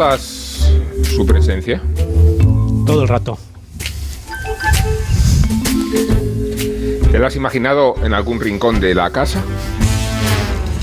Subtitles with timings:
[0.00, 0.72] ¿Notas
[1.14, 1.82] su presencia?
[2.86, 3.36] Todo el rato.
[7.12, 9.44] ¿Te lo has imaginado en algún rincón de la casa?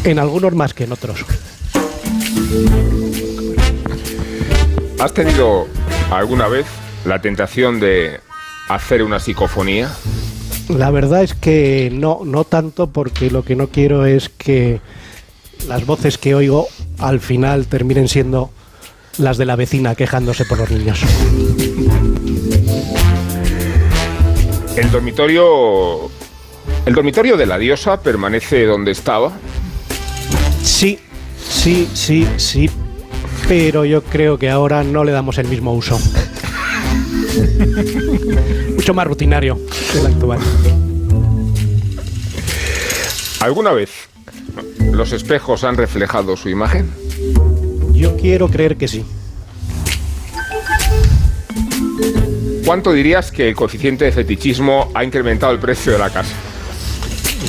[0.03, 1.25] En algunos más que en otros.
[4.99, 5.65] ¿Has tenido
[6.11, 6.67] alguna vez
[7.03, 8.19] la tentación de
[8.69, 9.89] hacer una psicofonía?
[10.69, 14.79] La verdad es que no, no tanto porque lo que no quiero es que
[15.67, 16.67] las voces que oigo
[16.99, 18.51] al final terminen siendo
[19.17, 21.01] las de la vecina quejándose por los niños.
[24.75, 26.09] El dormitorio.
[26.85, 29.31] El dormitorio de la diosa permanece donde estaba.
[30.63, 30.99] Sí,
[31.49, 32.69] sí, sí, sí.
[33.47, 35.99] Pero yo creo que ahora no le damos el mismo uso.
[38.75, 39.59] Mucho más rutinario
[39.91, 40.39] que el actual.
[43.39, 43.91] ¿Alguna vez
[44.91, 46.91] los espejos han reflejado su imagen?
[47.97, 49.03] Yo quiero creer que sí.
[52.63, 56.35] ¿Cuánto dirías que el coeficiente de fetichismo ha incrementado el precio de la casa?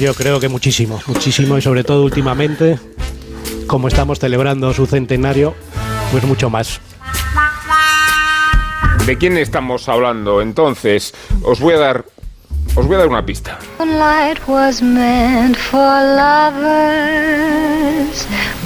[0.01, 2.79] Yo creo que muchísimo, muchísimo y sobre todo últimamente,
[3.67, 5.55] como estamos celebrando su centenario,
[6.13, 6.81] pues mucho más.
[9.05, 10.41] ¿De quién estamos hablando?
[10.41, 12.05] Entonces, os voy a dar
[12.79, 13.59] os voy a dar una pista.
[13.81, 15.79] Light was meant for
[16.23, 17.49] lovers.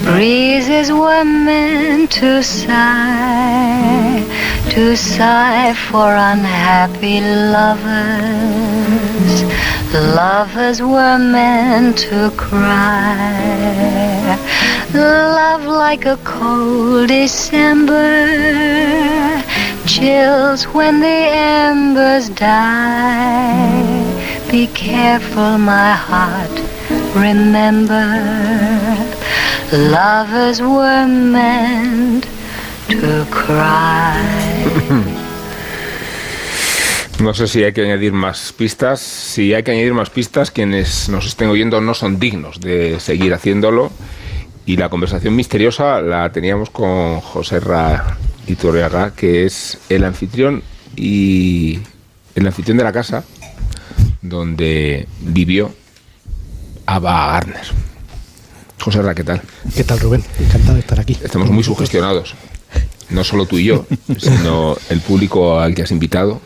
[0.05, 4.23] Breezes were meant to sigh,
[4.71, 7.21] to sigh for unhappy
[7.57, 7.83] lovers.
[9.95, 13.29] Lovers were meant to cry.
[14.93, 18.53] Love like a cold December
[19.87, 23.92] chills when the embers die.
[24.53, 26.61] Be careful, my heart,
[27.15, 28.05] remember,
[29.73, 32.27] lovers were meant
[32.91, 34.21] to cry.
[37.19, 39.01] No sé si hay que añadir más pistas.
[39.01, 43.33] Si hay que añadir más pistas, quienes nos estén oyendo no son dignos de seguir
[43.33, 43.93] haciéndolo.
[44.67, 50.65] Y la conversación misteriosa la teníamos con José Ra Iturriaga, que es el anfitrión
[50.97, 51.79] y
[52.35, 53.25] el anfitrión de la casa
[54.23, 55.75] donde vivió
[56.87, 57.67] Ava Garner.
[58.81, 59.43] José Ra, ¿qué tal?
[59.77, 60.25] ¿Qué tal, Rubén?
[60.41, 61.17] Encantado de estar aquí.
[61.23, 62.35] Estamos muy sugestionados.
[63.11, 63.87] No solo tú y yo,
[64.19, 66.41] sino el público al que has invitado,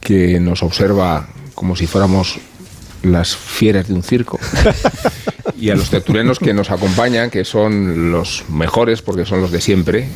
[0.00, 2.38] que nos observa como si fuéramos
[3.02, 4.38] las fieras de un circo.
[5.58, 9.60] y a los tertulianos que nos acompañan, que son los mejores porque son los de
[9.60, 10.08] siempre.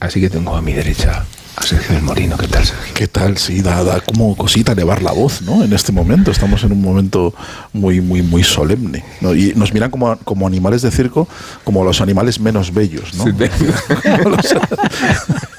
[0.00, 1.24] Así que tengo a mi derecha
[1.56, 2.36] a Sergio del Morino.
[2.36, 2.94] ¿Qué tal, Sergio?
[2.94, 3.38] ¿Qué tal?
[3.38, 5.62] Sí, da, da como cosita elevar la voz, ¿no?
[5.62, 7.32] En este momento estamos en un momento
[7.72, 9.04] muy, muy, muy solemne.
[9.20, 9.34] ¿no?
[9.34, 11.28] Y nos miran como, como animales de circo,
[11.62, 13.24] como los animales menos bellos, ¿no?
[13.24, 13.50] Sí, de-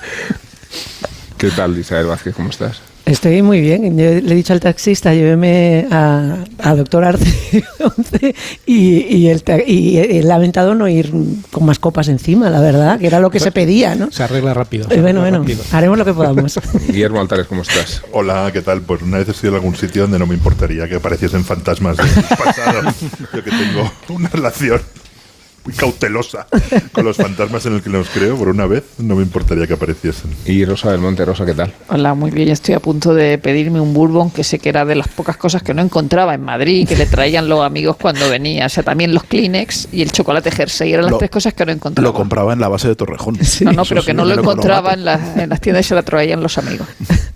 [1.45, 2.33] ¿Qué tal, Isabel Vázquez?
[2.33, 2.81] ¿Cómo estás?
[3.05, 3.83] Estoy muy bien.
[3.95, 7.63] Yo le he dicho al taxista, lléveme a, a Doctor Arce
[7.97, 8.35] 11
[8.65, 11.11] y, y, el, y he lamentado no ir
[11.51, 14.11] con más copas encima, la verdad, que era lo que se pedía, ¿no?
[14.11, 14.87] Se arregla rápido.
[14.87, 15.77] se Eh, Bueno, arregla bueno, rápido.
[15.77, 16.59] haremos lo que podamos.
[16.87, 18.01] Guillermo Altares, ¿cómo estás?
[18.11, 18.81] Hola, ¿qué tal?
[18.81, 21.97] Pues una vez he sido en algún sitio donde no me importaría que apareciesen fantasmas
[21.97, 22.07] del
[22.43, 22.91] pasado.
[23.31, 24.81] Yo que tengo una relación
[25.65, 26.45] muy cautelosa
[26.91, 29.73] con los fantasmas en el que los creo, por una vez no me importaría que
[29.73, 30.31] apareciesen.
[30.45, 31.73] Y Rosa del Monte, Rosa, ¿qué tal?
[31.89, 32.47] Hola, muy bien.
[32.47, 35.37] Ya estoy a punto de pedirme un bourbon que sé que era de las pocas
[35.37, 38.67] cosas que no encontraba en Madrid, que le traían los amigos cuando venía.
[38.67, 41.65] O sea, también los Kleenex y el chocolate jersey eran las Lo- tres cosas que
[41.65, 42.07] no encontraba.
[42.07, 43.37] Lo compraba en la base de Torrejón.
[43.61, 44.99] no, no, pero sí, que no lo encontraba en,
[45.39, 46.87] en las tiendas y se la traían los amigos.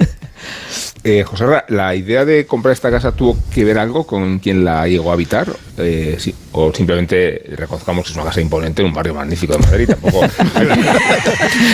[1.03, 4.85] Eh, José ¿la idea de comprar esta casa tuvo que ver algo con quien la
[4.87, 5.47] llegó a habitar?
[5.77, 9.59] Eh, sí, ¿O simplemente reconozcamos que es una casa imponente en un barrio magnífico de
[9.59, 9.87] Madrid?
[9.87, 10.23] Tampoco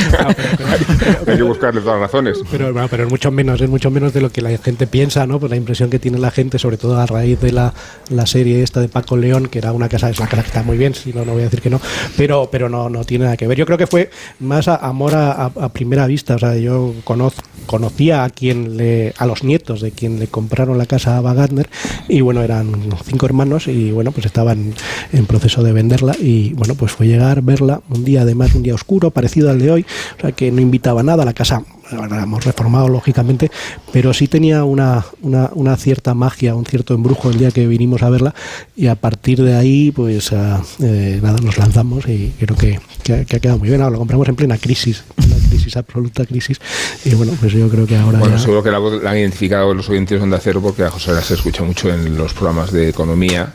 [0.09, 0.85] hay,
[1.27, 2.37] hay que buscarle todas las razones.
[2.51, 5.25] Pero, bueno, pero es mucho menos, es mucho menos de lo que la gente piensa,
[5.25, 5.39] ¿no?
[5.39, 7.73] Pues la impresión que tiene la gente, sobre todo a raíz de la,
[8.09, 10.61] la serie esta de Paco León, que era una casa, es una casa que está
[10.63, 11.81] muy bien, si no, no voy a decir que no,
[12.17, 13.57] pero, pero no, no tiene nada que ver.
[13.57, 16.35] Yo creo que fue más a- amor a, a- a primera vista.
[16.35, 20.77] O sea, yo conoz- conocía a quien le, a los nietos de quien le compraron
[20.77, 21.69] la casa a Ava Gardner,
[22.07, 24.73] y bueno, eran cinco hermanos, y bueno, pues estaban
[25.11, 28.75] en proceso de venderla, y bueno, pues fue llegar, verla, un día además, un día
[28.75, 29.85] oscuro, parecido al de hoy,
[30.17, 33.51] o sea que no invitaba a nada, la casa ahora la hemos reformado lógicamente,
[33.91, 38.01] pero sí tenía una, una, una cierta magia, un cierto embrujo el día que vinimos
[38.03, 38.33] a verla
[38.75, 43.13] y a partir de ahí pues ah, eh, nada, nos lanzamos y creo que, que,
[43.13, 43.81] ha- que ha quedado muy bien.
[43.81, 46.59] Ahora lo compramos en plena crisis, una crisis, absoluta crisis
[47.05, 48.41] y bueno, pues yo creo que ahora Bueno, ya...
[48.41, 51.21] seguro que la la han identificado los oyentes de Onda Cero porque a José Ra
[51.21, 53.53] se escucha mucho en los programas de economía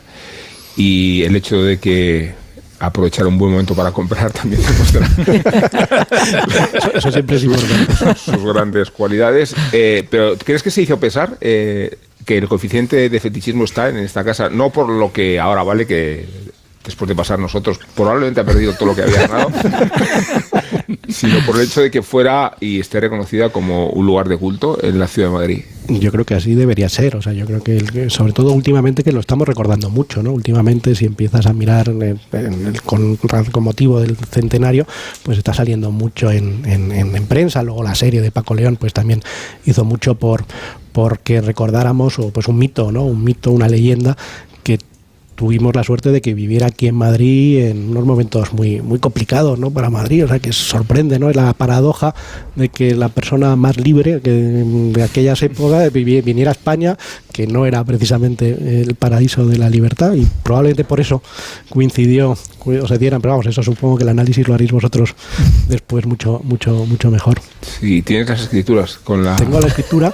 [0.77, 2.33] y el hecho de que
[2.81, 5.07] aprovechar un buen momento para comprar también demuestra
[6.73, 8.15] Eso, eso siempre es importante.
[8.15, 9.55] sus grandes cualidades.
[9.71, 13.97] Eh, pero ¿crees que se hizo pesar eh, que el coeficiente de fetichismo está en
[13.97, 14.49] esta casa?
[14.49, 16.25] No por lo que ahora vale, que
[16.85, 19.51] después de pasar nosotros probablemente ha perdido todo lo que había ganado,
[21.09, 24.77] sino por el hecho de que fuera y esté reconocida como un lugar de culto
[24.83, 25.59] en la ciudad de Madrid.
[25.87, 29.03] Yo creo que así debería ser, o sea, yo creo que, el- sobre todo últimamente
[29.03, 30.31] que lo estamos recordando mucho, ¿no?
[30.31, 34.85] Últimamente si empiezas a mirar en el- en el- con, con motivo del centenario,
[35.23, 38.77] pues está saliendo mucho en, en- en- en prensa, luego la serie de Paco León
[38.79, 39.21] pues también
[39.65, 40.45] hizo mucho por
[40.93, 43.03] porque recordáramos o pues un mito, ¿no?
[43.03, 44.17] Un mito, una leyenda
[45.41, 49.57] tuvimos la suerte de que viviera aquí en Madrid en unos momentos muy muy complicados
[49.57, 49.71] ¿no?
[49.71, 51.31] para Madrid, o sea que sorprende ¿no?
[51.31, 52.13] la paradoja
[52.55, 56.95] de que la persona más libre que de aquellas épocas viniera a España,
[57.33, 61.23] que no era precisamente el paraíso de la libertad y probablemente por eso
[61.69, 65.15] coincidió o se dieran, pero vamos, eso supongo que el análisis lo haréis vosotros
[65.67, 67.41] después mucho mucho mucho mejor.
[67.79, 69.35] Si tienes las escrituras con la...
[69.37, 70.13] Tengo la escritura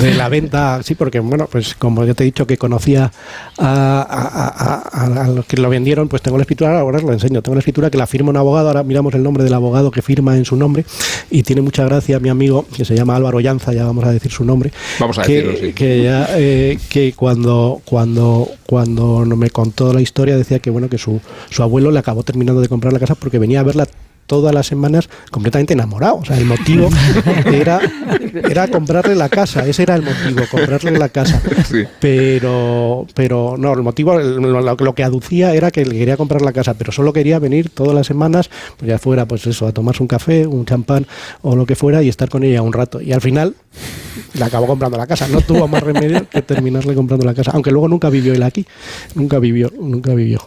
[0.00, 3.12] de la venta, sí, porque bueno, pues como yo te he dicho que conocía
[3.58, 7.04] a, a- a- a- a los que lo vendieron, pues tengo la escritura, ahora os
[7.04, 7.42] la enseño.
[7.42, 10.02] Tengo la escritura que la firma un abogado, ahora miramos el nombre del abogado que
[10.02, 10.84] firma en su nombre
[11.30, 14.30] y tiene mucha gracia mi amigo que se llama Álvaro Llanza, ya vamos a decir
[14.30, 14.70] su nombre.
[15.00, 15.72] Vamos a que, decirlo, sí.
[15.72, 20.98] que ya, eh, que cuando cuando cuando me contó la historia decía que bueno que
[20.98, 21.20] su,
[21.50, 23.86] su abuelo le acabó terminando de comprar la casa porque venía a verla
[24.32, 26.16] todas las semanas completamente enamorado.
[26.16, 26.88] O sea, el motivo
[27.52, 27.78] era,
[28.48, 29.68] era comprarle la casa.
[29.68, 31.42] Ese era el motivo, comprarle la casa.
[31.68, 31.84] Sí.
[32.00, 36.54] Pero, pero no, el motivo, lo, lo que aducía era que le quería comprar la
[36.54, 38.48] casa, pero solo quería venir todas las semanas,
[38.78, 41.06] pues ya fuera, pues eso, a tomarse un café, un champán
[41.42, 43.02] o lo que fuera y estar con ella un rato.
[43.02, 43.54] Y al final
[44.32, 45.28] le acabó comprando la casa.
[45.28, 47.50] No tuvo más remedio que terminarle comprando la casa.
[47.52, 48.66] Aunque luego nunca vivió él aquí.
[49.14, 50.40] Nunca vivió, nunca vivió.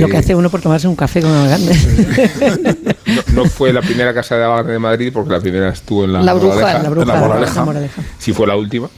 [0.00, 1.74] Lo que hace uno por tomarse un café con una grande.
[3.34, 6.12] No, no fue la primera casa de Abad de Madrid porque la primera estuvo en
[6.14, 6.82] la, La bruja, Moraleja.
[6.82, 7.54] La bruja, La moraleja.
[7.54, 8.02] la moraleja.
[8.18, 8.88] Sí fue la última.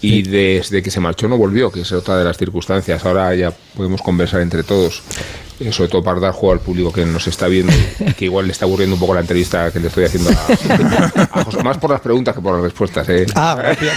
[0.00, 3.04] Y desde que se marchó no volvió, que es otra de las circunstancias.
[3.04, 5.02] Ahora ya podemos conversar entre todos,
[5.70, 8.52] sobre todo para dar juego al público que nos está viendo, y que igual le
[8.52, 11.62] está aburriendo un poco la entrevista que le estoy haciendo a, a José.
[11.62, 13.08] Más por las preguntas que por las respuestas.
[13.08, 13.26] ¿eh?
[13.34, 13.94] Ah, gracias,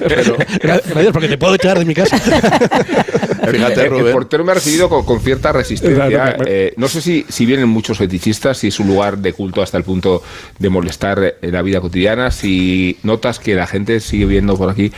[0.00, 0.36] gracias.
[0.60, 2.18] Gra- gracias, porque te puedo echar de mi casa.
[2.18, 6.06] Fíjate, el, portero me ha recibido con, con cierta resistencia.
[6.08, 6.44] Claro, claro.
[6.46, 9.76] Eh, no sé si, si vienen muchos fetichistas, si es un lugar de culto hasta
[9.78, 10.22] el punto
[10.58, 14.92] de molestar en la vida cotidiana, si notas que la gente sigue viendo por aquí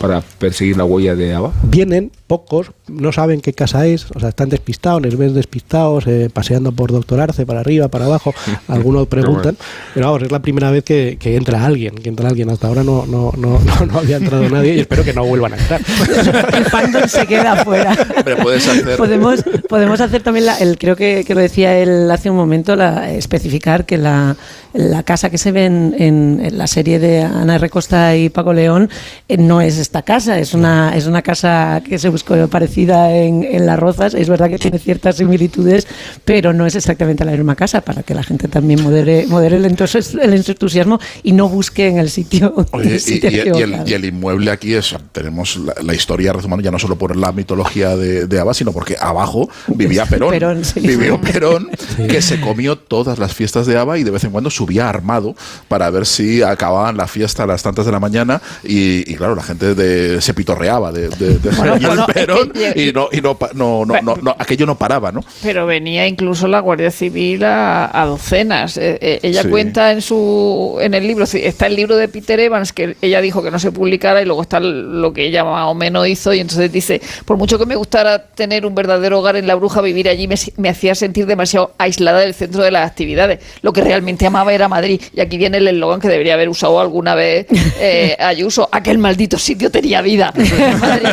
[0.00, 1.52] para perseguir la huella de Ava.
[1.64, 6.30] Vienen pocos, no saben qué casa es, o sea, están despistados, les ves despistados, eh,
[6.32, 8.34] paseando por Doctor Arce, para arriba, para abajo,
[8.68, 9.56] algunos preguntan,
[9.94, 12.82] pero vamos, es la primera vez que, que entra alguien, que entra alguien, hasta ahora
[12.84, 15.80] no, no, no, no, no había entrado nadie y espero que no vuelvan a entrar.
[16.54, 17.96] el fandom se queda afuera.
[18.16, 22.10] Hombre, puedes hacer- Podemos, podemos hacer también, la, el, creo que, que lo decía él
[22.10, 24.36] hace un momento, la, especificar que la,
[24.72, 27.68] la casa que se ve en, en- en la serie de Ana R.
[27.70, 28.88] Costa y Paco León
[29.28, 33.44] eh, no es esta casa, es una, es una casa que se buscó parecida en,
[33.44, 34.14] en Las Rozas.
[34.14, 35.86] Es verdad que tiene ciertas similitudes,
[36.24, 39.64] pero no es exactamente la misma casa, para que la gente también modere, modere el,
[39.64, 42.54] el entusiasmo y no busque en el sitio.
[42.72, 43.84] Oye, el y, sitio y- y el, equivocado.
[43.88, 47.32] y el inmueble aquí es, tenemos la, la historia rezumando ya no solo por la
[47.32, 50.30] mitología de, de Ava, sino porque abajo vivía Perón.
[50.30, 50.80] Perón, sí.
[50.80, 51.70] Vivió Perón,
[52.08, 55.34] que se comió todas las fiestas de Ava y de vez en cuando subía armado
[55.68, 59.34] para ver si acababan la fiesta a las tantas de la mañana y, y claro,
[59.34, 63.20] la gente de, se pitorreaba de, de, de Bueno, es Perón que- y, no, y
[63.20, 65.24] no, no, no, no, no, aquello no paraba, ¿no?
[65.42, 68.76] Pero venía incluso la Guardia Civil a, a docenas.
[68.76, 69.48] Eh, eh, ella Sí.
[69.48, 73.42] cuenta en su en el libro, está el libro de Peter Evans que ella dijo
[73.42, 76.40] que no se publicara y luego está lo que ella más o menos hizo y
[76.40, 80.08] entonces dice, por mucho que me gustara tener un verdadero hogar en La Bruja, vivir
[80.08, 83.40] allí me, me hacía sentir demasiado aislada del centro de las actividades.
[83.62, 85.00] Lo que realmente amaba era Madrid.
[85.14, 87.46] Y aquí viene el eslogan que debería haber usado alguna vez
[87.80, 90.32] eh, Ayuso, aquel maldito sitio tenía vida.
[90.80, 91.08] Madrid.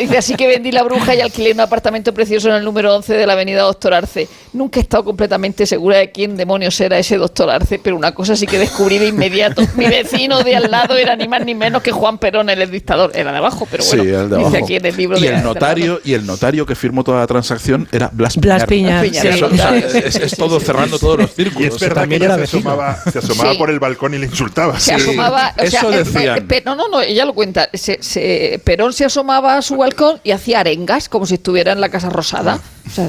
[0.00, 2.94] Dice, y así que vendí la bruja y alquilé un apartamento precioso en el número
[2.96, 4.28] 11 de la avenida Doctor Arce.
[4.52, 8.34] Nunca he estado completamente segura de quién demonios era ese Doctor Arce, pero una cosa
[8.36, 9.62] sí que descubrí de inmediato.
[9.76, 13.12] Mi vecino de al lado era ni más ni menos que Juan Perón, el dictador.
[13.14, 15.28] Era de abajo, pero bueno, sí, el de dice aquí en el libro y de
[15.28, 19.02] el notario y el notario que firmó toda la transacción era Blas Blas Piñar.
[19.02, 19.28] Piñar, Piñar, sí.
[19.38, 21.74] Eso, o sea, Sí, es, todo sí, cerrando sí, todos los Y círculos.
[21.74, 23.58] es verdad que ella se asomaba, se asomaba Sí.
[23.58, 24.78] por el balcón y le insultaba.
[24.80, 25.54] Se asomaba.
[25.56, 26.46] o sea, eso eh, decían.
[26.50, 27.68] eh, no, no, no, ella lo cuenta.
[27.74, 29.89] Se, se- Perón se asomaba a su balcón
[30.24, 32.60] y hacía arengas como si estuviera en la Casa Rosada.
[32.86, 33.08] O sea,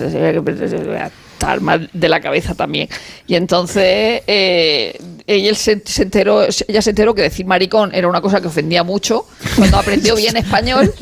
[1.61, 2.89] mal de la cabeza también.
[3.27, 8.21] Y entonces eh, ella se, se enteró, ella se enteró que decir maricón era una
[8.21, 10.93] cosa que ofendía mucho cuando aprendió bien español.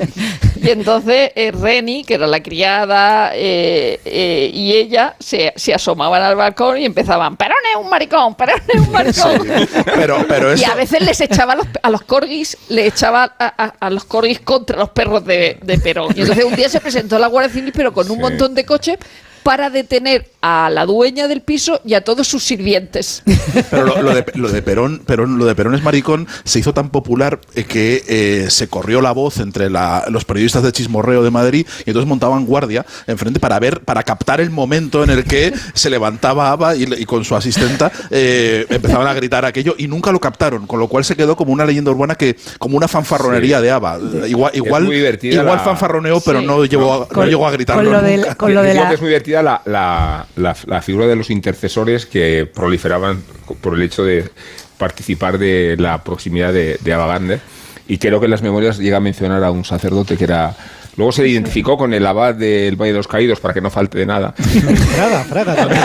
[0.61, 6.21] Y entonces eh, Reni, que era la criada, eh, eh, y ella se, se asomaban
[6.21, 9.47] al balcón y empezaban, Perón es un maricón, Perón es un maricón.
[9.85, 13.63] Pero, pero Y a veces les echaba a los, a los corgis, le echaba a,
[13.63, 16.13] a- a los corgis contra los perros de, de Perón.
[16.15, 18.21] Y entonces un día se presentó la Guardia Civil, pero con un Sí.
[18.21, 18.97] montón de coches,
[19.43, 23.23] para detener a la dueña del piso y a todos sus sirvientes.
[23.69, 26.73] pero lo, lo de, lo de Perón, Perón, lo de Perón es maricón se hizo
[26.73, 31.23] tan popular eh, que eh, se corrió la voz entre la- los periodistas de chismorreo
[31.23, 35.23] de Madrid y entonces montaban guardia enfrente para ver, para captar el momento en el
[35.25, 39.87] que se levantaba Ava y, y con su asistenta eh, empezaban a gritar aquello y
[39.87, 42.87] nunca lo captaron, con lo cual se quedó como una leyenda urbana que, como una
[42.87, 43.63] fanfarronería Sí.
[43.63, 43.97] de Ava.
[44.27, 46.45] Igual, igual, igual la- fanfarroneó, pero Sí.
[46.45, 47.83] no llegó, a, no Con- llegó a gritarlo.
[47.83, 48.35] con lo nunca.
[48.35, 51.15] con lo de Digo la- que es muy divertida la, la- la- la figura de
[51.15, 53.21] los intercesores que proliferaban
[53.61, 54.29] por el hecho de
[54.77, 57.39] participar de la proximidad de, de.
[57.87, 60.55] Y creo que en las memorias llega a mencionar a un sacerdote que era...
[60.97, 63.97] Luego se identificó con el abad del Valle de los Caídos para que no falte
[63.99, 64.33] de nada.
[64.33, 65.81] Fraga, Fraga también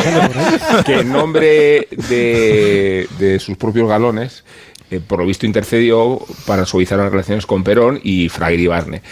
[0.84, 4.42] que en nombre de, de sus propios galones,
[4.90, 9.02] eh, por lo visto intercedió para suavizar las relaciones con Perón y Fraga Iribarne.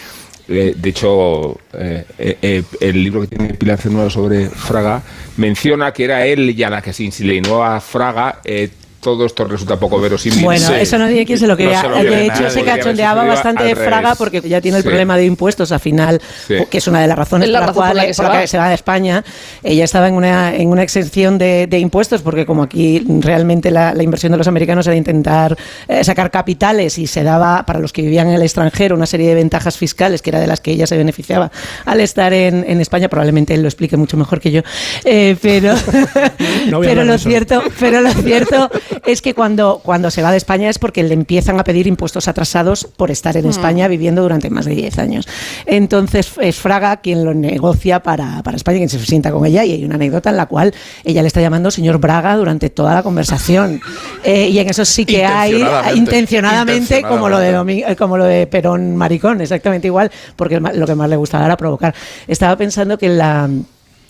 [0.47, 5.01] Eh, de hecho, eh, eh, el libro que tiene Pilar Cernuda sobre Fraga
[5.37, 8.41] menciona que era él y a la que se insinuó a Fraga.
[9.03, 10.43] Todo esto resulta poco verosímil.
[10.43, 10.73] Bueno, Sí.
[10.79, 11.81] eso no tiene quien se lo No crea.
[11.81, 14.17] se lo de hecho, se cachondeaba bastante de Fraga revés.
[14.17, 14.87] porque ya tiene el Sí.
[14.89, 16.55] problema de impuestos al final, Sí.
[16.71, 18.35] que es una de las razones la por la cual la que se por la
[18.35, 18.41] va.
[18.41, 19.23] que se va de España.
[19.61, 23.93] Ella estaba en una, en una exención de, de impuestos porque como aquí realmente la,
[23.93, 25.55] la inversión de los americanos era intentar
[25.87, 29.27] eh, sacar capitales y se daba para los que vivían en el extranjero una serie
[29.27, 31.51] de ventajas fiscales que era de las que ella se beneficiaba
[31.85, 33.09] al estar en, en España.
[33.09, 34.61] Probablemente él lo explique mucho mejor que yo.
[35.03, 35.73] Eh, pero
[36.67, 38.69] No pero lo cierto pero lo cierto
[39.05, 42.27] es que cuando, cuando se va de España es porque le empiezan a pedir impuestos
[42.27, 45.27] atrasados por estar en España viviendo durante más de 10 años.
[45.65, 49.71] Entonces es Fraga quien lo negocia para, para España, quien se sienta con ella y
[49.73, 50.73] hay una anécdota en la cual
[51.03, 53.81] ella le está llamando señor Braga durante toda la conversación.
[54.25, 55.99] Eh, y en eso sí que hay Intencionadamente.
[55.99, 60.95] intencionadamente, como lo de eh, como lo de Perón Maricón, exactamente igual, porque lo que
[60.95, 61.93] más le gustaba era provocar.
[62.27, 63.49] Estaba pensando que la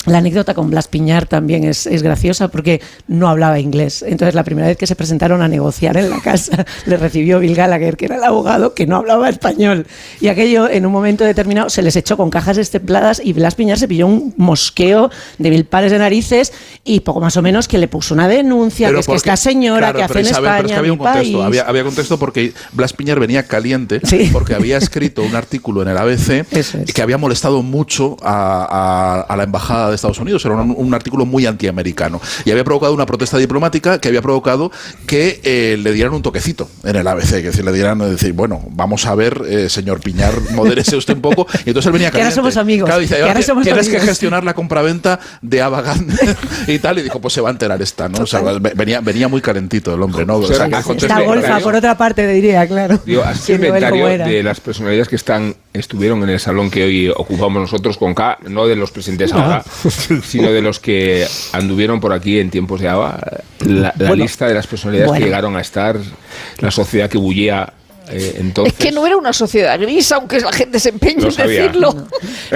[0.06, 4.04] la anécdota con Blas Piñar también es, es graciosa porque no hablaba inglés.
[4.06, 7.56] Entonces, la primera vez que se presentaron a negociar en la casa, le recibió Bill
[7.56, 9.88] Gallagher, que era el abogado, que no hablaba español.
[10.20, 13.78] Y aquello, en un momento determinado, se les echó con cajas estempladas y Blas Piñar
[13.80, 16.52] se pilló un mosqueo de mil pares de narices
[16.84, 19.92] y poco más o menos que le puso una denuncia, que es que esta señora
[19.94, 21.46] claro, que hace pero en Isabel, España, pero es que había un contexto, país.
[21.46, 24.30] había, había contexto porque Blas Piñar venía caliente Sí.
[24.34, 26.74] porque había escrito un artículo en el ABC es.
[26.94, 30.44] que había molestado mucho a, a- a la embajada de Estados Unidos.
[30.46, 34.72] Era un, un artículo muy antiamericano y había provocado una protesta diplomática que había provocado
[35.08, 38.62] que eh, le dieran un toquecito en el ABC, que decir, le dieran decir, bueno,
[38.72, 41.48] vamos a ver, eh, señor Piñar, modérese usted un poco.
[41.66, 43.88] Y entonces él venía Que ahora somos amigos, Claro, dice, que ahora "Oye, somos tienes
[43.88, 44.10] que amigos".
[44.10, 46.36] gestionar la compraventa de Ava Gardner
[46.68, 47.00] y tal.
[47.00, 48.20] Y dijo, pues se va a enterar esta, ¿no?
[48.20, 48.42] O sea,
[48.76, 50.36] venía, venía muy calentito el hombre, ¿no?
[50.38, 53.00] O sea, que el contexto- Está golfa, por otra parte, diría, claro.
[53.06, 54.28] Digo, como inventario era.
[54.28, 58.38] de las personalidades que están estuvieron en el salón que hoy ocupamos nosotros con K,
[58.48, 59.64] no de los presentes ahora,
[60.24, 63.20] sino de los que anduvieron por aquí en tiempos de ABA.
[63.66, 64.16] La, la Bueno.
[64.24, 65.20] lista de las personalidades Bueno.
[65.24, 65.98] que llegaron a estar,
[66.60, 67.74] la sociedad que bullía
[68.10, 68.74] eh, entonces.
[68.78, 72.08] es que no era una sociedad gris, aunque la gente se empeñe en decirlo.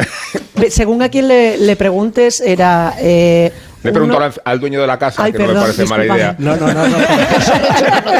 [0.69, 2.93] Según a quien le, le preguntes, era.
[2.99, 3.51] eh,
[3.83, 6.05] Le preguntó uno- al, al dueño de la casa, Ay, que no me parece mala
[6.05, 6.35] idea.
[6.39, 6.97] No, no, no, no.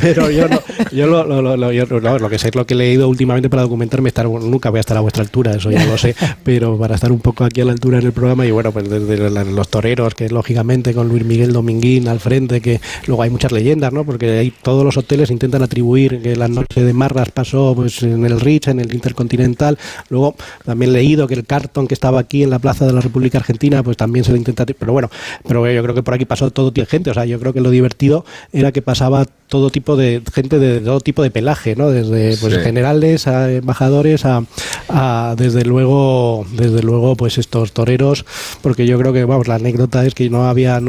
[0.00, 0.60] Pero yo no,
[0.92, 3.48] yo lo, lo, lo, lo- yo no, lo que sé, lo que he leído últimamente
[3.50, 6.14] para documentarme, estar, bueno, nunca voy a estar a vuestra altura, eso ya lo sé,
[6.44, 8.88] pero para estar un poco aquí a la altura en el programa y bueno, pues
[8.88, 13.52] desde los toreros, que lógicamente con Luis Miguel Dominguín al frente, que luego hay muchas
[13.52, 14.04] leyendas, ¿no?
[14.04, 18.24] Porque hay, todos los hoteles intentan atribuir que la noche de Marras pasó pues en
[18.24, 19.78] el Ritz, en el Intercontinental,
[20.10, 23.00] luego también he leído que el Carton que estaba aquí en la Plaza de la
[23.00, 25.10] República Argentina, pues también se le pero bueno,
[25.46, 27.52] pero yo creo que por aquí pasó todo tipo de gente, o sea, yo creo
[27.52, 31.74] que lo divertido era que pasaba todo tipo de gente de todo tipo de pelaje,
[31.74, 31.88] ¿no?
[31.90, 32.60] Desde pues Sí.
[32.60, 34.42] generales a embajadores a,
[34.90, 38.26] a, desde luego desde luego pues estos toreros,
[38.60, 40.80] porque yo creo que vamos la anécdota es que no había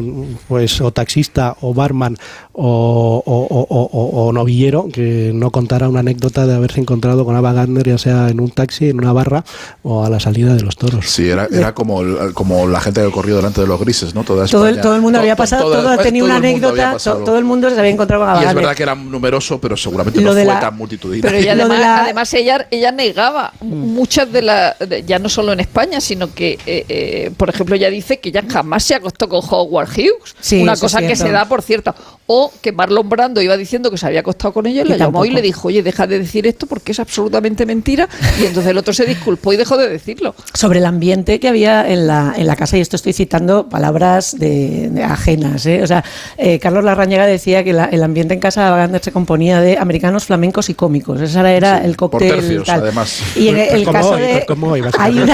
[0.47, 2.17] pues o taxista o barman
[2.53, 7.23] o, o, o- o- o- o novillero que no contara una anécdota de haberse encontrado
[7.23, 9.45] con Ava Gardner ya sea en un taxi, en una barra
[9.83, 11.05] o a la salida de los toros.
[11.09, 14.23] Sí, era, era como, el- como la gente que corrió delante de los grises, ¿no?
[14.23, 16.97] Toda Todo el, todo el mundo to- había pasado, toda- todo tenía todo una anécdota,
[16.97, 19.75] to- todo el mundo se había encontrado con Y es verdad que era numeroso, pero
[19.77, 21.29] seguramente Lo no de fue la- tan multitudinario.
[21.39, 24.75] Pero de además, la- además ella, ella negaba muchas de las,
[25.05, 28.43] ya no solo en España, sino que, eh, eh, por ejemplo, ella dice que ella
[28.49, 31.25] jamás se acostó con Howard Hughes, Sí, una cosa que cierto.
[31.25, 31.95] se da por cierta,
[32.31, 35.25] o que Marlon Brando iba diciendo que se había acostado con ella, Y le llamó
[35.25, 35.35] y tampoco.
[35.35, 38.07] le dijo, oye, deja de decir esto porque es absolutamente mentira,
[38.39, 40.35] y entonces el otro se disculpó y dejó de decirlo.
[40.53, 44.37] sobre el ambiente que había en la, en la casa, y esto estoy citando palabras
[44.37, 45.65] de, de ajenas.
[45.65, 45.81] ¿eh?
[45.81, 46.03] O sea,
[46.37, 49.79] eh, Carlos Larrañaga decía que la- el ambiente en casa de Abagander se componía de
[49.79, 51.19] americanos, flamencos y cómicos.
[51.21, 52.29] Ese era, Sí, el por cóctel.
[52.29, 52.81] tercios, tal.
[52.81, 53.21] además.
[53.35, 54.45] Y en el, caso hoy, de.
[54.61, 55.33] hoy, hay, una,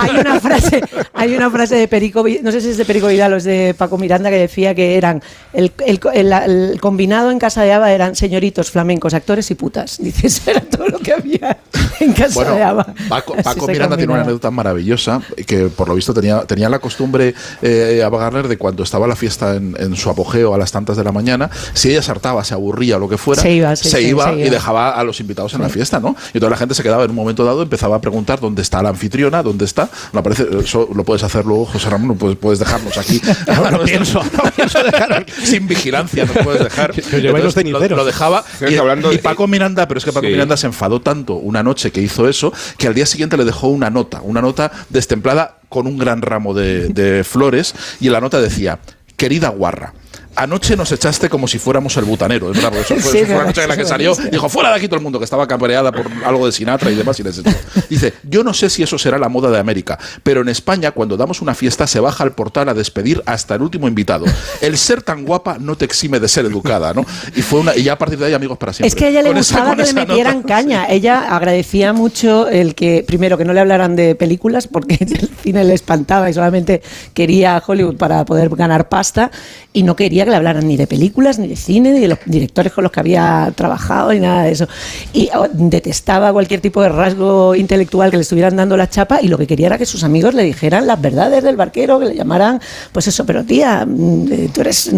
[0.00, 0.80] hay, una frase,
[1.12, 3.74] hay una frase de Perico, no sé si es de Perico Vidal o es de
[3.76, 5.20] Paco Miranda, que decía que eran.
[5.52, 9.98] El, el- el- el combinado en casa de Aba eran señoritos, flamencos, actores y putas.
[10.00, 11.58] Dice, eso era todo lo que había
[12.00, 12.94] en casa Bueno, de Aba.
[13.08, 18.02] Paco, Miranda tiene una anécdota maravillosa que por lo visto tenía, tenía la costumbre eh,
[18.04, 21.04] Ava Gardner de cuando estaba la fiesta en, en su apogeo a las tantas de
[21.04, 23.88] la mañana, si ella se hartaba, se aburría o lo que fuera, Se iba, sí,
[23.90, 24.50] sí, iba se y iba.
[24.50, 26.16] dejaba a los invitados en la fiesta, ¿no?
[26.34, 28.82] Y toda la gente se quedaba en un momento dado, empezaba a preguntar dónde está
[28.82, 29.88] la anfitriona, dónde está.
[30.12, 33.20] No aparece, eso lo puedes hacer luego, José Ramón, no puedes, puedes dejarnos aquí.
[33.46, 34.22] No, no pienso.
[34.22, 36.92] no pienso dejar sin vigilancia, no puedes dejar.
[37.20, 40.26] Lleváis los lo, lo dejaba y, hablando y de- Paco Miranda, pero es que Paco
[40.26, 40.32] Sí.
[40.32, 43.68] Miranda se enfadó tanto una noche que hizo eso que al día siguiente le dejó
[43.68, 48.20] una nota, una nota destemplada con un gran ramo de, de flores y en la
[48.20, 48.78] nota decía,
[49.16, 49.94] querida guarra.
[50.36, 53.62] Anoche nos echaste como si fuéramos el butanero, es verdad, eso fue, Sí, eso fue
[53.62, 54.14] en la que salió.
[54.30, 56.94] Dijo, fuera de aquí todo el mundo, que estaba campareada por algo de Sinatra y
[56.94, 57.50] demás, y les echó.
[57.88, 61.16] Dice, yo no sé si eso será la moda de América, pero en España, cuando
[61.16, 64.26] damos una fiesta, se baja al portal a despedir hasta el último invitado.
[64.60, 67.06] El ser tan guapa no te exime de ser educada, ¿no?
[67.34, 68.88] Y fue una, y ya a partir de ahí, amigos para siempre.
[68.88, 70.48] Es que a ella le Con esa- gustaba con que le esa metieran nota.
[70.48, 70.86] caña.
[70.90, 75.64] Ella agradecía mucho el que, primero, que no le hablaran de películas, porque el cine
[75.64, 76.82] le espantaba y solamente
[77.14, 79.30] quería Hollywood para poder ganar pasta,
[79.72, 82.18] y no quería que le hablaran ni de películas, ni de cine, ni de los
[82.26, 84.68] directores con los que había trabajado, ni nada de eso.
[85.12, 89.28] Y oh, detestaba cualquier tipo de rasgo intelectual que le estuvieran dando la chapa, y
[89.28, 92.14] lo que quería era que sus amigos le dijeran las verdades del barquero, que le
[92.14, 92.60] llamaran,
[92.92, 94.90] pues eso, pero tía, mm, eh, tú eres.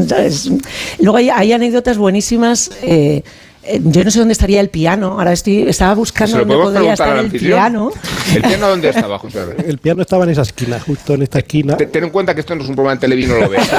[0.99, 2.71] Luego hay, anécdotas buenísimas.
[2.83, 3.23] eh,
[3.85, 5.13] yo no sé dónde estaría el piano.
[5.19, 7.91] Ahora estoy, estaba buscando ¿Se lo dónde podría estar el piano.
[8.35, 9.41] ¿El piano dónde estaba, José?
[9.67, 11.77] El piano estaba en esa esquina, justo en esta esquina.
[11.77, 13.69] Te- Ten en cuenta que esto no es un programa de televisión, no lo ves.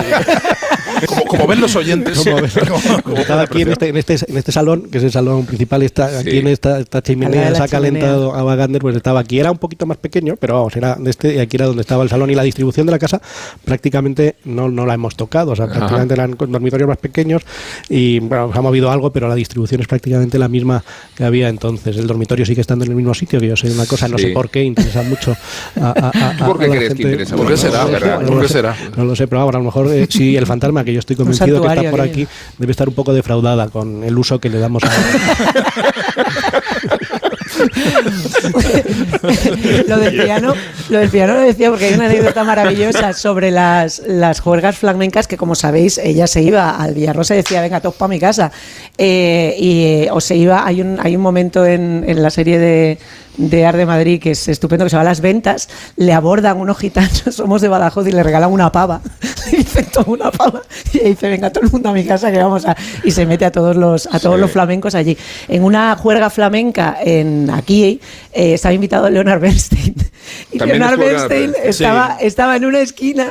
[1.06, 2.18] Como, como ven los oyentes.
[2.18, 5.04] Como como- como estaba la aquí en este, en, este, en este salón, que es
[5.06, 9.22] el salón principal, está aquí en esta, chimenea, se ha calentado a Wagander, pues estaba
[9.22, 9.40] aquí.
[9.40, 12.04] Era un poquito más pequeño, pero vamos, era de este, y aquí era donde estaba
[12.04, 12.30] el salón.
[12.32, 13.22] Y la distribución de la casa
[13.64, 17.44] prácticamente no, no la hemos tocado, o sea, prácticamente eran dormitorios más pequeños
[17.88, 20.84] y bueno, se ha movido algo, pero la distribución es prácticamente la misma
[21.16, 21.98] que había entonces.
[21.98, 24.26] El dormitorio sigue estando en el mismo sitio, que yo sé una cosa, no Sí.
[24.28, 25.36] sé por qué, interesa mucho
[25.80, 27.84] a, a- a- ¿Tú por qué a la crees que interesa ¿Por qué será?
[27.86, 28.20] No, ¿verdad?
[28.22, 28.76] No ¿Por lo qué sé, será?
[28.98, 31.16] No lo sé, pero vamos, a lo mejor eh, sí, el fantasma, que yo estoy
[31.16, 34.60] convencido que está por aquí, debe estar un poco defraudada con el uso que le
[34.60, 34.90] damos a
[39.88, 40.54] lo del piano,
[40.90, 45.28] lo del piano lo decía porque hay una anécdota maravillosa sobre las, las juergas flamencas
[45.28, 48.52] que como sabéis ella se iba al Villarrosa y decía venga todos para mi casa
[48.98, 52.60] Eh, y eh, o se iba hay un hay un momento en, en la serie
[52.60, 52.98] de
[53.38, 56.58] de Ar de Madrid que es estupendo que se va a las ventas le abordan
[56.58, 59.02] unos gitanos somos de Badajoz y le regalan una pava.
[59.52, 60.62] Le dicen toma una pava
[60.94, 63.46] y dice venga todo el mundo a mi casa que vamos a y se mete
[63.46, 64.42] a todos los a todos Sí.
[64.42, 65.18] los flamencos allí.
[65.48, 68.00] En una juerga flamenca en aquí
[68.34, 69.96] eh, estaba invitado Leonard Bernstein.
[70.52, 71.54] Y También Leonard Bernstein.
[71.64, 73.28] estaba, estaba en una esquina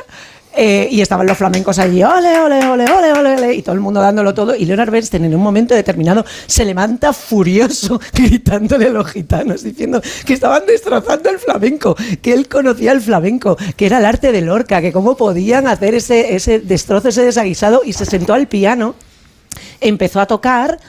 [0.60, 3.80] eh, y estaban los flamencos allí, ole, ole, ole, ole, ole, ole, y todo el
[3.80, 4.56] mundo dándolo todo.
[4.56, 10.02] Y Leonard Bernstein en un momento determinado se levanta furioso, gritándole a los gitanos, diciendo
[10.26, 14.40] que estaban destrozando el flamenco, que él conocía el flamenco, que era el arte de
[14.40, 18.96] Lorca, que cómo podían hacer ese, ese destrozo, ese desaguisado, y se sentó al piano,
[19.80, 20.80] empezó a tocar.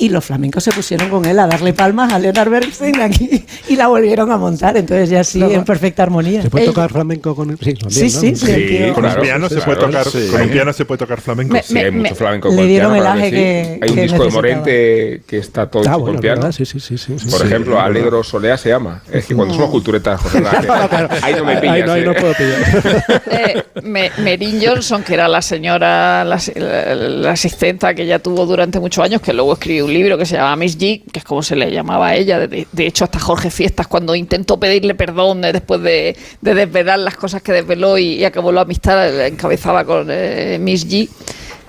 [0.00, 3.74] Y los flamencos se pusieron con él a darle palmas a Leonard Bernstein aquí y
[3.74, 4.76] la volvieron a montar.
[4.76, 6.40] Entonces ya sí, en perfecta armonía.
[6.40, 7.58] ¿Se puede tocar flamenco con el.?
[7.58, 8.20] Sí, también, Sí, ¿no?
[8.20, 8.78] sí, sí.
[8.94, 10.28] Con Claro, un piano se puede tocar, sí.
[10.30, 11.52] con un piano se puede tocar flamenco.
[11.52, 13.30] Me- Sí, hay me- mucho flamenco le con dieron piano, el aje sí.
[13.34, 14.30] que- Hay un que disco de.
[14.30, 16.40] Morente que está todo Ah, hecho bueno, con piano.
[16.42, 16.52] ¿verdad?
[16.52, 16.96] Sí, sí, sí.
[17.28, 17.80] Por Sí, ejemplo.
[17.80, 19.02] Alegro Solea se llama.
[19.12, 20.38] Es que cuando somos culturetas, José
[21.22, 21.74] ahí no me pillas.
[21.74, 22.16] Ahí no, ahí no ¿eh?
[22.20, 23.22] puedo pillar.
[23.32, 29.04] Eh, Me- Merin Johnson, que era la señora, la asistenta que ella tuvo durante muchos
[29.04, 31.56] años, que luego escribió un libro que se llama Miss G, que es como se
[31.56, 32.46] le llamaba a ella.
[32.46, 36.98] De, de hecho, hasta Jorge Fiestas, cuando intentó pedirle perdón eh, después de, de desvelar
[36.98, 41.08] las cosas que desveló y, acabó la amistad, la encabezaba con eh, Miss G.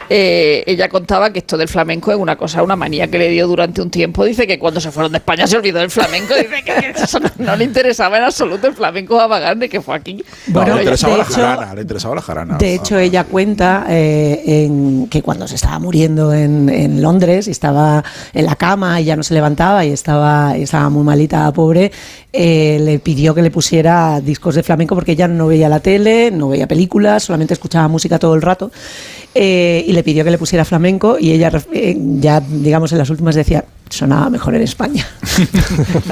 [0.10, 3.48] eh, ella contaba que esto del flamenco es una cosa, una manía que le dio
[3.48, 4.26] durante un tiempo.
[4.26, 6.34] Dice que cuando se fueron de España se olvidó del flamenco.
[6.36, 9.96] Dice que eso no, no le interesaba en absoluto el flamenco a Bagarne, que fue
[9.96, 10.24] aquí.
[10.48, 12.58] No, Bueno, le interesaba de la hecho- jarana, le interesaba la jarana.
[12.58, 17.52] De hecho, ella cuenta eh, en, que cuando se estaba muriendo en, en Londres y
[17.52, 21.52] estaba en la cama y ya no se levantaba y estaba, y estaba muy malita,
[21.54, 21.92] pobre,
[22.34, 26.32] eh, le pidió que le pusiera discos de flamenco porque ella no veía la tele,
[26.32, 28.72] no veía películas, solamente escuchaba música todo el rato.
[29.36, 33.10] Eh, y le pidió que le pusiera flamenco y ella eh, ya, digamos, en las
[33.10, 35.06] últimas decía, sonaba mejor en España.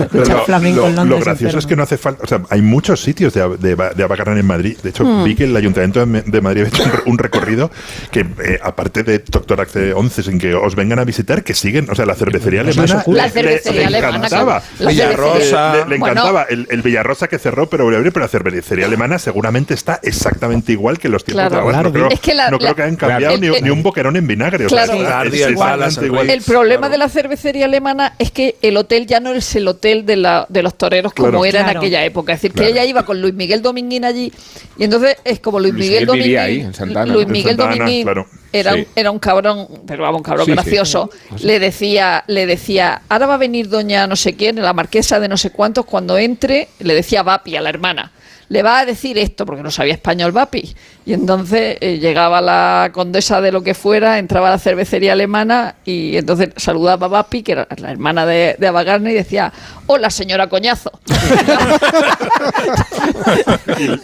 [0.01, 1.59] Escuchar lo, flamenco lo- en lo Londres gracioso enfermo.
[1.59, 2.23] es que no hace falta.
[2.23, 4.77] O sea, hay muchos sitios de, de, de Abacarán en Madrid.
[4.83, 5.23] De hecho, Hmm.
[5.23, 7.71] vi que el Ayuntamiento de, Madrid ha hecho un, re- un recorrido
[8.11, 11.87] que, eh, aparte de Doctor Axe 11, sin que os vengan a visitar, que siguen.
[11.89, 13.03] O sea, la cervecería No alemana.
[13.07, 14.17] La le- cervecería le alemana.
[14.17, 14.59] encantaba.
[14.61, 14.75] claro.
[14.79, 15.71] La Villarrosa.
[15.73, 18.29] Le, le Bueno, encantaba el, el Villarrosa que cerró, pero volvió a abrir, pero la
[18.29, 21.55] cervecería alemana seguramente está exactamente igual que los tiempos Claro.
[21.55, 21.73] de ahora.
[21.77, 23.69] Claro, no creo, es que la- no creo que hayan cambiado el- ni, el- ni
[23.69, 24.65] un boquerón en vinagre.
[24.65, 25.29] o sea, Claro.
[25.29, 26.91] es el problema Claro.
[26.91, 30.45] de la cervecería alemana es que el hotel ya no es el hotel de, la,
[30.49, 31.45] de los toreros como Claro.
[31.45, 32.33] era en aquella época.
[32.33, 32.71] Es decir, que Claro.
[32.71, 34.31] ella iba con Luis Miguel Dominguín allí
[34.77, 36.37] y entonces es como Luis, Luis Miguel Dominguín.
[36.37, 38.07] ahí, en Santana, Luis Miguel Santana, Dominguín
[38.53, 38.79] era, Sí.
[38.79, 40.55] un, era un cabrón, pero vamos, un cabrón Sí, sí.
[40.55, 41.09] gracioso.
[41.41, 45.27] Le decía, le decía, ahora va a venir doña no sé quién, la marquesa de
[45.27, 48.11] no sé cuántos, cuando entre, le decía Vapi a la hermana.
[48.49, 50.73] Le va a decir esto, porque no sabía español Vapi.
[51.05, 55.75] Y entonces eh, llegaba la condesa de lo que fuera, entraba a la cervecería alemana
[55.85, 59.51] y entonces saludaba a Vapi, que era la hermana de, de Abagarne, y decía,
[59.87, 60.91] hola señora Coñazo.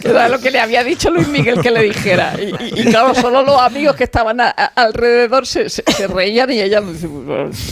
[0.00, 2.34] Que era lo que le había dicho Luis Miguel que le dijera.
[2.40, 6.06] Y, y- y claro, solo los amigos que estaban a- a- alrededor se, se- se
[6.06, 7.08] reían y ella dice,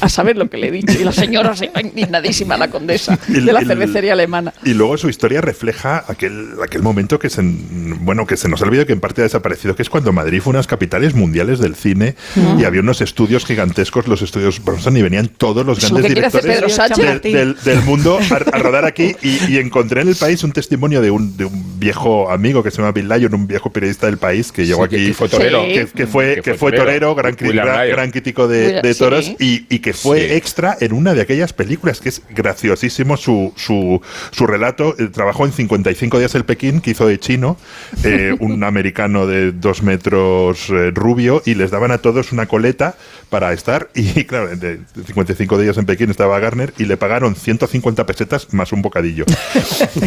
[0.00, 0.92] a saber lo que le he dicho.
[0.98, 4.52] Y la señora se iba indignadísima, la condesa de la cervecería alemana.
[4.64, 8.64] Y luego su historia refleja aquel, aquel momento que se, bueno, que se nos ha
[8.64, 11.14] olvidado que en parte ha desaparecido, que es cuando Madrid fue una de las capitales
[11.14, 12.14] mundiales del cine
[12.58, 16.68] y había unos estudios gigantescos, los estudios Bronson, y venían todos los grandes directores Pedro
[16.68, 17.22] Sánchez.
[17.22, 20.52] del, del- del mundo a, a rodar aquí y, y encontré en el país un
[20.52, 24.06] testimonio de un, de un viejo amigo que se llama Bill Lyon, un viejo periodista
[24.06, 25.62] del país que llegó Sí, aquí que fue torero.
[25.62, 27.14] que, que fue, Que que fue torero, torero.
[27.14, 29.36] gran, gran- gran crítico de, de toros sí.
[29.68, 30.34] y, y que fue Sí.
[30.34, 34.94] extra en una de aquellas películas que es graciosísimo su, su, su relato.
[34.98, 37.56] Eh, trabajó en 55 días el Pekín, que de chino,
[38.04, 42.94] eh, un americano de dos metros eh, rubio, y les daban a todos una coleta
[43.32, 43.88] para estar.
[43.94, 48.72] Y claro, de 55 días en Pekín estaba Garner y le pagaron 150 pesetas más
[48.72, 49.24] un bocadillo.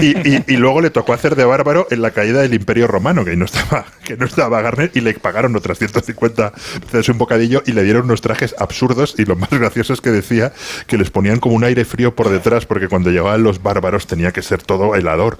[0.01, 3.23] Y, y- y luego le tocó hacer de bárbaro en la caída del Imperio Romano,
[3.25, 7.63] que no estaba, que no estaba Garner, y le pagaron otras 150 pesetas un bocadillo
[7.65, 9.15] y le dieron unos trajes absurdos.
[9.17, 10.53] Y lo más gracioso es que decía
[10.87, 14.31] que les ponían como un aire frío por detrás, porque cuando llegaban los bárbaros tenía
[14.31, 15.37] que ser todo helador.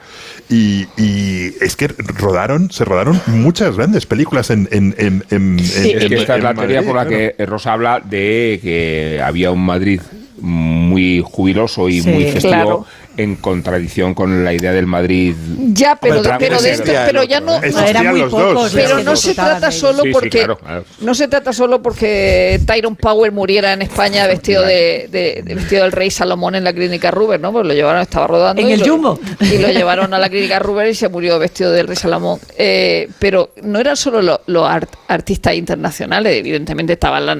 [0.50, 4.68] Y, y es que rodaron, se rodaron muchas grandes películas en.
[4.72, 5.92] en, en, en- Sí.
[5.92, 7.34] en- Es que esta es la teoría Madrid, por la claro.
[7.38, 10.02] que Rosa habla de que había un Madrid
[10.40, 12.10] muy jubiloso y Sí.
[12.10, 12.86] muy festivo Claro.
[13.18, 15.36] En contradicción con la idea del Madrid.
[15.74, 17.72] Ya, pero, pero de esto, pero ya no, ¿eh?
[17.88, 20.86] eran muy pocos, pero que no se trata solo Sí, sí, porque claro, claro.
[21.02, 25.84] no se trata solo porque Tyrone Power muriera en España vestido de, de- de- vestido
[25.84, 27.52] del rey Salomón en la clínica Ruber, ¿no?
[27.52, 29.20] Pues lo llevaron, estaba rodando En y el lo- Jumbo.
[29.40, 32.40] y lo llevaron a la clínica Ruber y se murió vestido del rey Salomón.
[32.58, 37.38] Eh, pero no eran solo lo- los art- artistas internacionales, evidentemente estaba la,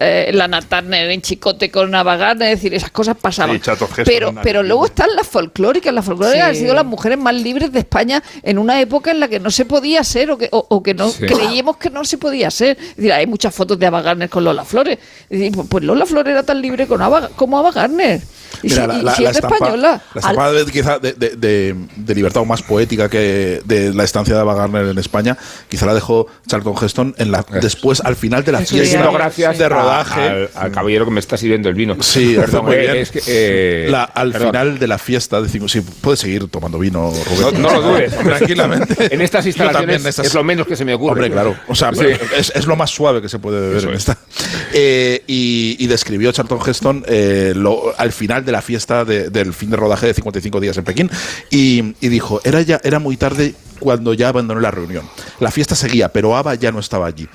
[0.00, 3.56] eh, Lana Turner en Chicote con Navagán, es decir, esas cosas pasaban.
[3.56, 7.18] Sí, Chato Heston, pero, pero luego están las folclóricas, las folclóricas han sido las mujeres
[7.18, 10.38] más libres de España en una época en la que no se podía ser o
[10.38, 11.24] que, o, o que no Sí.
[11.26, 12.76] creíamos que no se podía ser.
[12.80, 14.98] Es decir, hay muchas fotos de Ava Gardner con Lola Flores.
[15.30, 18.20] Decir, pues- pues Lola Flores era tan libre con Ava- como Ava Gardner.
[18.62, 20.02] Y Mira, si, la, y la- si la es estampa, española.
[20.14, 24.04] la estampa de, quizá de, de- de- de libertad o más poética que de la
[24.04, 25.36] estancia de Ava Gardner en España,
[25.68, 29.64] quizá la dejó Charlton Heston en la, después, al final de la fiesta gracias de
[29.64, 30.20] a- rodaje.
[30.20, 31.96] al, al caballero que me está sirviendo el vino.
[32.00, 32.96] Sí, perdón, muy bien.
[32.96, 34.48] es que, eh, La- al perdón.
[34.48, 37.62] final de la fiesta decimos, sí, puedes seguir tomando vino, No, Rubén.
[37.62, 38.16] no lo dudes.
[38.24, 39.14] Tranquilamente.
[39.14, 41.12] En estas instalaciones también, en estas- es lo menos que se me ocurre.
[41.12, 41.56] Hombre, claro.
[41.68, 42.04] O sea, Sí.
[42.36, 43.98] es, es lo más suave que se puede beber Eso en es.
[44.00, 44.18] esta.
[44.72, 49.52] Eh, y, y describió Charlton Heston eh, lo- al final de la fiesta de- del
[49.52, 51.10] fin de rodaje de 55 días en Pekín.
[51.50, 55.04] Y, y dijo: era, ya, era muy tarde cuando ya abandonó la reunión.
[55.40, 57.28] La fiesta seguía, pero Ava ya no estaba allí.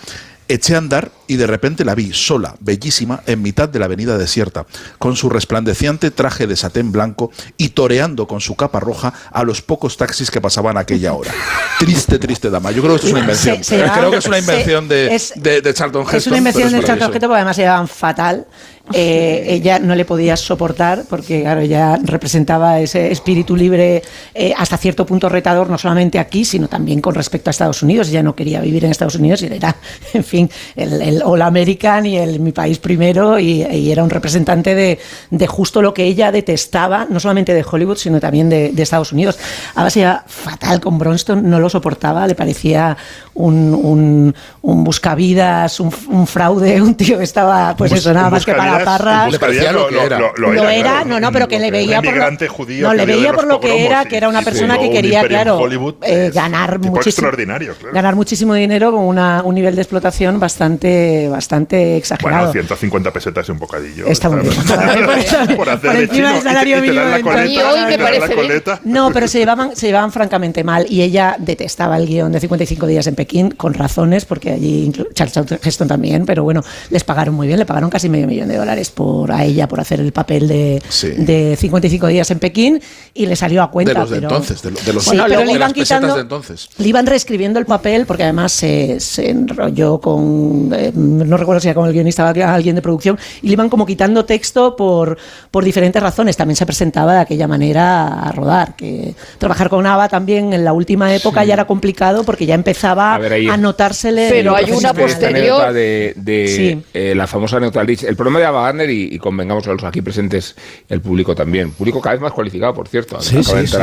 [0.52, 4.18] Eché a andar y de repente la vi sola, bellísima, en mitad de la avenida
[4.18, 4.66] desierta,
[5.00, 9.62] con su resplandeciente traje de satén blanco y toreando con su capa roja a los
[9.62, 11.32] pocos taxis que pasaban a aquella hora.
[11.80, 12.72] Triste, triste dama.
[12.72, 13.58] Yo creo que esto es una invención.
[13.60, 16.18] Se- se llevaban- creo que es una se- invención de, es- de, de Charlton Heston.
[16.18, 17.08] Es una invención de Charlton.
[17.14, 18.48] Heston porque además se llevaban fatal.
[18.94, 24.02] Eh, ella no le podía soportar porque, claro, ella representaba ese espíritu libre
[24.34, 28.10] eh, hasta cierto punto retador, no solamente aquí, sino también con respecto a Estados Unidos.
[28.10, 29.76] Ella no quería vivir en Estados Unidos y era,
[30.14, 34.10] en fin, el, el All American y el mi país primero y, y era un
[34.10, 35.00] representante de,
[35.30, 39.12] de justo lo que ella detestaba, no solamente de Hollywood, sino también de, de Estados
[39.12, 39.38] Unidos.
[39.76, 42.98] Ahora se iba fatal con Bronston, no lo soportaba, le parecía
[43.34, 48.46] un, un, un buscavidas, un, un fraude, un tío que estaba, pues eso, nada más
[48.46, 49.26] que para buscavidas- parras.
[49.26, 50.20] un buscavidas Le parecía lo que era.
[50.20, 52.98] Lo era, claro, no, no, pero que le veía un por lo, judío no, que
[52.98, 55.60] le veía por lo que era, que era una persona que quería, claro,
[56.04, 57.94] eh, ganar muchísimo, extraordinario, claro.
[57.94, 62.48] ganar muchísimo dinero con una, un nivel de explotación bastante, bastante exagerado.
[62.48, 64.08] Bueno, 150 pesetas y un bocadillo.
[64.08, 64.54] Está muy bien.
[65.56, 67.02] Por, hacer de chino del salario mínimo.
[68.84, 72.88] No, pero se llevaban, se llevaban francamente mal y ella detestaba el guion de 55
[72.88, 77.48] días en Pekín, con razones, porque allí Charles Heston también, pero bueno, les pagaron muy
[77.48, 80.48] bien, le pagaron casi medio millón de dólares por a ella por hacer el papel
[80.48, 81.10] de, Sí.
[81.10, 82.82] de 55 días en Pekín
[83.14, 83.94] y le salió a cuenta.
[83.94, 86.70] De los de pero- entonces, de, de los Sí, pero le iban quitando, de entonces.
[86.78, 91.68] le iban reescribiendo el papel porque además se, se enrolló con, eh, no recuerdo si
[91.68, 95.18] era con el guionista o alguien de producción, y le iban como quitando texto por,
[95.52, 96.38] por diferentes razones.
[96.38, 100.74] También se presentaba de aquella manera a rodar, que trabajar con Ava también en la
[100.74, 104.28] última época ya era complicado porque ya empezaba A ver, ahí- a notársele.
[104.30, 106.82] Pero hay una posterior- de, de, Sí.
[106.94, 108.04] eh, la famosa Lich.
[108.04, 110.56] El problema de Ava Gardner, y, y convengamos a los aquí presentes,
[110.90, 111.72] el público también.
[111.72, 113.20] Público cada vez más cualificado, por cierto.
[113.22, 113.78] Sí, Acaba de sí,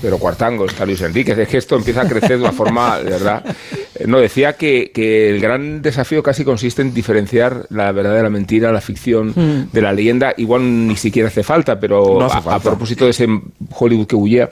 [0.00, 1.36] Pedro Cuartango, está Luis Enríquez.
[1.38, 3.42] Es que esto empieza a crecer de una forma, de verdad.
[3.94, 8.22] Eh, No, decía que, que el gran desafío casi consiste en diferenciar la verdad de
[8.22, 9.68] la mentira, la ficción Hmm.
[9.72, 10.34] de la leyenda.
[10.36, 13.26] Igual ni siquiera hace falta, pero No hace a- propósito de ese
[13.74, 14.50] Hollywood que huía,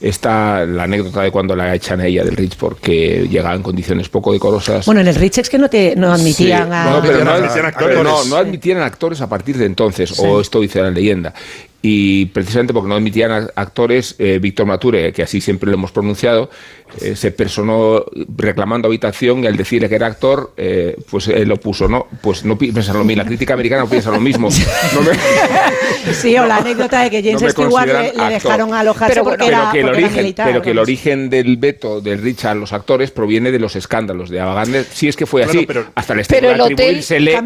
[0.00, 4.08] está la anécdota de cuando la echan a ella del Rich porque llegaba en condiciones
[4.08, 4.86] poco decorosas.
[4.86, 6.84] Bueno, en el Rich es que no, te, no admitían Sí, a...
[6.90, 8.02] no, pero no, admitían admitían actores.
[8.04, 11.34] no, no admitían actores a partir de entonces, o esto dice la leyenda.
[11.86, 16.48] Y precisamente porque no admitían actores, eh, Víctor Mature, que así siempre lo hemos pronunciado,
[17.02, 18.02] eh, se personó
[18.38, 22.06] reclamando habitación y al decirle que era actor, eh, pues él lo puso, ¿no?
[22.22, 24.48] Pues no pi- piensan lo mismo, la crítica americana no piensa lo mismo.
[24.94, 25.10] No me-
[26.14, 29.58] Sí, o la anécdota de que James No Stewart le, dejaron alojarse Pero porque, bueno,
[29.58, 32.16] era, pero que el porque era origen, militar, pero que el origen del veto de
[32.16, 34.84] Richard a los actores proviene de los escándalos de Ava Gardner.
[34.90, 36.34] Si es que fue así, pero- hasta el hotel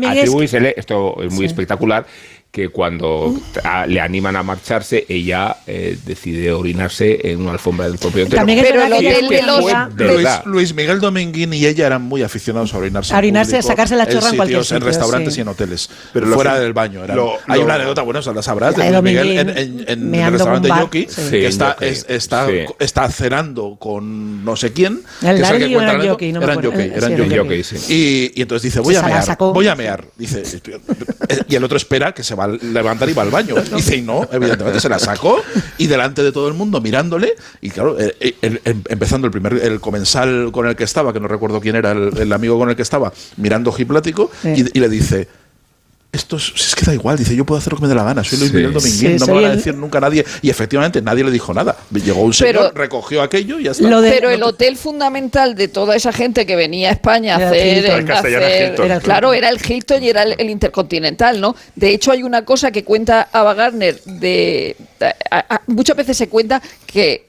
[0.07, 2.07] atribuírsele, es- esto es muy espectacular,
[2.51, 7.99] que cuando a- le animan a marcharse, ella eh, decide orinarse en una alfombra del
[7.99, 8.37] propio hotel.
[8.37, 10.29] También es Pero verdad el que de los- Luis.
[10.47, 13.15] Luis Miguel Dominguín y ella eran muy aficionados a orinarse.
[13.15, 15.41] A orinarse, en a público, sacarse la chorra en cualquier sitios, En sitio, restaurantes sí.
[15.41, 15.91] y en hoteles.
[16.13, 17.05] Pero lo fuera que- del baño.
[17.05, 19.85] eran- lo- hay lo- una anécdota, bueno, o la sabrás, de Luis Miguel en, en-
[19.87, 21.21] en el restaurante en bar, Yoki, sí.
[21.23, 22.53] Sí, que en está, Yoki, es- está, sí.
[22.79, 25.03] está cenando con no sé quién.
[25.23, 26.33] ¿El Larry que o cuenta era el la Yoki?
[26.33, 26.63] No Eran.
[26.63, 27.63] Yoki, Eh, eran sí, Yoki.
[27.63, 28.33] sí.
[28.35, 30.05] Y, entonces dice, voy a mear, voy a mear.
[30.17, 30.43] Dice,
[31.47, 33.55] y el otro espera que se va a levantar y va al baño.
[33.77, 35.43] Dice, y no, evidentemente se la sacó
[35.77, 37.35] y delante de todo el mundo mirándole.
[37.61, 41.13] Y claro, eh, eh, el- em- empezando el primer, el comensal con el que estaba,
[41.13, 44.55] que no recuerdo quién era el, el amigo con el que estaba, mirando Giplático, Sí.
[44.73, 45.29] y, y le dice,
[46.11, 48.03] esto es, es que da igual, dice, yo puedo hacer lo que me dé la
[48.03, 48.57] gana, soy Luis Sí.
[48.57, 50.25] Miguel Dominguín, Sí, no me van a el- decir nunca nadie.
[50.41, 51.77] Y efectivamente nadie le dijo nada.
[51.93, 53.87] Llegó un señor, Pero- recogió aquello y ya está.
[53.89, 57.49] Lo de- Pero el hotel fundamental de toda esa gente que venía a España a
[57.49, 57.79] hacer, El
[58.73, 58.87] Hilton.
[58.87, 61.55] Era claro, era el Hilton y era el, el Intercontinental, ¿no?
[61.77, 64.77] De hecho, hay una cosa que cuenta Ava Gardner de,
[65.31, 67.28] a- a- muchas veces se cuenta que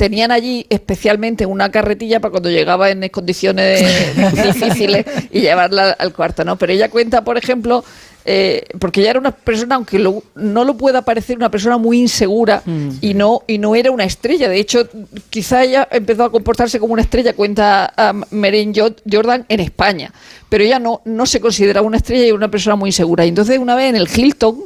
[0.00, 3.84] tenían allí especialmente una carretilla para cuando llegaba en condiciones
[4.44, 6.56] difíciles y llevarla al cuarto, ¿no?
[6.56, 7.84] Pero ella cuenta, por ejemplo,
[8.24, 12.00] eh, porque ella era una persona, aunque lo- no lo pueda parecer, una persona muy
[12.00, 12.62] insegura
[13.02, 14.48] y no y no era una estrella.
[14.48, 14.88] De hecho,
[15.28, 18.72] quizá ella empezó a comportarse como una estrella, cuenta a Merin
[19.10, 20.14] Jordan en España.
[20.48, 23.26] Pero ella no, no se consideraba una estrella y era una persona muy insegura.
[23.26, 24.62] Y entonces una vez en el Hilton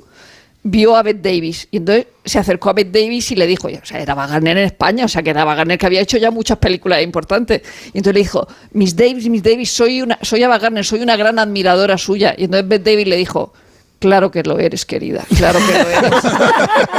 [0.65, 3.87] vio a Beth Davis y entonces se acercó a Beth Davis y le dijo, o
[3.87, 6.59] sea, era Wagner en España, o sea, que era Wagner que había hecho ya muchas
[6.59, 7.61] películas importantes.
[7.93, 11.17] Y entonces le dijo, Miss Davis, Miss Davis, soy una, soy Ava Gardner, soy una
[11.17, 12.35] gran admiradora suya.
[12.37, 13.53] Y entonces Beth Davis le dijo,
[13.99, 16.25] claro que lo eres, querida, claro que lo eres.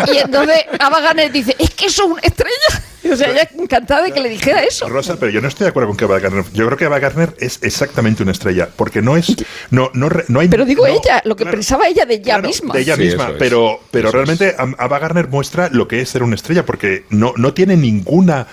[0.14, 2.85] y entonces Ava Gardner dice, es que soy una estrella.
[3.12, 4.90] O sea, ella encantada de que le dijera eso.
[4.90, 6.44] Rosa, pero yo no estoy de acuerdo con que Ava Gardner.
[6.54, 9.36] Yo creo que Ava Gardner es exactamente una estrella, porque no es,
[9.70, 10.48] no, no, no hay.
[10.50, 12.74] Pero digo no- ella, lo que claro, pensaba ella de ella claro, misma.
[12.74, 13.36] De ella Sí, misma, es.
[13.40, 14.14] pero, pero es.
[14.14, 17.78] realmente Am- Ava Gardner muestra lo que es ser una estrella, porque no, no tiene
[17.78, 18.48] ninguna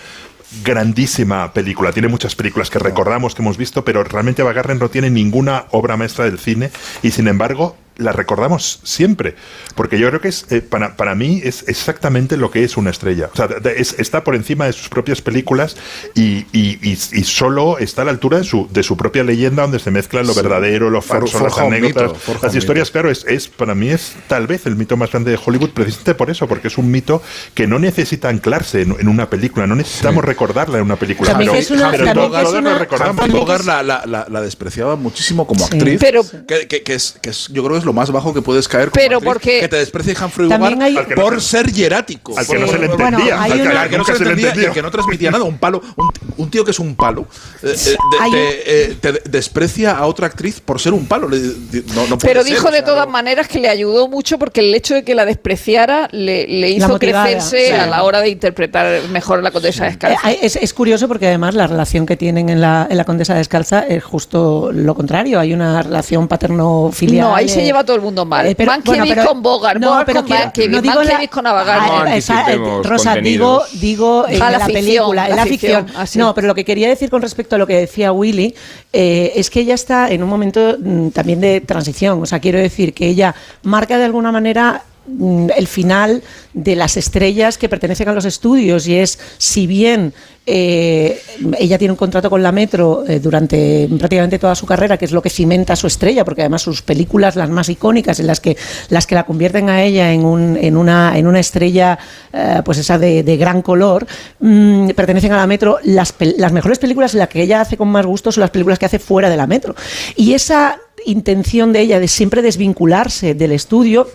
[0.63, 1.93] grandísima película.
[1.93, 5.65] Tiene muchas películas que recordamos, que hemos visto, pero realmente Ava Gardner no tiene ninguna
[5.71, 6.71] obra maestra del cine
[7.03, 9.35] y sin embargo la recordamos siempre.
[9.75, 12.91] Porque yo creo que es, eh, para, para mí es exactamente lo que es una
[12.91, 13.31] estrella.
[13.33, 15.77] O sea, de- de- es- está por encima de sus propias películas
[16.15, 19.63] y, y- y- y solo está a la altura de su, de su propia leyenda
[19.63, 20.41] donde se mezclan lo Sí.
[20.41, 22.91] verdadero, lo For- falso, las anécdotas, mito, las historias.
[22.91, 26.15] Claro, es, es para mí es tal vez el mito más grande de Hollywood precisamente
[26.15, 27.23] por eso, porque es un mito
[27.55, 31.31] que no necesita anclarse en, en una película, no necesitamos recordarla en una película.
[31.31, 33.29] También pero, es una- pero también es lo una- recordamos.
[33.31, 35.77] Bogart la, la, la, la despreciaba muchísimo como Sí.
[35.77, 35.99] actriz.
[36.01, 38.41] Pero- que, que- que es, que es- yo creo que es lo más bajo que
[38.43, 41.73] puedes caer como Pero actriz, porque- que te desprecie Humphrey Bogart hay- por se- ser
[41.73, 42.37] hierático.
[42.39, 43.43] al que no se le entendía.
[43.43, 45.83] al que- al no se se le entendía y que no transmitía nada, un palo,
[45.97, 47.27] un, un tío que es un palo,
[47.63, 51.29] eh, eh, de- Hay te, eh, te desprecia a otra actriz por ser un palo.
[51.29, 54.95] No- Pero ser, dijo de todas no- maneras que le ayudó mucho porque el hecho
[54.95, 57.73] de que la despreciara le, le hizo crecerse sí.
[57.73, 60.31] a la hora de interpretar mejor la condesa descalza.
[60.33, 63.81] es, es curioso porque además la relación que tienen en la, en la Condesa Descalza
[63.87, 65.41] es justo lo contrario.
[65.41, 67.29] Hay una relación paterno-filial.
[67.29, 68.47] No, ahí se lleva todo el mundo mal.
[68.47, 70.95] eh, pero- Mankiewicz bueno, pero- con Bogart, no, Bogart pero con quiero- Mankiewicz, no digo
[70.95, 71.93] la- Mankiewicz con Avagadro.
[71.97, 75.43] Ah, No esa- anticipemos Rosa, digo, digo en la, la ficción, película, en la la
[75.47, 76.01] ficción, ficción.
[76.03, 76.19] ah, sí.
[76.19, 78.55] No, pero lo que quería decir con respecto a lo que decía Willy
[78.93, 82.23] eh, es que ella está en un momento mm, también de transición.
[82.23, 86.23] O sea, quiero decir que ella marca de alguna manera el final
[86.55, 90.13] de las estrellas que pertenecen a los estudios y es si bien
[90.47, 91.21] eh,
[91.59, 95.13] ella tiene un contrato con la Metro eh, durante prácticamente toda su carrera que es
[95.13, 98.57] lo que cimenta su estrella porque además sus películas las más icónicas en las que
[98.91, 101.99] las que la convierten a ella en, un, en una en una estrella
[102.33, 104.07] eh, pues esa de, de gran color
[104.41, 107.89] mm, pertenecen a la Metro las, las mejores películas en las que ella hace con
[107.89, 109.75] más gusto son las películas que hace fuera de la Metro.
[110.17, 114.09] Y esa intención de ella de siempre desvincularse del estudio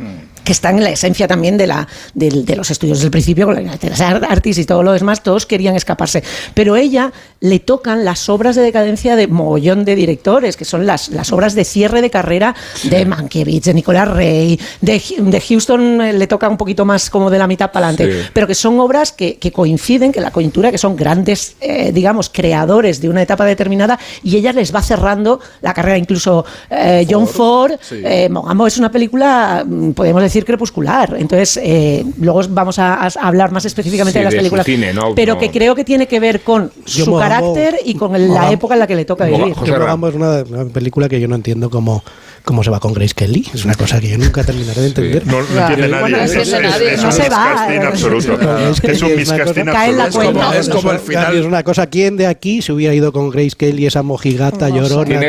[0.47, 3.99] que está en la esencia también de, la, de los estudios del principio, con las
[4.01, 6.23] Art- Artis y todo lo demás, todos querían escaparse.
[6.53, 11.10] Pero ella le tocan las obras de decadencia de mogollón de directores, que son las,
[11.10, 16.13] las obras de cierre de carrera de Mankiewicz, de Nicolás Rey, de, de Houston eh,
[16.13, 18.29] le toca un poquito más como de la mitad para adelante, Sí.
[18.31, 22.29] pero que son obras que, que coinciden, que la coyuntura, que son grandes, eh, digamos,
[22.29, 25.97] creadores de una etapa determinada, y ella les va cerrando la carrera.
[25.97, 28.01] Incluso eh, John Ford, sí.
[28.05, 31.15] eh, Mogamo es una película, mm, podemos decir, crepuscular.
[31.17, 34.65] Entonces, eh, luego vamos a, a hablar más específicamente Sí, de las de su películas.
[34.65, 35.13] cine, ¿no?
[35.15, 35.39] Pero No.
[35.39, 38.73] que creo que tiene que ver con Yo su carácter y con el- la época
[38.73, 39.54] en la que le toca vivir.
[39.54, 42.04] José Yo es una, una película que yo no entiendo cómo,
[42.47, 43.45] cómo se va con Grace Kelly.
[43.53, 45.27] Es una cosa que yo nunca terminaré de entender.
[45.27, 45.73] No, no Claro.
[45.73, 46.15] entiende nadie.
[46.15, 46.93] no Es, es- nadie.
[46.93, 47.65] es No un se va.
[47.89, 48.33] absoluto.
[48.69, 49.71] Es que Es un la absoluto.
[50.07, 50.57] Es como, cuenta.
[50.57, 51.38] es como el final.
[51.38, 55.19] Es una cosa, ¿quién de aquí se hubiera ido con Grace Kelly, esa mojigata llorona?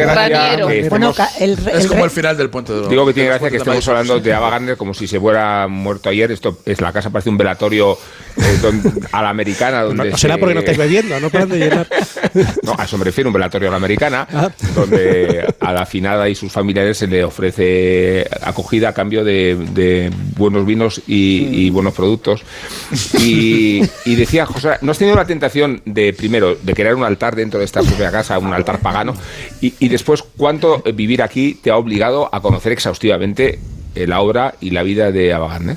[0.89, 3.29] Bueno, ca- el, Es el como el final del puente de los Digo que tiene
[3.31, 6.31] gracia que estemos hablando de Ava Gardner como si se fuera muerto ayer.
[6.31, 7.99] Esto es la casa, parece un velatorio
[8.37, 9.83] eh, don- a la americana.
[9.83, 11.89] Donde no será se- porque no estáis bebiendo, no paran de llenar.
[12.63, 14.51] No, a eso me refiero, un velatorio a la americana, Ah.
[14.75, 20.67] donde a la finada y sus familiares se le ofrece acogida a cambio de, buenos
[20.67, 22.43] vinos y, buenos productos.
[23.19, 27.37] Y, y decía, José, ¿no has tenido la tentación de, primero, de crear un altar
[27.37, 29.15] dentro de esta propia casa, un altar pagano?
[29.61, 33.59] Y, y después, ¿cuánto vivir aquí te ha obligado a conocer exhaustivamente
[33.95, 35.77] eh, la obra y la vida de Ava Gardner?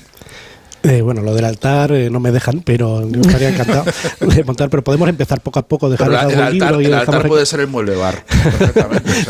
[0.83, 3.83] Eh, bueno, lo del altar eh, no me dejan, pero yo estaría encantado
[4.19, 4.69] de montar.
[4.69, 7.27] Pero podemos empezar poco a poco, dejar la- el algún libro altar, y el altar
[7.27, 8.23] puede ser el mueble bar.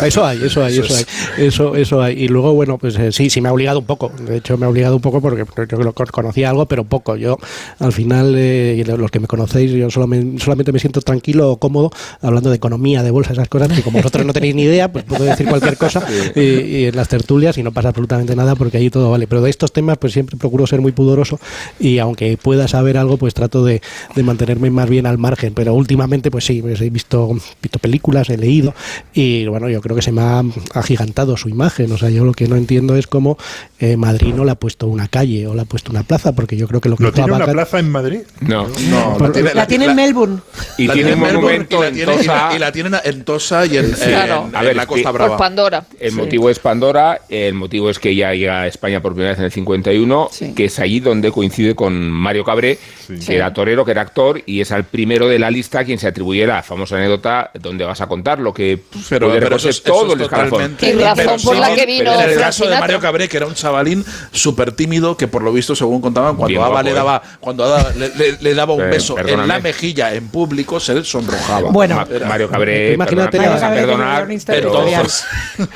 [0.06, 2.24] Eso hay, eso hay, eso hay, es- eso, eso hay.
[2.24, 4.12] Y luego, bueno, pues eh, sí, sí me ha obligado un poco.
[4.26, 7.16] De hecho, me ha obligado un poco porque yo lo conocía algo, pero poco.
[7.18, 7.38] Yo,
[7.80, 11.92] al final, eh, los que me conocéis, yo solamente, solamente me siento tranquilo o cómodo
[12.22, 15.04] hablando de economía, de bolsa, esas cosas, que como vosotros no tenéis ni idea, pues
[15.04, 16.02] puedo decir cualquier cosa
[16.36, 19.28] y, y en las tertulias y no pasa absolutamente nada porque ahí todo vale.
[19.28, 21.40] Pero de estos temas, pues siempre procuro ser muy pudoroso
[21.80, 23.82] y aunque pueda saber algo, pues trato de,
[24.16, 25.54] de mantenerme más bien al margen.
[25.54, 27.30] Pero últimamente, pues sí, pues he visto,
[27.62, 28.74] visto películas, he leído
[29.14, 31.92] y bueno, yo creo que se me ha agigantado su imagen.
[31.92, 33.38] O sea, yo lo que no entiendo es cómo
[33.80, 36.56] eh, Madrid no le ha puesto una calle o le ha puesto una plaza, porque
[36.58, 38.20] yo creo que lo que ¿No tiene una plaza en Madrid?
[38.42, 38.68] No.
[38.90, 40.40] No, Por- la tiene en Melbourne.
[40.78, 42.50] Y la tiene en Melbourne y la en tiene- y Tosa.
[42.50, 44.04] la- y la tienen en Tosa y en, Sí.
[44.04, 44.46] en- Claro.
[44.50, 45.38] en A ver, la es Costa que- Por Brava.
[45.38, 45.86] Pandora.
[46.00, 46.18] El Sí.
[46.18, 49.46] motivo es Pandora, el motivo es que ella llega a España por primera vez en
[49.46, 50.54] el 51, Sí.
[50.54, 53.34] que es allí donde coincide con Mario Cabré, que Sí.
[53.36, 56.08] era torero, que era actor, y es al primero de la lista a quien se
[56.08, 59.84] atribuye la famosa anécdota donde vas a contar lo que Pero, puede pero eso es,
[59.84, 60.50] todo eso el es escalafón.
[60.78, 60.90] totalmente.
[60.90, 62.80] Y razón pero por la sí, que vino pero En el caso de.
[62.80, 66.48] Mario Cabré, que era un chavalín súper tímido, que por lo visto, según contaban, cuando
[66.48, 66.94] Bien Ava guapo, le ¿eh?
[66.94, 70.80] daba, cuando Ava le, le- le daba un Eh, beso en la mejilla en público,
[70.80, 71.70] se sonrojaba.
[71.72, 71.96] Bueno.
[71.96, 75.68] Ma- Mario Cabré, Imagínate perdona, la- vas a Mario Cabré perdonar,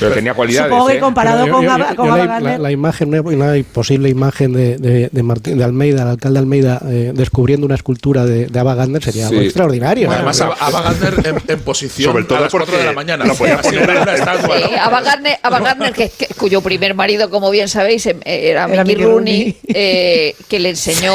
[0.00, 0.68] pero- tenía cualidades.
[0.70, 1.00] Supongo que ¿eh?
[1.00, 4.08] comparado con, yo- Ava- yo- con yo Ava la, Gardner, la- la imagen, una, posible
[4.08, 8.46] imagen de, de, de Martín- de Almeida, el alcalde Almeida, eh, descubriendo una escultura de,
[8.46, 9.46] de Ava Gardner sería algo Sí.
[9.46, 10.06] extraordinario.
[10.08, 10.30] Bueno, ¿no?
[10.30, 13.24] además, Ava Gardner en, en posición Sobre todo a las 4 de la mañana.
[13.34, 13.60] podía
[14.02, 14.82] una estatua, Sí, ¿no?
[14.82, 18.84] Ava Gardner, Ava Gardner, que, que- cuyo primer marido, como bien sabéis, em- era, Era
[18.84, 19.56] Mickey Mickey Rooney, Rooney.
[19.68, 21.12] eh, que le enseñó,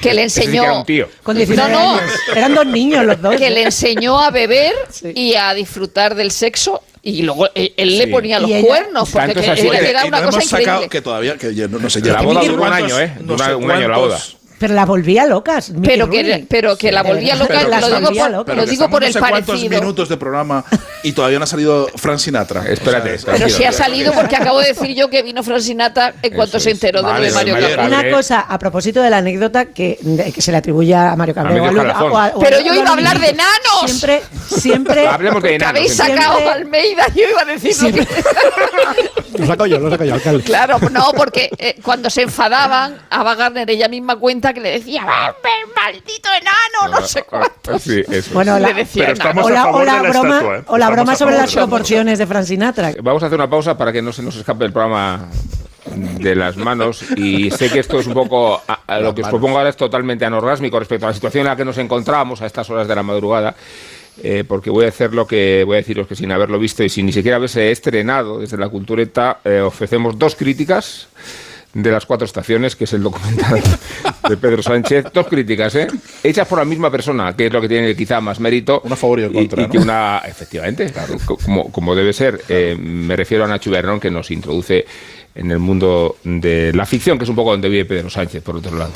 [0.00, 1.08] que le que enseñó, era un tío.
[1.22, 1.98] con 19 No, no.
[1.98, 2.12] años.
[2.34, 3.36] Eran dos niños los dos.
[3.36, 5.12] que le enseñó a beber Sí.
[5.14, 8.10] y a disfrutar del sexo y luego él, él le Sí.
[8.10, 10.88] ponía los Y ella- cuernos porque que- era, y una no cosa hemos sacado increíble.
[10.88, 13.14] que todavía, que no, no sé, Que la boda duró un año, ¿eh?
[13.22, 14.20] no Una- sé un año la boda.
[14.58, 15.72] Pero la volvía locas.
[15.82, 18.44] Pero que, pero que la volvía loca, Pero lo digo volvía por, locas.
[18.46, 19.80] Pero lo digo por no el sé cuántos parecido.
[19.80, 20.64] minutos de programa
[21.02, 22.64] y todavía no ha salido Frank Sinatra.
[22.68, 23.34] Espérate, O sea.
[23.34, 26.58] Pero si ha salido porque acabo de decir yo que vino Frank Sinatra en cuanto
[26.58, 27.84] se enteró de lo Vale, de Mario Cabrera.
[27.86, 29.98] Una cosa, a propósito de la anécdota que,
[30.34, 31.68] que se le atribuye a Mario Cabrera.
[31.68, 32.12] a Lu- escalafón.
[32.12, 33.32] o a- o Pero yo iba a hablar de Luis.
[33.32, 33.84] enanos.
[33.86, 35.06] Siempre, siempre.
[35.08, 35.76] Hablemos de enanos.
[35.76, 38.06] habéis sacado Siempre- a Almeida, yo iba a decir lo que...
[39.38, 40.42] Lo saco yo, lo saco yo, alcalde.
[40.42, 45.02] Claro, no, porque eh, cuando se enfadaban, Ava Gardner ella misma cuenta que le decía,
[45.06, 45.34] "Ah,
[45.76, 47.78] maldito enano, no sé cuánto.
[47.78, 48.30] Sí, eso.
[48.34, 49.30] Bueno, Le la, decía Pero enano.
[49.30, 50.62] estamos o a la, favor o la de la broma, estatua, ¿eh?
[50.66, 52.92] o la broma sobre las proporciones de Frank Sinatra.
[53.02, 55.28] Vamos a hacer una pausa para que no se nos escape el programa
[55.94, 59.28] de las manos y sé que esto es un poco a- a lo que os
[59.28, 62.46] propongo ahora es totalmente anorgásmico respecto a la situación en la que nos encontramos a
[62.46, 63.54] estas horas de la madrugada
[64.22, 66.88] eh, porque voy a hacer lo que voy a deciros que sin haberlo visto y
[66.90, 71.08] sin ni siquiera haberse estrenado desde la cultureta eh, ofrecemos dos críticas
[71.74, 73.60] de las cuatro estaciones, que es el documental
[74.28, 75.06] de Pedro Sánchez.
[75.12, 75.86] Dos críticas, ¿eh?
[76.24, 78.80] Hechas por la misma persona, que es lo que tiene quizá más mérito.
[78.84, 79.70] Una favor y en contra, ¿no?
[79.70, 82.40] que una, efectivamente, claro, co- como, como debe ser.
[82.48, 84.86] Eh, me refiero a Nacho Bernón, que nos introduce
[85.34, 88.56] en el mundo de la ficción, que es un poco donde vive Pedro Sánchez, por
[88.56, 88.90] otro lado.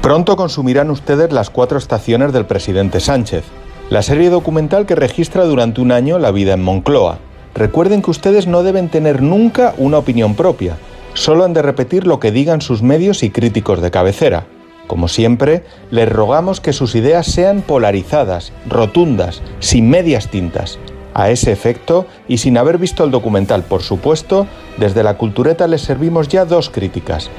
[0.00, 3.44] Pronto consumirán ustedes las cuatro estaciones del presidente Sánchez,
[3.90, 7.18] la serie documental que registra durante un año la vida en Moncloa.
[7.54, 10.76] Recuerden que ustedes no deben tener nunca una opinión propia,
[11.16, 14.46] solo han de repetir lo que digan sus medios y críticos de cabecera.
[14.86, 20.78] Como siempre, les rogamos que sus ideas sean polarizadas, rotundas, sin medias tintas.
[21.14, 24.46] A ese efecto, y sin haber visto el documental, por supuesto,
[24.76, 27.30] desde la cultureta les servimos ya dos críticas.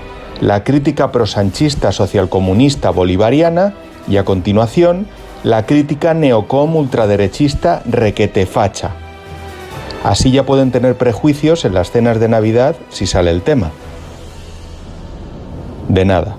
[0.42, 3.76] La crítica prosanchista socialcomunista bolivariana
[4.10, 5.08] y a continuación,
[5.44, 9.07] la crítica neocom ultraderechista requetefacha.
[10.04, 13.72] Así ya pueden tener prejuicios en las cenas de Navidad si sale el tema.
[15.90, 16.38] De nada.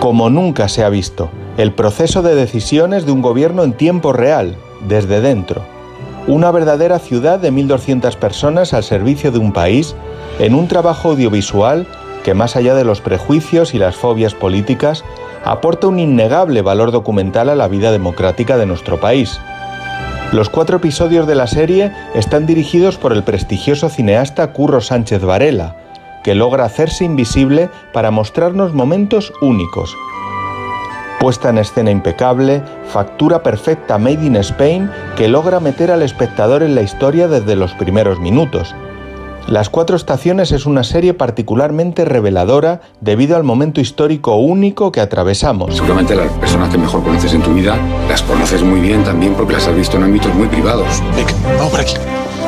[0.00, 4.56] Como nunca se ha visto, el proceso de decisiones de un gobierno en tiempo real,
[4.88, 5.62] desde dentro.
[6.26, 9.94] Una verdadera ciudad de 1.200 personas al servicio de un país
[10.38, 11.86] en un trabajo audiovisual
[12.22, 15.04] que más allá de los prejuicios y las fobias políticas,
[15.44, 19.40] aporta un innegable valor documental a la vida democrática de nuestro país.
[20.32, 25.76] Los cuatro episodios de la serie están dirigidos por el prestigioso cineasta Curro Sánchez Varela,
[26.22, 29.96] que logra hacerse invisible para mostrarnos momentos únicos.
[31.18, 36.74] Puesta en escena impecable, factura perfecta Made in Spain que logra meter al espectador en
[36.74, 38.74] la historia desde los primeros minutos.
[39.48, 45.74] Las Cuatro Estaciones es una serie particularmente reveladora debido al momento histórico único que atravesamos.
[45.74, 47.76] Seguramente las personas que mejor conoces en tu vida
[48.08, 51.02] las conoces muy bien también porque las has visto en ámbitos muy privados.
[51.16, 51.94] Venga, vamos por aquí.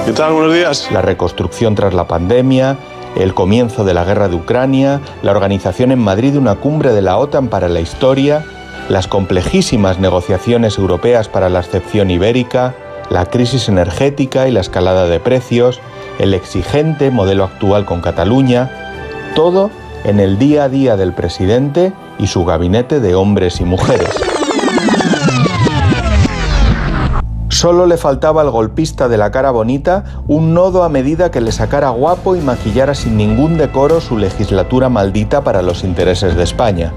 [0.06, 0.32] ¿Qué tal?
[0.32, 0.88] Buenos días.
[0.92, 2.76] La reconstrucción tras la pandemia,
[3.16, 7.02] el comienzo de la guerra de Ucrania, la organización en Madrid de una cumbre de
[7.02, 8.44] la OTAN para la historia,
[8.88, 12.74] las complejísimas negociaciones europeas para la excepción ibérica,
[13.10, 15.80] la crisis energética y la escalada de precios,
[16.22, 18.70] el exigente modelo actual con Cataluña,
[19.34, 19.70] todo
[20.04, 24.08] en el día a día del presidente y su gabinete de hombres y mujeres.
[27.48, 31.50] Solo le faltaba al golpista de la cara bonita un nodo a medida que le
[31.50, 36.92] sacara guapo y maquillara sin ningún decoro su legislatura maldita para los intereses de España.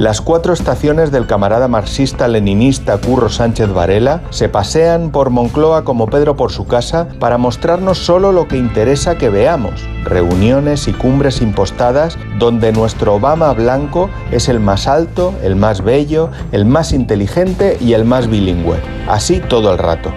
[0.00, 6.36] Las cuatro estaciones del camarada marxista-leninista Curro Sánchez Varela se pasean por Moncloa como Pedro
[6.36, 12.16] por su casa para mostrarnos solo lo que interesa que veamos, reuniones y cumbres impostadas
[12.38, 17.92] donde nuestro Obama blanco es el más alto, el más bello, el más inteligente y
[17.92, 20.10] el más bilingüe, así todo el rato.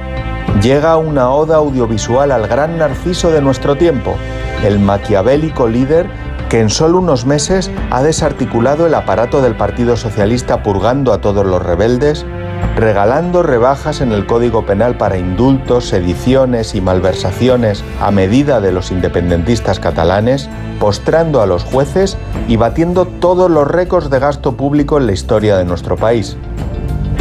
[0.61, 4.15] Llega una oda audiovisual al gran narciso de nuestro tiempo,
[4.63, 6.07] el maquiavélico líder
[6.53, 11.47] que en solo unos meses ha desarticulado el aparato del Partido Socialista purgando a todos
[11.47, 12.27] los rebeldes,
[12.75, 18.91] regalando rebajas en el Código Penal para indultos, sediciones y malversaciones a medida de los
[18.91, 20.47] independentistas catalanes,
[20.79, 25.57] postrando a los jueces y batiendo todos los récords de gasto público en la historia
[25.57, 26.37] de nuestro país.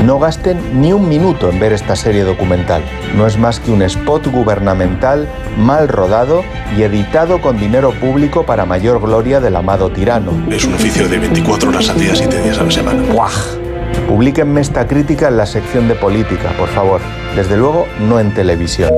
[0.05, 2.83] No gasten ni un minuto en ver esta serie documental.
[3.17, 6.43] No es más que un spot gubernamental mal rodado
[6.77, 10.33] y editado con dinero público para mayor gloria del amado tirano.
[10.51, 13.13] Es un oficio de 24 horas al día, 7 días a la semana.
[13.13, 13.31] ¡Buah!
[14.09, 17.01] Publíquenme esta crítica en la sección de política, por favor.
[17.37, 18.91] Desde luego, no en televisión.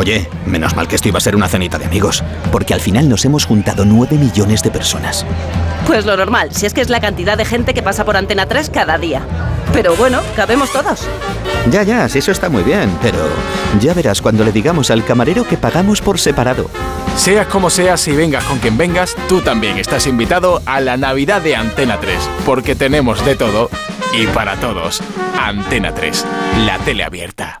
[0.00, 3.06] Oye, menos mal que esto iba a ser una cenita de amigos, porque al final
[3.06, 5.26] nos hemos juntado 9 millones de personas.
[5.86, 8.46] Pues lo normal, si es que es la cantidad de gente que pasa por Antena
[8.46, 9.20] 3 cada día.
[9.74, 11.06] Pero bueno, cabemos todos.
[11.70, 13.18] Ya, ya, sí, eso está muy bien, pero
[13.78, 16.70] ya verás cuando le digamos al camarero que pagamos por separado.
[17.14, 21.42] Seas como seas y vengas con quien vengas, tú también estás invitado a la Navidad
[21.42, 23.68] de Antena 3, porque tenemos de todo
[24.18, 25.02] y para todos.
[25.38, 26.24] Antena 3,
[26.64, 27.60] la tele abierta.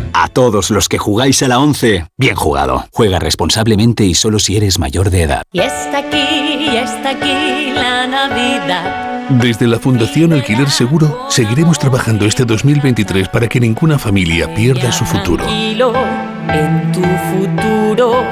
[0.13, 2.85] A todos los que jugáis a la 11, bien jugado.
[2.91, 5.43] Juega responsablemente y solo si eres mayor de edad.
[5.51, 9.29] Y está aquí, y está aquí la Navidad.
[9.29, 15.05] Desde la Fundación Alquiler Seguro seguiremos trabajando este 2023 para que ninguna familia pierda su
[15.05, 15.45] futuro.
[15.49, 18.25] En tu futuro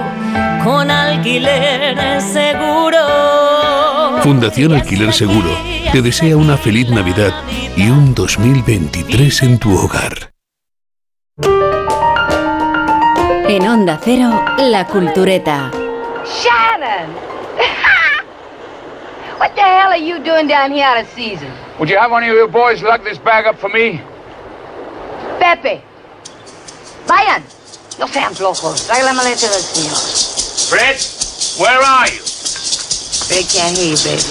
[0.64, 3.00] con alquiler seguro.
[4.22, 5.50] Fundación Alquiler Seguro
[5.92, 7.34] te desea una feliz Navidad
[7.78, 10.34] y un 2023 en tu hogar.
[13.52, 14.30] En Onda Cero,
[14.60, 15.72] La Cultureta.
[16.24, 17.10] Shannon!
[19.40, 21.52] what the hell are you doing down here out of season?
[21.80, 24.00] Would you have one of you boys lug this bag up for me?
[25.40, 25.82] Pepe.
[27.08, 27.42] Vayan.
[27.98, 28.86] No sean flojos.
[28.86, 29.98] Trae la maleta del señor.
[30.70, 31.02] Fred,
[31.60, 32.22] where are you?
[32.22, 34.22] Fred can't hear you, baby.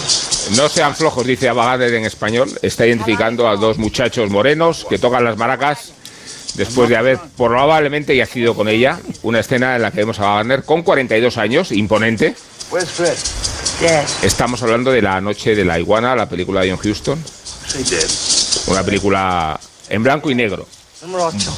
[0.56, 2.56] No sean flojos, dice Abagader en español.
[2.62, 5.97] Está identificando a dos muchachos morenos que tocan las maracas
[6.59, 8.98] después de haber probablemente yacido con ella.
[9.22, 12.34] Una escena en la que vemos a Wagner con 42 años, imponente.
[12.86, 13.14] Fred?
[13.80, 14.24] Yes.
[14.24, 17.18] Estamos hablando de La Noche de la Iguana, la película de John Huston.
[18.66, 20.66] Una película en blanco y negro,
[21.02, 21.56] Número 8.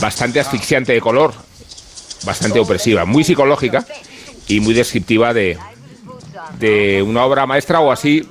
[0.00, 1.34] bastante asfixiante de color,
[2.24, 3.84] bastante opresiva, muy psicológica
[4.46, 5.58] y muy descriptiva de,
[6.58, 8.26] de una obra maestra o así.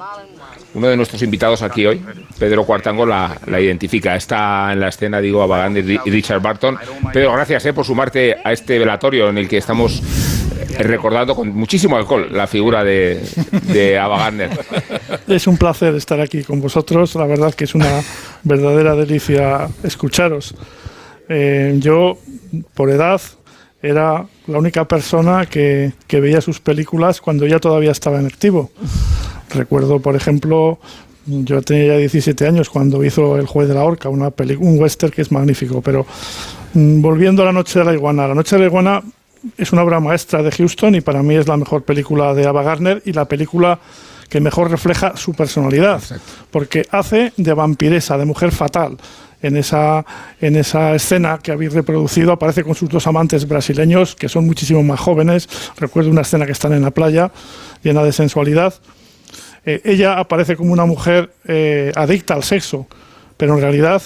[0.75, 2.01] Uno de nuestros invitados aquí hoy,
[2.37, 4.15] Pedro Cuartango, la, identifica.
[4.15, 6.77] Está en la escena, digo, Abagán y Ri- y Richard Barton.
[7.13, 10.01] Pedro, gracias eh, por sumarte a este velatorio en el que estamos
[10.77, 13.21] eh, recordando con muchísimo alcohol la figura de,
[13.63, 14.49] de.
[15.27, 17.15] Es un placer estar aquí con vosotros.
[17.15, 18.01] La verdad que es una
[18.43, 20.55] verdadera delicia escucharos.
[21.29, 22.17] Eh, yo,
[22.73, 23.21] por edad,
[23.81, 28.71] era la única persona que, veía sus películas cuando ella todavía estaba en activo.
[29.53, 30.79] Recuerdo, por ejemplo,
[31.25, 34.79] yo tenía ya 17 años cuando hizo El juez de la horca, una peli- un
[34.79, 35.81] western que es magnífico.
[35.81, 36.05] Pero
[36.73, 39.01] mm, volviendo a La noche de la iguana, La noche de la iguana
[39.57, 42.63] es una obra maestra de Houston y para mí es la mejor película de Ava
[42.63, 43.79] Gardner y la película
[44.29, 46.01] que mejor refleja su personalidad,
[46.49, 48.97] porque hace de vampiresa, de mujer fatal.
[49.43, 50.03] En esa,
[50.41, 54.81] en esa escena que habéis reproducido aparece con sus dos amantes brasileños, que son muchísimo
[54.81, 55.47] más jóvenes.
[55.77, 57.31] Recuerdo una escena que están en la playa,
[57.83, 58.73] llena de sensualidad.
[59.65, 62.87] Eh, ella aparece como una mujer eh, adicta al sexo,
[63.37, 64.01] pero en realidad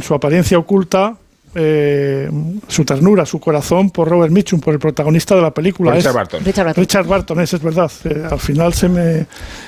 [0.00, 1.16] su apariencia oculta
[1.54, 2.30] eh,
[2.66, 5.92] su ternura, su corazón por Robert Mitchum, por el protagonista de la película.
[5.92, 6.44] Richard Es- Barton.
[6.44, 6.82] Richard Barton.
[6.82, 7.92] Richard Barton, es verdad.
[8.04, 9.26] Eh, al final se me.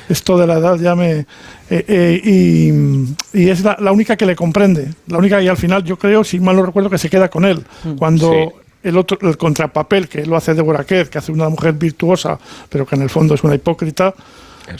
[0.09, 1.11] Esto de la edad ya me.
[1.20, 1.27] eh,
[1.70, 4.89] eh, y, y es la, la única que le comprende.
[5.09, 7.45] La única y al final yo creo, si mal no recuerdo, que se queda con
[7.45, 7.62] él.
[7.99, 8.31] Cuando.
[8.33, 8.49] Sí.
[8.83, 12.85] El otro, el contrapapel que lo hace Deborah Kerr, que hace una mujer virtuosa, pero
[12.85, 14.12] que en el fondo es una hipócrita,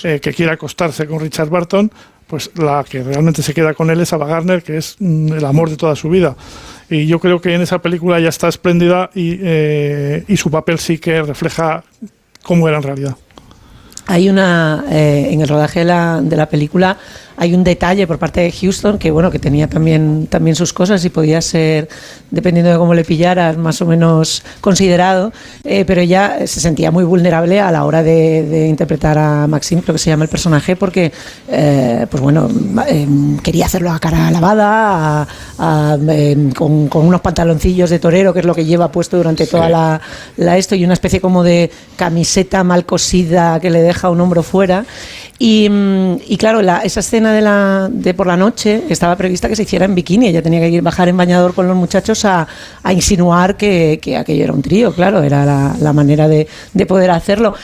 [0.03, 1.91] eh, que quiere acostarse con Richard Barton,
[2.26, 5.45] pues la que realmente se queda con él es Ava Gardner, que es mm, el
[5.45, 6.37] amor de toda su vida.
[6.89, 10.78] Y yo creo que en esa película ya está espléndida y, eh, y su papel
[10.78, 11.85] sí que refleja
[12.43, 13.16] cómo era en realidad.
[14.07, 16.99] Hay una, eh, en el rodaje de la, de la película,
[17.37, 21.05] hay un detalle por parte de Houston que bueno que tenía también también sus cosas
[21.05, 21.89] y podía ser
[22.30, 25.32] dependiendo de cómo le pillaras más o menos considerado.
[25.64, 29.80] Eh, pero ella se sentía muy vulnerable a la hora de, de interpretar a Maxim
[29.80, 31.12] creo que se llama el personaje porque
[31.49, 32.49] eh, pues bueno
[32.89, 33.07] eh,
[33.43, 35.26] quería hacerlo a cara lavada a-
[35.59, 39.47] a, eh, con, con unos pantaloncillos de torero que es lo que lleva puesto durante
[39.47, 40.01] toda la,
[40.37, 44.43] la esto y una especie como de camiseta mal cosida que le deja un hombro
[44.43, 44.85] fuera
[45.39, 49.49] y, mm, y claro, la- esa escena de, la, de por la noche estaba prevista
[49.49, 50.28] que se hiciera en bikini.
[50.28, 52.47] Ella tenía que ir bajar en bañador con los muchachos a,
[52.82, 56.87] a insinuar que, que aquello era un trío, claro, era la, la manera de, de
[56.87, 57.55] poder hacerlo.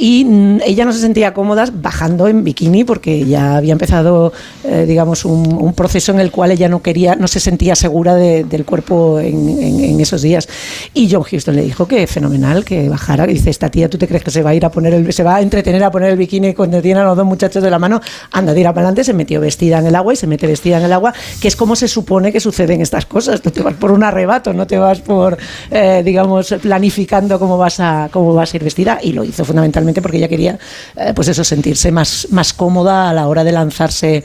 [0.00, 0.24] Y
[0.64, 4.32] ella no se sentía cómoda bajando en bikini porque ya había empezado,
[4.64, 8.44] eh, digamos, un, proceso en el cual ella no quería, no se sentía segura de-
[8.44, 10.48] del cuerpo en esos días.
[10.94, 13.28] Y John Houston le dijo que fenomenal, que bajara.
[13.28, 15.12] Y dice, esta tía, ¿tú te crees que se va a ir a poner el,
[15.12, 17.70] se va a entretener a poner el bikini cuando tiene a los dos muchachos de
[17.70, 18.00] la mano?
[18.30, 20.84] Anda, tira para adelante, se metió vestida en el agua y se mete vestida en
[20.84, 23.42] el agua, que es como se supone que suceden estas cosas.
[23.42, 25.36] Tú te vas por un arrebato, no te vas por,
[25.70, 29.00] eh, digamos, planificando cómo vas a cómo vas a ir vestida.
[29.02, 30.58] Y lo hizo fundamentalmente porque ella quería,
[30.96, 34.22] eh, pues eso, sentirse más, más cómoda a la hora de lanzarse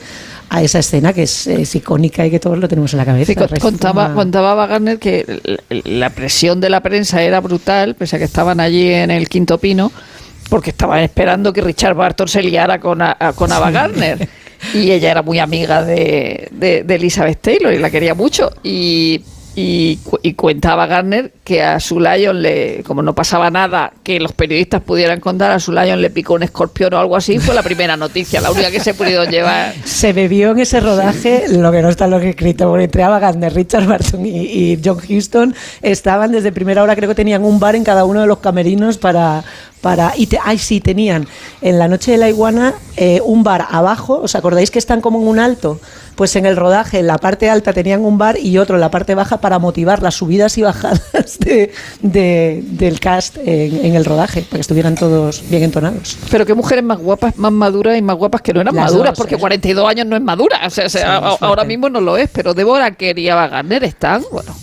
[0.50, 3.26] a esa escena que es, es icónica y que todos lo tenemos en la cabeza.
[3.26, 5.40] Sí, con- Resuma- contaba, contaba Wagner que
[5.84, 9.58] la presión de la prensa era brutal, pese a que estaban allí en el Quinto
[9.58, 9.90] Pino,
[10.50, 14.28] porque estaban esperando que Richard Barton se liara con, a- a- con Ava Gardner.
[14.72, 18.50] Y ella era muy amiga de, de- de Elizabeth Taylor y la quería mucho.
[18.62, 19.22] Y,
[19.56, 24.18] y, cu- y cuentaba Garner que a su Lion le, como no pasaba nada que
[24.18, 27.54] los periodistas pudieran contar, a su Lion le picó un escorpión o algo así, fue
[27.54, 29.72] la primera noticia, la única que se pudieron llevar.
[29.84, 32.84] Se bebió en ese rodaje lo que no está en lo que he escrito, porque
[32.84, 37.14] entre Ava Gardner, Richard Barton y, y John Huston estaban desde primera hora, creo que
[37.14, 39.44] tenían un bar en cada uno de los camerinos para...
[39.80, 41.28] para y te- ay, sí, tenían
[41.60, 45.20] en la noche de la iguana eh, un bar abajo, ¿os acordáis que están como
[45.20, 45.78] en un alto?
[46.14, 48.90] Pues en el rodaje, en la parte alta tenían un bar y otro en la
[48.90, 51.02] parte baja para motivar las subidas y bajadas
[51.40, 56.16] de, de- del cast en, en el rodaje, para que estuvieran todos bien entonados.
[56.30, 59.12] Pero qué mujeres más guapas, más maduras y más guapas que no eran Las maduras,
[59.12, 59.38] dos, porque ¿eh?
[59.38, 60.60] 42 años no es madura.
[60.66, 61.44] O sea, o sea, Sí, a- es fuerte.
[61.46, 64.54] ahora mismo no lo es, pero Débora quería Wagner están, bueno,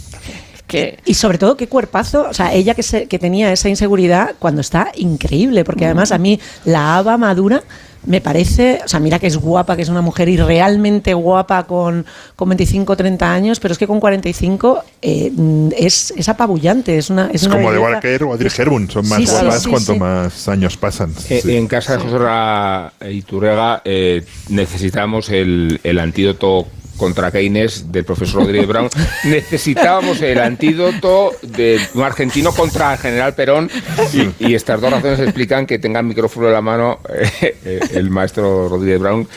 [0.68, 4.36] que Y sobre todo qué cuerpazo, o sea, ella que, se- que tenía esa inseguridad
[4.40, 7.62] cuando está increíble, porque además a mí la Ava madura
[8.06, 11.66] me parece, o sea, mira que es guapa, que es una mujer y realmente guapa
[11.68, 16.28] con, con 25 o 30 años, pero es que con 45 eh, mm, es, es
[16.30, 17.28] apabullante, es una...
[17.28, 19.70] Es, Es una como belleza- Deborah Kerr o Audrey Hepburn, son más Sí, guapas sí,
[19.70, 20.00] cuanto sí.
[20.00, 21.14] más años pasan.
[21.30, 21.56] Eh, Sí.
[21.56, 26.68] En casa de José Iturrega eh, necesitamos el, el antídoto
[27.02, 28.88] contra Keynes del profesor Rodríguez Brown.
[29.24, 33.72] Necesitábamos el antídoto de un argentino contra el general Perón.
[34.14, 37.80] Y, y estas dos razones explican que tenga el micrófono en la mano eh, eh,
[37.94, 39.28] el maestro Rodríguez Brown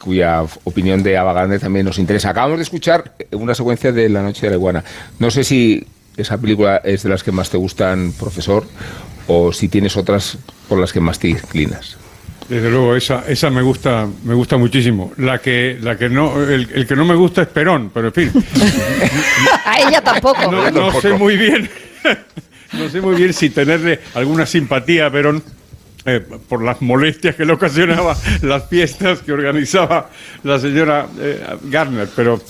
[0.00, 2.30] cuya opinión de Ava Gardner también nos interesa.
[2.30, 4.82] Acabamos de escuchar una secuencia de La Noche de la Iguana.
[5.20, 5.86] No sé si
[6.16, 8.66] esa película es de las que más te gustan, profesor,
[9.28, 10.36] o si tienes otras
[10.68, 11.96] por las que más te inclinas.
[12.48, 15.12] Desde luego, esa, esa me gusta, me gusta muchísimo.
[15.18, 18.14] La que, la que no, el, el que no me gusta es Perón, pero en
[18.14, 18.32] fin.
[19.64, 20.50] a ella tampoco.
[20.50, 21.68] No, no sé muy bien,
[22.72, 25.42] no sé muy bien si tenerle alguna simpatía a Perón
[26.06, 30.08] eh, por las molestias que le ocasionaba las fiestas que organizaba
[30.42, 32.40] la señora eh, Garner, pero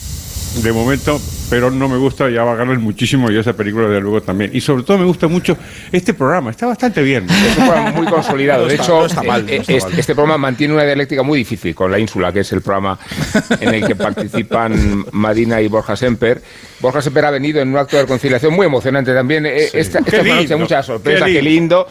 [0.63, 4.21] de momento Perón no me gusta y Ava Gardner muchísimo y esa película de luego
[4.21, 4.51] también.
[4.53, 5.57] Y sobre todo me gusta mucho
[5.91, 7.27] este programa, está bastante bien.
[7.29, 8.67] Es un programa muy consolidado.
[8.67, 12.61] De hecho, este programa mantiene una dialéctica muy difícil con La Ínsula, que es el
[12.61, 12.99] programa
[13.61, 16.43] en el que participan Madina y Borja Semper.
[16.81, 19.47] Borja Semper ha venido en un acto de reconciliación muy emocionante también.
[19.47, 21.87] Eh, Esta, Qué esta es una noche lindo, de mucha sorpresa, qué qué lindo.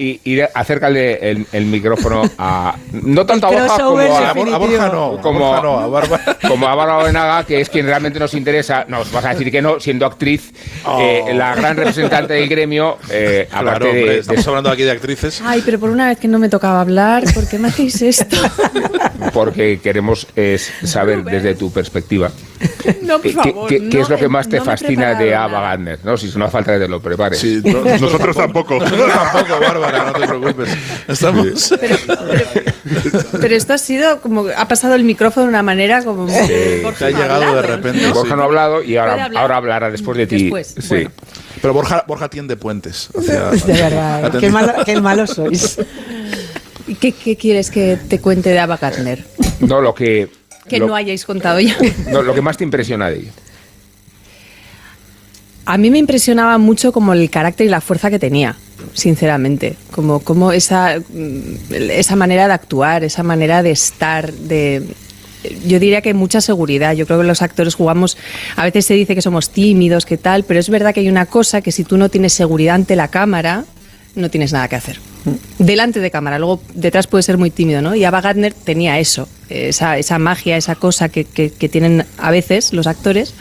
[0.00, 2.74] Y, y acércale el, el micrófono a.
[2.92, 4.30] No tanto a Borja como a.
[4.30, 6.38] A Borja no, a como, Borja no, a Bárbara.
[6.48, 8.86] como a Bárbara Benaga, que es quien realmente nos interesa.
[8.88, 10.52] Nos vas a decir que no, siendo actriz,
[10.98, 14.82] eh, la gran representante del gremio, eh, Claro, aparte de- hombre, de estamos hablando aquí
[14.84, 15.42] de actrices.
[15.44, 18.36] Ay, pero por una vez que no me tocaba hablar, ¿por qué me hacéis esto?
[19.34, 22.30] porque queremos es, saber desde tu perspectiva
[23.02, 23.68] No, por qué, favor.
[23.68, 25.98] qué- qué no es lo que más te no fascina de Ava Gardner.
[26.04, 27.38] No, si no hace falta que te lo prepares.
[27.38, 28.74] Sí, no- nosotros tampoco.
[28.80, 30.68] Nosotros tampoco, Bárbara, no te preocupes.
[31.08, 31.74] Estamos.
[33.40, 34.46] Pero esto ha sido como.
[34.56, 36.24] Ha pasado el micrófono de una manera como.
[36.26, 36.80] muy- Sí.
[36.82, 38.06] Borja Te ha no ha llegado de hablado, repente.
[38.06, 38.14] ¿no?
[38.14, 39.42] Borja no ha hablado y ahora, hablar.
[39.42, 40.42] ahora hablará después de ti.
[40.44, 40.88] Después, Sí.
[40.88, 41.10] bueno.
[41.62, 43.08] Pero Borja, Borja tiende puentes.
[43.16, 44.50] hacia- De verdad, hacia- qué,
[45.00, 45.78] malo, qué sois.
[46.86, 49.24] ¿Y ¿Qué, qué quieres que te cuente de Ava Gardner?
[49.60, 50.28] No, lo que.
[50.70, 51.76] Que lo, no hayáis contado ya.
[52.10, 53.32] no, lo que más te impresiona de ella.
[55.66, 58.56] A mí me impresionaba mucho como el carácter y la fuerza que tenía,
[58.94, 59.76] sinceramente.
[59.90, 64.82] Como, como esa, mm, esa manera de actuar, esa manera de estar, de,
[65.66, 66.94] yo diría que mucha seguridad.
[66.94, 68.16] Yo creo que los actores jugamos,
[68.56, 71.26] a veces se dice que somos tímidos, que tal, pero es verdad que hay una
[71.26, 73.64] cosa que si tú no tienes seguridad ante la cámara,
[74.14, 75.00] no tienes nada que hacer.
[75.58, 77.94] Delante de cámara, luego detrás puede ser muy tímido, ¿no?
[77.94, 82.30] Y Ava Gardner tenía eso, esa, esa magia, esa cosa que, que- que tienen a
[82.30, 83.34] veces los actores.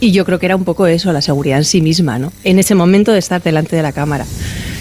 [0.00, 2.32] Y yo creo que era un poco eso, la seguridad en sí misma, ¿no?
[2.42, 4.26] En ese momento de estar delante de la cámara.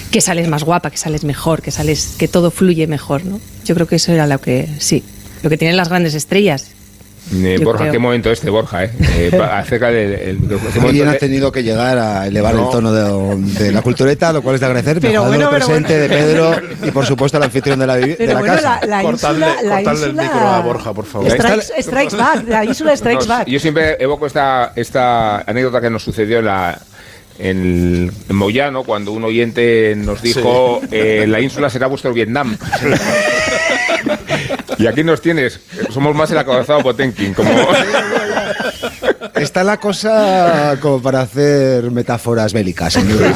[0.09, 3.39] Que sales más guapa, que sales mejor, que sales, que todo fluye mejor, ¿no?
[3.63, 5.03] Yo creo que eso era lo que, sí,
[5.43, 6.71] lo que tienen las grandes estrellas.
[7.33, 7.91] Eh, Borja, creo.
[7.93, 8.91] qué momento este, Borja, ¿eh?
[8.99, 10.39] Eh, acerca del el
[10.83, 12.65] Alguien ha tenido que llegar a elevar No.
[12.65, 14.99] el tono de, de la cultureta, lo cual es de agradecer.
[14.99, 16.13] Pero bueno, el pero presente bueno.
[16.13, 16.55] de Pedro
[16.87, 18.79] y, por supuesto, el anfitrión de la, de Pero la bueno, casa.
[18.81, 21.31] la, la Cortadle- ínsula, la cortadle el ínsula- micro a Borja, por favor.
[21.31, 23.47] Strikes, strikes back, la ínsula Strikes No, back.
[23.47, 26.77] Yo siempre evoco esta, esta anécdota que nos sucedió en la
[27.39, 32.57] en, en Moyano cuando un oyente nos dijo eh, la ínsula será vuestro Vietnam.
[34.77, 35.59] y aquí nos tienes,
[35.91, 37.49] somos más el acabazado Potenkin, como
[39.35, 43.29] Está la cosa como para hacer metáforas bélicas, sin duda,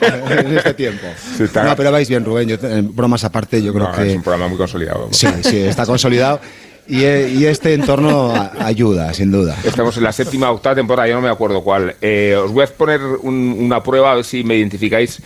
[0.00, 1.06] eh, en este tiempo.
[1.38, 2.48] está- No, pero vais bien, Rubén.
[2.48, 5.08] Yo, eh, bromas aparte, yo creo No, que es un programa muy consolidado.
[5.12, 6.40] sí, sí, está consolidado.
[6.88, 9.56] Y, eh, y este entorno ayuda, sin duda.
[9.64, 11.94] Estamos en la séptima o octava temporada, yo no me acuerdo cuál.
[12.00, 15.18] Eh, os voy a poner un- una prueba a ver si me identificáis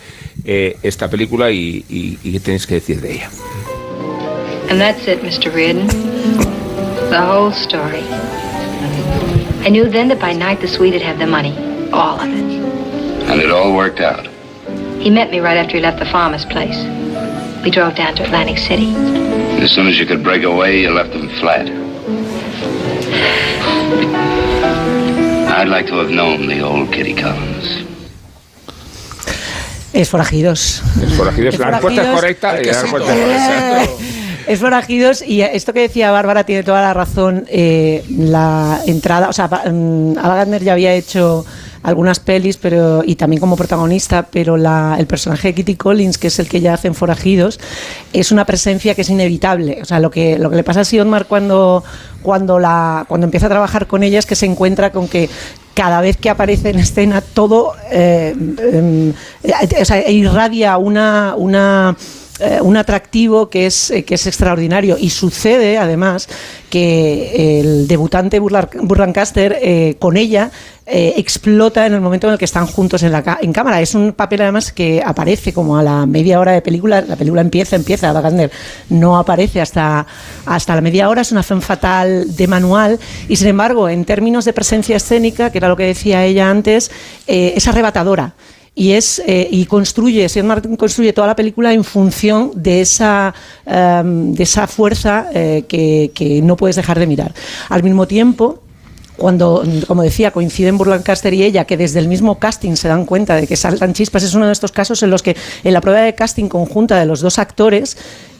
[0.45, 3.29] eh, esta película y, y- y qué tenéis que decir de ella.
[4.69, 5.53] And that's it, Mr.
[5.53, 5.87] Reardon.
[7.09, 8.03] The whole story.
[9.65, 11.55] I knew then that by night the Swede would have the money.
[11.91, 13.29] All of it.
[13.29, 14.27] And it all worked out.
[14.99, 16.77] He met me right after he left the farmer's place.
[17.63, 18.93] We drove down to Atlantic City.
[19.63, 21.67] As soon as you could break away, you left them flat.
[25.49, 27.85] I'd like to have known the old Kitty Collins.
[29.93, 30.81] Es forajidos.
[31.01, 31.57] Es forajidos.
[31.57, 32.61] La respuesta es correcta.
[32.61, 33.83] y la respuesta es correcta.
[33.83, 34.26] Eh.
[34.47, 37.45] Es forajidos y esto que decía Bárbara tiene toda la razón.
[37.49, 41.45] eh, la entrada, o sea, mm, Ava Gardner ya había hecho
[41.83, 46.39] algunas pelis, pero y también como protagonista, pero el personaje de Kitty Collins, que es
[46.39, 47.59] el que ya hacen forajidos,
[48.13, 49.79] es una presencia que es inevitable.
[49.81, 51.83] O sea, lo que lo que le pasa a Sionmar cuando
[52.21, 55.29] cuando la cuando empieza a trabajar con ella es que se encuentra con que
[55.73, 61.95] cada vez que aparece en escena todo eh, em, eh, o sea, irradia una una
[62.39, 64.97] eh, un atractivo que es, eh, que es extraordinario.
[64.99, 66.29] Y sucede, además,
[66.69, 70.51] que el debutante Burlancaster eh, con ella
[70.89, 73.81] explota en el momento en el que están juntos en, la en cámara.
[73.81, 77.01] Es un papel, además, que aparece como a la media hora de película.
[77.01, 78.09] La película empieza, empieza.
[78.09, 78.51] Ava Gardner
[78.89, 80.07] no aparece hasta,
[80.45, 81.21] hasta la media hora.
[81.21, 82.99] Es una fe fatal de manual.
[83.27, 86.89] Y, sin embargo, en términos de presencia escénica, que era lo que decía ella antes,
[87.25, 88.35] es arrebatadora
[88.77, 93.33] y es eh, y construye Sean Martin construye toda la película en función de esa
[93.65, 97.33] em, de esa fuerza eh, que, que no puedes dejar de mirar.
[97.69, 98.61] Al mismo tiempo
[99.17, 103.35] cuando, como decía, coinciden Burlancaster y ella, que desde el mismo casting se dan cuenta
[103.35, 106.01] de que saltan chispas, es uno de estos casos en los que en la prueba
[106.01, 107.97] de casting conjunta de los dos actores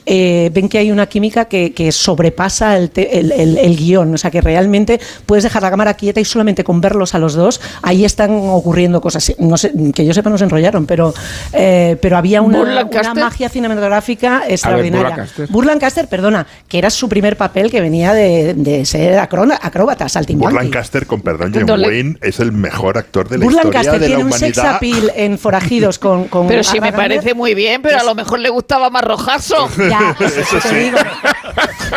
[0.09, 4.13] eh, ven que hay una química que, que sobrepasa el, te- el- el- el guion,
[4.13, 7.33] o sea que realmente puedes dejar la cámara quieta y solamente con verlos a los
[7.33, 9.33] dos, ahí están ocurriendo cosas.
[9.37, 11.13] No sé, que yo sepa no se enrollaron, pero,
[11.53, 15.09] eh, pero había una, una magia cinematográfica extraordinaria.
[15.09, 15.47] Burlancaster.
[15.49, 20.53] Burlancaster, perdona, que era su primer papel que venía de, de ser acrona- acróbata, saltimbanqui.
[20.55, 24.09] Burlancaster, con perdón, John Dole- Wayne es el mejor actor de la historia Burlancaster de
[24.09, 27.81] la tiene un sex appeal en Forajidos con, con Pero si me parece muy bien,
[27.81, 29.67] pero a lo mejor le gustaba más rojazo.
[29.77, 30.75] Ya, Eso te sí.
[30.75, 30.97] digo.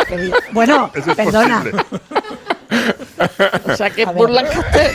[0.07, 0.37] Te digo.
[0.51, 1.57] Bueno, Eso es perdona.
[1.59, 1.83] posible.
[3.67, 4.91] O sea que Burlancaster.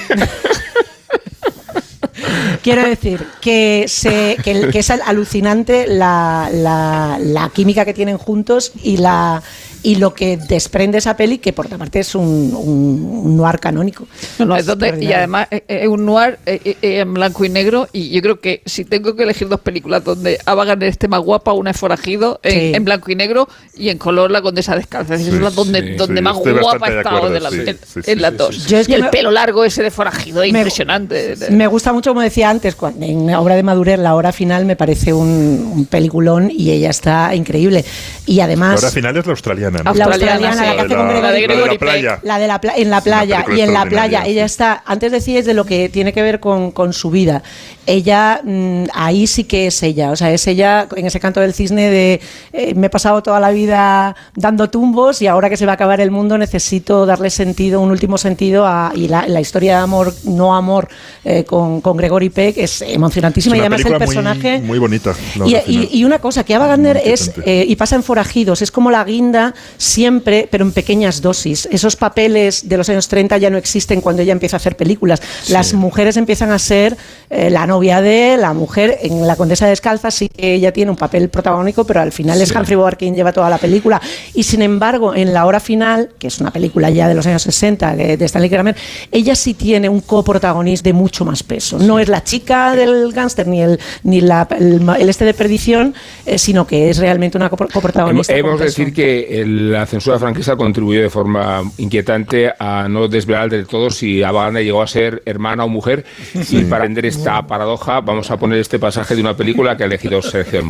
[2.62, 8.72] Quiero decir que, se, que, que es alucinante la, la- la química que tienen juntos
[8.82, 9.42] y la
[9.86, 13.60] y lo que desprende esa peli, que por otra parte es un, un, un noir
[13.60, 14.06] canónico.
[14.40, 17.14] No, no, es donde, y además eh, eh, es un noir eh, eh, eh, en
[17.14, 20.64] blanco y negro y yo creo que si tengo que elegir dos películas donde Ava
[20.64, 22.72] Gardner esté más guapa, una es Forajido en, Sí.
[22.74, 25.14] en blanco y negro y en color La Condesa Descalza.
[25.14, 27.64] Es Sí, son las donde, sí, donde sí, más guapa ha de acuerdo, la- en,
[27.78, 28.56] sí, en sí, las sí, dos.
[28.56, 28.68] sí.
[28.68, 31.36] Yo es y que el me- pelo largo ese de Forajido, impresionante.
[31.50, 34.64] Me gusta mucho, como decía antes, cuando en la obra de Madurer, la hora final
[34.64, 37.84] me parece un, un peliculón y ella está increíble.
[38.26, 38.76] Y además...
[38.82, 39.94] Ahora final es la australiana, ¿no?
[39.94, 42.18] La australiana, la que hace con la, Gregory la de la playa.
[42.22, 45.44] La de la pla- en la playa y en la playa ella está antes decíais
[45.46, 47.42] de lo que tiene que ver con, con su vida
[47.86, 51.54] ella mm, ahí sí que es ella o sea es ella en ese canto del
[51.54, 52.20] cisne de
[52.52, 55.74] eh, me he pasado toda la vida dando tumbos y ahora que se va a
[55.76, 59.82] acabar el mundo necesito darle sentido un último sentido a, y la, la historia de
[59.84, 60.88] amor no amor
[61.24, 64.58] eh, con, con Gregory Peck es Es emocionantísima y una además el película muy- personaje
[64.60, 65.14] Muy, bonita.
[65.44, 68.70] y, y- y una cosa, que Ava Gardner es, eh, y pasa en Forajidos, es
[68.72, 71.68] como la guinda siempre, pero en pequeñas dosis.
[71.70, 75.20] Esos papeles de los años 30 ya no existen cuando ella empieza a hacer películas.
[75.48, 76.96] Las mujeres empiezan a ser
[77.30, 78.98] eh, la novia de la mujer.
[79.02, 82.50] En La Condesa Descalza sí que ella tiene un papel protagónico, pero al final es
[82.54, 84.00] Humphrey Bogart quien lleva toda la película.
[84.34, 87.42] Y sin embargo, en La Hora Final, que es una película ya de los años
[87.42, 88.76] 60 de, de Stanley Kramer,
[89.12, 91.78] ella sí tiene un coprotagonista de mucho más peso.
[91.78, 95.94] No es la chica del gángster ni el ni la- el, este de perdición,
[96.24, 98.32] eh, sino que es realmente una copro- coprotagonista.
[98.34, 103.90] Hemos decir que la censura franquista contribuyó de forma inquietante a no desvelar del todo
[103.90, 106.04] si Ava Gardner llegó a ser hermana o mujer.
[106.34, 109.86] Y para entender esta paradoja, vamos a poner este pasaje de una película que ha
[109.86, 110.62] elegido Sergio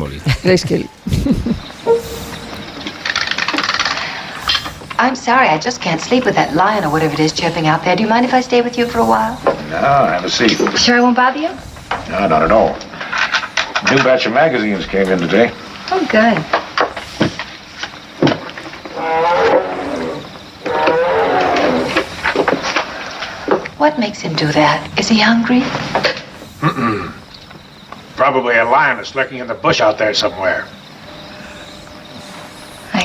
[0.67, 0.87] Kelly.
[4.99, 7.83] I'm sorry, I just can't sleep with that lion or whatever it is chirping out
[7.83, 7.95] there.
[7.95, 9.37] Do you mind if I stay with you for a while?
[9.69, 10.57] No, have a seat.
[10.75, 11.49] Sure I won't bother you?
[12.09, 12.75] No, not at all.
[13.91, 15.51] New batch of magazines came in today.
[15.91, 16.43] Oh, good.
[23.79, 24.79] What makes him do that?
[24.97, 25.63] Is he hungry?
[26.61, 27.11] Mm-mm.
[28.15, 30.63] Probably a lion is lurking in the bush out there somewhere.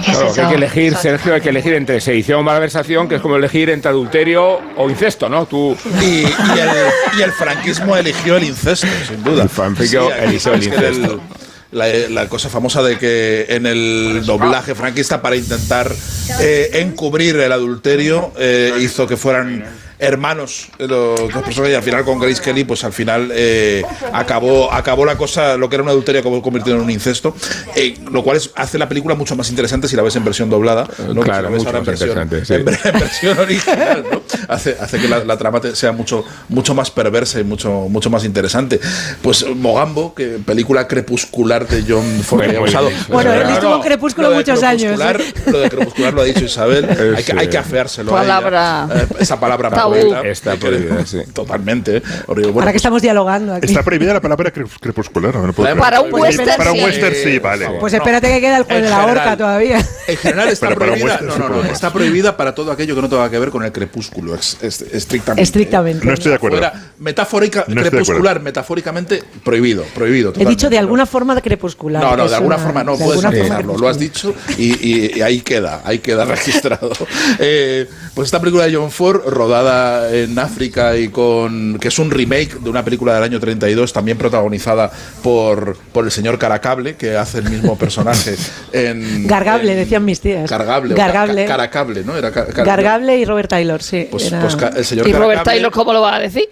[0.04, 3.20] Claro, que hay que elegir, Sergio, hay que elegir entre sedición o malversación, que es
[3.20, 5.44] como elegir entre adulterio o incesto, ¿no?
[5.46, 5.76] Tú...
[6.00, 9.42] Y, y el, y el franquismo eligió el incesto, sin duda.
[9.42, 11.20] El franquismo aquí eligió el incesto.
[11.72, 15.92] la, la cosa famosa de que en el doblaje franquista, para intentar
[16.40, 19.64] eh, encubrir el adulterio, eh, hizo que fueran
[20.02, 23.82] hermanos eh, los dos personas y al final con Grace Kelly pues al final eh,
[24.12, 27.34] acabó acabó la cosa lo que era un adulterio acabó convirtiendo en un incesto
[27.76, 30.50] eh, lo cual es- hace la película mucho más interesante si la ves en versión
[30.50, 31.14] doblada ¿no?
[31.14, 32.54] Que si Claro, la ves mucho ahora en más versión- interesante, sí.
[32.54, 34.22] en en versión original, ¿no?
[34.48, 38.24] Hace, hace que la, la trama sea mucho, mucho más perversa y mucho, mucho más
[38.24, 38.80] interesante.
[39.22, 42.90] Pues Mogambo, que película crepuscular de John Ford Muy que ha bien usado.
[43.08, 45.34] Bueno, él estuvo no, en Crepúsculo muchos años, crepuscular- ¿eh?
[45.50, 46.86] Lo de crepuscular lo ha dicho Isabel.
[47.16, 48.16] hay, que, hay que afeárselo.
[48.16, 48.40] a ella.
[48.40, 49.70] Palabra- Eh, esa palabra.
[49.92, 50.22] Prohibida.
[50.30, 51.18] Está prohibida, sí.
[51.32, 51.96] Totalmente.
[51.98, 52.02] eh.
[52.26, 53.66] Bueno, Ahora que estamos dialogando aquí.
[53.66, 55.34] Está prohibida la palabra crep- crepuscular.
[55.34, 56.84] no me puedo Para un western, Para un sí.
[56.84, 57.68] western sí, Eh, vale.
[57.80, 59.78] Pues espérate que queda el juez En de la horca todavía.
[60.08, 61.04] En general está prohibida.
[61.04, 61.54] western No, sí no, no.
[61.54, 61.72] podemos.
[61.72, 64.82] Está prohibida para todo aquello que no tenga que ver con el crepúsculo, ex- ex-
[64.82, 65.42] estrictamente.
[65.42, 66.06] Estrictamente.
[66.06, 66.60] No estoy de acuerdo.
[66.98, 70.32] Metafórica, crepuscular, metafóricamente, prohibido, prohibido.
[70.38, 72.02] He dicho de alguna forma de crepuscular.
[72.02, 73.78] No, no, de alguna una- forma no de puedes alguna forma afirmarlo.
[73.82, 76.90] Lo has dicho y, y- y ahí queda, ahí queda registrado.
[77.38, 79.81] Eh, pues esta película de John Ford, rodada
[80.12, 81.78] en África y con.
[81.80, 84.90] que es un remake de una película del año 32, también protagonizada
[85.22, 88.34] por, por el señor Caracable, que hace el mismo personaje
[88.72, 89.26] en.
[89.26, 90.48] Gargable, en decían mis tías.
[90.48, 90.94] Cargable.
[90.94, 91.44] Gargable.
[91.46, 92.16] ca- Caracable, ¿no?
[92.16, 94.08] Era car- Gargable y Robert Taylor, sí.
[94.10, 96.48] Pues, era- pues el señor ¿Y Robert Caracable- Taylor cómo lo va a decir?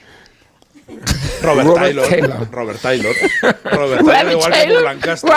[1.43, 2.49] Robert, Robert Taylor, Taylor.
[2.53, 3.15] Robert Taylor.
[3.73, 4.75] Robert Taylor, igual que Taylor.
[4.75, 5.31] Paul Lancaster.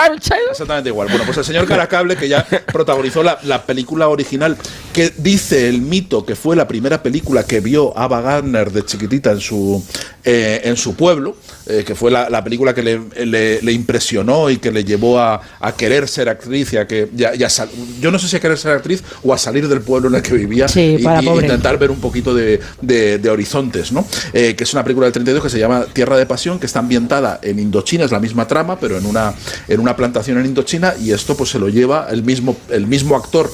[0.50, 1.08] Exactamente igual.
[1.08, 4.56] Bueno, pues el señor Caracable, que ya protagonizó la, la película original,
[4.92, 9.32] que dice el mito que fue la primera película que vio Ava Gardner de chiquitita
[9.32, 9.82] en su,
[10.24, 11.36] eh, en su pueblo,
[11.66, 15.18] eh, que fue la, la película que le, le- le impresionó y que le llevó
[15.18, 18.36] a, a querer ser actriz y a que ya, ya sal- yo no sé si
[18.36, 21.02] a querer ser actriz o a salir del pueblo en el que vivía Sí, y,
[21.02, 24.06] para y intentar ver un poquito de, de- de horizontes, ¿no?
[24.34, 26.80] Eh, que es una película del 32 que se llama Tierra de Pasión, que está
[26.80, 29.32] ambientada en Indochina, es la misma trama, pero en una,
[29.68, 33.14] en una plantación en Indochina, y esto pues se lo lleva el mismo, el mismo
[33.16, 33.48] actor.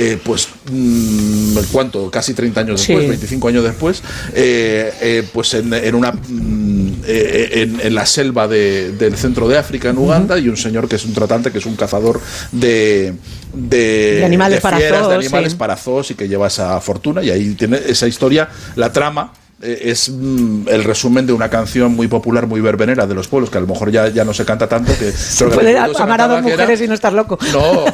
[0.00, 2.08] eh, pues, mm, ¿cuánto?
[2.08, 3.08] Casi 30 años después, Sí.
[3.08, 4.00] 25 años después,
[4.32, 9.58] eh, eh, pues en, en una mm, en, en la selva de- del centro de
[9.58, 12.20] África, en Uganda, y un señor que es un tratante, que es un cazador
[12.52, 13.14] de,
[13.52, 15.58] de, De animales para fieras, de zoos, animales sí.
[15.58, 20.08] para zoos y que lleva esa fortuna y ahí tiene esa historia, la trama es
[20.10, 23.60] mm, el resumen de una canción muy popular, muy verbenera de los pueblos, que a
[23.60, 24.92] lo mejor ya, ya no se canta tanto.
[24.92, 25.06] Que,
[25.38, 27.38] que Puede se amar a dos era- mujeres y no estar loco.
[27.52, 27.92] No, eh,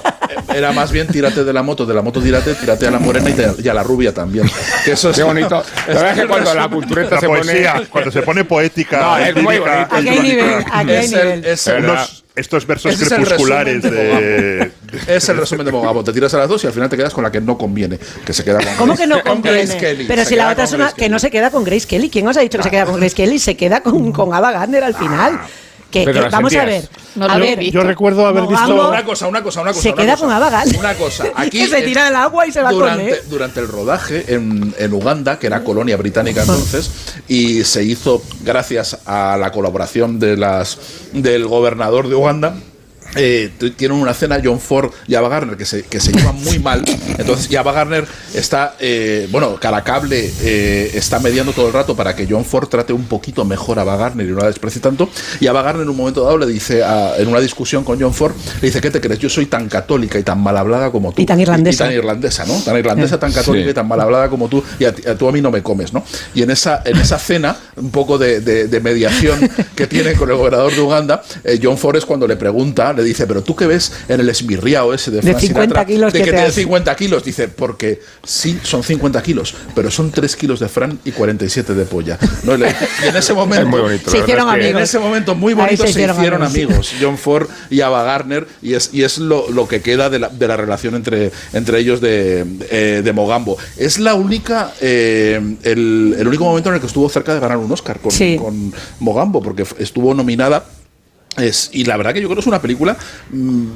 [0.54, 3.30] era más bien tírate de la moto, de la moto tírate, tírate a la morena
[3.30, 4.50] y, te- y a la rubia también.
[4.84, 5.62] Que eso es Qué bonito.
[5.88, 7.86] La verdad es que cuando la cultureta La se poesía, pone...
[7.86, 9.00] cuando se pone poética.
[9.00, 9.86] No, es muy bonito.
[9.90, 11.44] Aquí hay nivel, aquí hay es el- nivel.
[11.46, 14.72] es el- unos- estos versos Ese es el crepusculares resumen de
[15.06, 15.14] de.
[15.14, 16.02] Es el resumen de Mogabo.
[16.02, 17.98] Te tiras a las dos y al final te quedas con la que no conviene,
[18.24, 19.80] que se queda con ¿Cómo que no con Grace conviene?
[19.80, 20.04] Kelly.
[20.06, 21.86] Pero Se si la queda otra con es una que no se queda con Grace
[21.86, 22.10] Kelly.
[22.10, 23.38] ¿Quién os ha dicho que se queda con Grace Kelly?
[23.38, 25.40] Se queda con, con Ava Gardner al final.
[25.94, 26.82] Que, Pero que- las vamos a sentías.
[26.90, 26.90] ver.
[27.14, 27.74] No a lo he ver, visto.
[27.74, 28.74] Yo recuerdo haber visto.
[28.88, 29.82] Una cosa, una cosa, una cosa.
[29.82, 30.26] Se una queda cosa.
[30.40, 30.78] con Gardner.
[30.80, 31.24] Una cosa.
[31.36, 33.18] Aquí que se eh, tira del agua y se va con durante, él.
[33.30, 36.90] durante el rodaje en, en Uganda, que era colonia británica entonces,
[37.28, 40.78] y se hizo gracias a la colaboración de las
[41.12, 42.56] del gobernador de Uganda.
[43.16, 46.58] Eh, tienen una cena John Ford y Ava Gardner que se, que se llevan muy
[46.58, 46.82] mal.
[47.18, 52.14] Entonces, y Ava Gardner está, eh, bueno, Caracable eh, está mediando todo el rato para
[52.16, 55.08] que John Ford trate un poquito mejor a Ava Gardner y no la desprecie tanto.
[55.40, 58.12] Y Ava Gardner en un momento dado le dice, a- en una discusión con John
[58.14, 59.18] Ford, le dice: ¿Qué te crees?
[59.20, 61.22] Yo soy tan católica y tan mal hablada como tú.
[61.22, 61.84] Y tan irlandesa.
[61.84, 62.54] Y, tan irlandesa, ¿no?
[62.60, 63.70] Tan irlandesa, tan católica Sí.
[63.70, 64.62] y tan mal hablada como tú.
[64.78, 66.04] Y a, a tú a mí no me comes, ¿no?
[66.34, 69.38] Y en esa, en esa cena, un poco de, de- de mediación
[69.76, 73.03] que tiene con el gobernador de Uganda, eh, John Ford es cuando le pregunta, le
[73.04, 76.12] dice, pero tú qué ves en el esmirriao ese de, De Frank 50 Sinatra, kilos
[76.12, 77.24] de que que te tiene has- 50 kilos.
[77.24, 81.84] Dice, porque sí, son 50 kilos, pero son 3 kilos de Fran y 47 de
[81.84, 82.18] polla.
[82.44, 82.54] ¿No?
[82.54, 82.74] Y le-
[83.04, 83.66] y en ese momento...
[83.66, 84.82] Muy bonito, Se hicieron que- En amigos.
[84.82, 86.72] ese momento muy bonito se se hicieron hicieron, amigos.
[86.72, 86.94] amigos.
[87.00, 90.28] John Ford y Ava Gardner y es, y es lo, lo que queda de la,
[90.28, 93.56] de la relación entre, entre ellos de, eh, de Mogambo.
[93.76, 97.58] Es la única eh, el, el único momento en el que estuvo cerca de ganar
[97.58, 98.36] un Oscar con, Sí.
[98.40, 100.64] con Mogambo, porque estuvo nominada.
[101.36, 102.96] Es, y la verdad que yo creo que es una película
[103.30, 103.66] mm,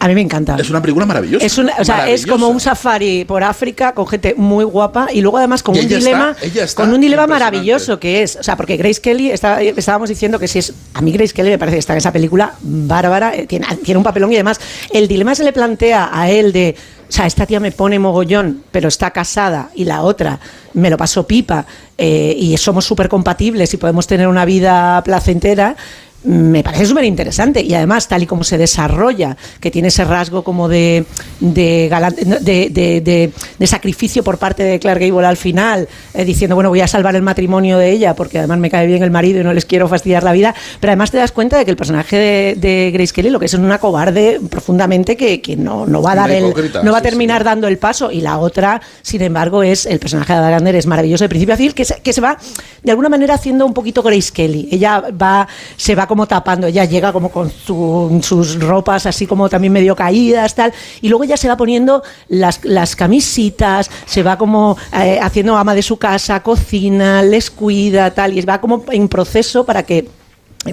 [0.00, 0.56] A mí me encanta.
[0.58, 1.44] es una película maravillosa.
[1.44, 5.20] Es, una- o sea, es como un safari por África con gente muy guapa y
[5.20, 8.42] luego además con un dilema, está- ella está con un dilema maravilloso que es, o
[8.42, 11.58] sea, porque Grace Kelly está- estábamos diciendo que si es a mí Grace Kelly me
[11.58, 14.58] parece que está en esa película bárbara, eh, tiene, tiene un papelón y además
[14.92, 16.74] el dilema se le plantea a él de
[17.08, 20.40] o sea, esta tía me pone mogollón, pero está casada y la otra
[20.72, 21.66] me lo pasó pipa
[21.98, 25.76] eh, y somos súper compatibles y podemos tener una vida placentera.
[26.24, 30.42] Me parece súper interesante y además tal y como se desarrolla, que tiene ese rasgo
[30.42, 31.04] como de,
[31.40, 33.32] de,
[33.64, 37.22] sacrificio por parte de Clark Gable al final, eh, diciendo, bueno, voy a salvar el
[37.22, 40.22] matrimonio de ella porque además me cae bien el marido y no les quiero fastidiar
[40.22, 43.38] la vida, pero además te das cuenta de que el personaje de, Grace Kelly lo
[43.38, 46.92] que es es una cobarde profundamente que, que no, no va a dar el, no
[46.92, 48.10] va a sí, terminar dando el paso.
[48.10, 51.54] Y la otra, sin embargo, es el personaje de Ada Gardner es maravilloso de principio
[51.54, 52.38] a fin, que se, que se va
[52.82, 54.68] de alguna manera haciendo un poquito Grace Kelly.
[54.70, 55.46] Ella va,
[55.76, 59.96] se va como tapando, ella llega como con su- sus ropas así como también medio
[59.96, 65.18] caídas, tal, y luego ya se va poniendo las, las camisitas, se va como eh,
[65.22, 69.84] haciendo ama de su casa, cocina, les cuida, tal, y va como en proceso para
[69.84, 70.06] que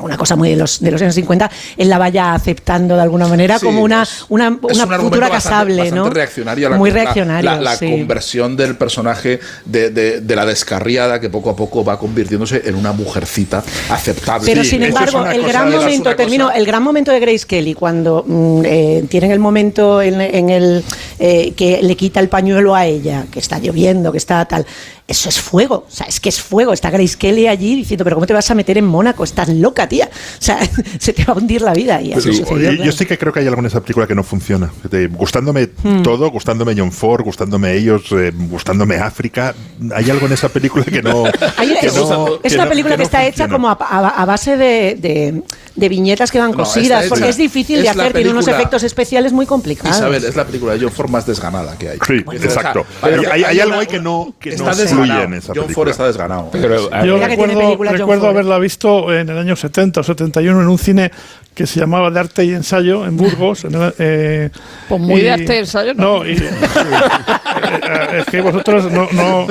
[0.01, 3.27] una cosa muy de los, de los años 50, él la vaya aceptando de alguna
[3.27, 6.03] manera Sí, como una, es- una, un futura casable, bastante ¿no?
[6.69, 7.89] la- Muy la- reaccionario, La, la sí.
[7.89, 12.75] conversión del personaje de, de- de la descarriada que poco a poco va convirtiéndose en
[12.75, 14.45] una mujercita aceptable.
[14.45, 18.23] Pero Sí, sin embargo, el gran momento, termino, el gran momento de Grace Kelly, cuando
[18.27, 20.83] mm, eh, tienen el momento en, en el
[21.19, 24.65] eh, que le quita el pañuelo a ella, que está lloviendo, que está tal,
[25.09, 26.71] eso es fuego, o sea, es que es fuego.
[26.73, 29.23] Está Grace Kelly allí diciendo, pero ¿cómo te vas a meter en Mónaco?
[29.23, 30.09] Estás loca, tía.
[30.39, 30.59] O sea,
[30.99, 32.01] se te va a hundir la vida.
[32.01, 32.83] Y así sucedió, oye, claro.
[32.85, 34.71] Yo sí que creo que hay algo en esa película que no funciona.
[34.89, 36.01] De- gustándome Hmm.
[36.03, 39.53] todo, gustándome John Ford, gustándome ellos, eh, gustándome África,
[39.95, 41.23] hay algo en esa película que no.
[41.57, 43.77] Hay- que es, no- es que una no- película que, no está hecha como a,
[43.79, 45.43] a- a base de, de-
[45.75, 48.47] de viñetas que van No, cosidas, porque hecha- es difícil es de hacer, tiene unos
[48.47, 49.97] efectos especiales muy complicados.
[49.97, 51.97] Isabel, es la película de John Ford más desganada que hay.
[52.05, 52.85] Sí, O sea, exacto.
[53.01, 55.23] pero Hay- hay- algo ahí que no- que está no fluye desganado.
[55.25, 55.73] en esa John película.
[55.75, 56.49] Ford está desganado.
[56.51, 61.11] Pero, Yo recuerdo, recuerdo haberla visto en el año 70 o 71 en un cine
[61.55, 63.65] que se llamaba De Arte y Ensayo en Burgos.
[63.65, 64.49] en el- eh,
[64.87, 66.19] Pues muy y- de arte y ensayo, ¿no?
[66.19, 69.07] No, y- eh, es que vosotros no.
[69.11, 69.41] no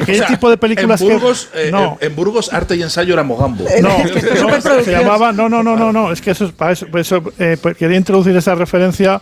[0.00, 1.68] aquel O sea, tipo de películas en Burgos, que.
[1.68, 1.98] eh, no.
[2.00, 3.64] en, Burgos, arte y ensayo era Mogambo.
[3.80, 5.32] No, no, se llamaba.
[5.32, 6.12] No, no, no, no, no.
[6.12, 6.86] Es que eso es para eso.
[6.86, 9.20] por eso, eh, pues quería introducir esa referencia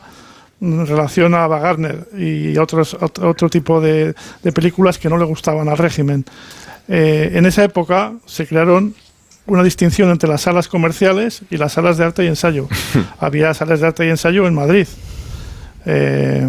[0.61, 5.19] en relación a Ava Gardner y otros, otro, otro tipo de, de películas que no
[5.19, 6.25] le gustaban al régimen.
[6.89, 8.95] Eh, en esa época se crearon
[9.47, 12.69] una distinción entre las salas comerciales y las salas de arte y ensayo.
[13.19, 14.87] Había salas de arte y ensayo en Madrid.
[15.87, 16.47] Eh,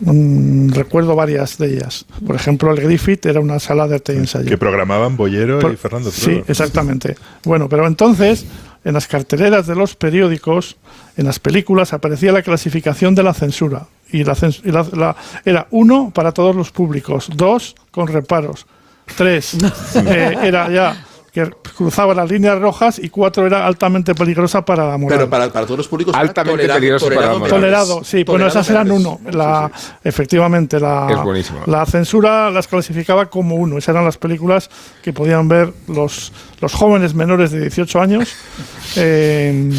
[0.00, 2.06] mm, recuerdo varias de ellas.
[2.26, 4.48] Por ejemplo, el Griffith era una sala de arte y ensayo.
[4.48, 7.16] Que programaban Bollero y Fernando Sí, exactamente.
[7.44, 8.46] Bueno, pero entonces,
[8.84, 10.76] en las carteleras de los periódicos,
[11.16, 13.86] en las películas, aparecía la clasificación de la censura.
[14.12, 18.66] Y la, y la- la- era uno para todos los públicos, dos con reparos,
[19.16, 19.54] tres
[20.06, 24.98] eh, era ya que cruzaba las líneas rojas y cuatro era altamente peligrosa para la
[24.98, 25.18] moral.
[25.18, 27.48] Pero para, para todos los públicos Altamente tolerado- peligroso para la moral.
[27.50, 29.20] Tolerado, sí, bueno, Tolerado esas eran uno.
[29.30, 29.70] La,
[30.02, 31.60] Efectivamente, la, Es buenísimo.
[31.66, 33.78] la censura las clasificaba como uno.
[33.78, 34.68] Esas eran las películas
[35.02, 38.28] que podían ver los, los jóvenes menores de 18 años
[38.96, 39.70] eh,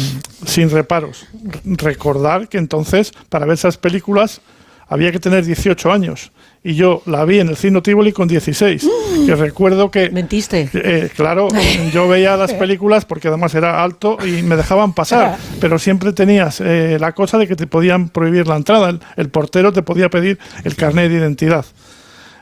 [0.46, 1.26] sin reparos.
[1.64, 4.40] Recordar que entonces, para ver esas películas,
[4.88, 6.32] había que tener 18 años.
[6.64, 8.88] Y yo la vi en el Cine Tivoli con 16.
[9.26, 10.10] Que recuerdo que.
[10.10, 10.68] Mentiste.
[10.72, 11.46] Eh, claro,
[11.92, 16.60] yo veía las películas porque además era alto y me dejaban pasar, pero siempre tenías
[16.60, 18.90] eh, la cosa de que te podían prohibir la entrada.
[18.90, 21.64] El, el portero te podía pedir el carnet de identidad.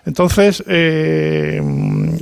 [0.06, 1.60] Entonces, eh,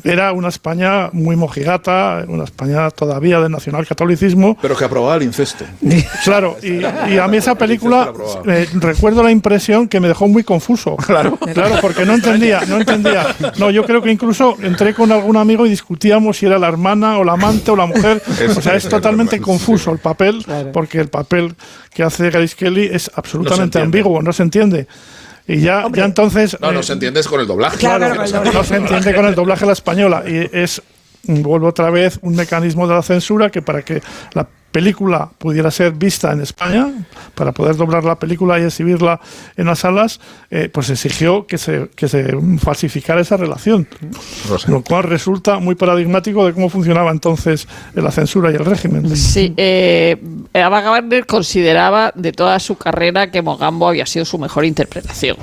[0.04, 4.56] era una España muy mojigata, una España todavía de nacionalcatolicismo.
[4.60, 5.64] Pero que aprobaba el incesto.
[6.24, 6.80] Claro, y,
[7.12, 8.12] y a mí esa película
[8.46, 10.96] eh, recuerdo la impresión que me dejó muy confuso.
[11.08, 13.34] Claro, claro, porque no entendía, no entendía.
[13.58, 17.18] No, yo creo que incluso entré con algún amigo y discutíamos si era la hermana
[17.18, 18.22] o la amante o la mujer.
[18.58, 21.54] O sea, es totalmente confuso el papel, porque el papel
[21.92, 24.86] que hace Grace Kelly es absolutamente ambiguo, no se entiende.
[25.48, 26.56] Y ya, ya entonces.
[26.60, 27.78] No, no eh, se entiende es con el doblaje.
[27.78, 30.22] Claro, no se entiende con el doblaje a la española.
[30.26, 30.82] Y es,
[31.22, 34.02] vuelvo otra vez, un mecanismo de la censura que para que
[34.34, 36.92] la película pudiera ser vista en España,
[37.34, 39.20] para poder doblar la película y exhibirla
[39.56, 43.88] en las salas, eh, pues exigió que se, que se falsificara esa relación.
[44.66, 49.16] Lo cual resulta muy paradigmático de cómo funcionaba entonces la censura y el régimen.
[49.16, 50.16] Sí, eh,
[50.54, 55.36] Ava Gardner consideraba de toda su carrera que Mogambo había sido su mejor interpretación.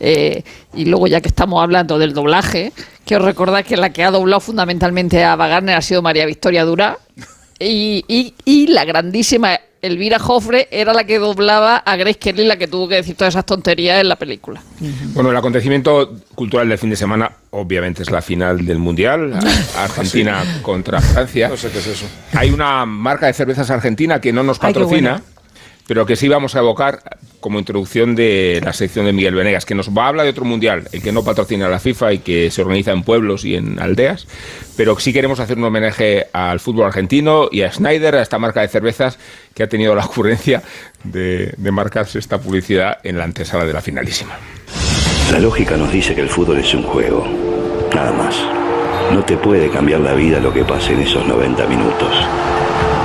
[0.00, 0.42] Eh,
[0.74, 2.72] y luego, ya que estamos hablando del doblaje,
[3.06, 6.64] quiero recordar que la que ha doblado fundamentalmente a Ava Gardner ha sido María Victoria
[6.64, 6.98] Durá.
[7.58, 12.56] Y, y- y la grandísima Elvira Joffre era la que doblaba a Grace Kelly, la
[12.56, 14.62] que tuvo que decir todas esas tonterías en la película.
[15.12, 19.38] Bueno, el acontecimiento cultural del fin de semana, obviamente, es la final del Mundial.
[19.76, 21.48] Argentina contra Francia.
[21.48, 22.06] No sé qué es eso.
[22.32, 25.22] Hay una marca de cervezas argentina que no nos patrocina.
[25.86, 29.74] Pero que sí vamos a evocar como introducción de la sección de Miguel Venegas, que
[29.74, 32.50] nos va a hablar de otro mundial, el que no patrocina la FIFA y que
[32.50, 34.26] se organiza en pueblos y en aldeas,
[34.76, 38.62] pero sí queremos hacer un homenaje al fútbol argentino y a Schneider, a esta marca
[38.62, 39.18] de cervezas
[39.54, 40.62] que ha tenido la ocurrencia
[41.04, 44.38] de, de marcarse esta publicidad en la antesala de la finalísima.
[45.32, 47.26] La lógica nos dice que el fútbol es un juego,
[47.94, 48.36] nada más.
[49.12, 52.14] No te puede cambiar la vida lo que pase en esos 90 minutos.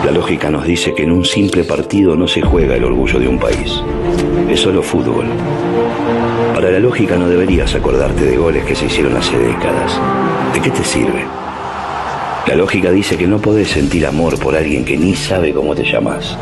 [0.06, 3.28] La lógica nos dice que en un simple partido no se juega el orgullo de
[3.28, 3.84] un país.
[4.50, 5.26] Es solo fútbol.
[6.56, 10.00] Para la lógica no deberías acordarte de goles que se hicieron hace décadas.
[10.54, 11.26] ¿De qué te sirve?
[12.48, 15.84] La lógica dice que no podés sentir amor por alguien que ni sabe cómo te
[15.84, 16.38] llamas.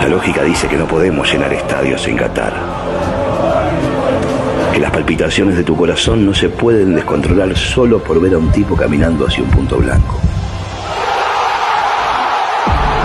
[0.00, 2.54] La lógica dice que no podemos llenar estadios en Qatar.
[4.72, 8.52] Que las palpitaciones de tu corazón no se pueden descontrolar solo por ver a un
[8.52, 10.20] tipo caminando hacia un punto blanco.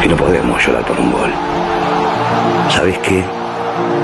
[0.10, 1.30] No podemos llorar por un gol.
[2.70, 3.24] ¿Sabes qué?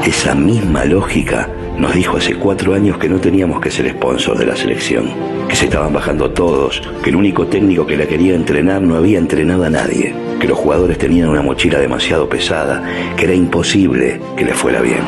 [0.06, 4.46] Esa misma lógica nos dijo hace cuatro años que no teníamos que ser sponsor de
[4.46, 5.10] la selección,
[5.50, 9.18] que se estaban bajando todos, que el único técnico que la quería entrenar no había
[9.18, 12.84] entrenado a nadie, que los jugadores tenían una mochila demasiado pesada,
[13.18, 15.02] que era imposible que les fuera bien.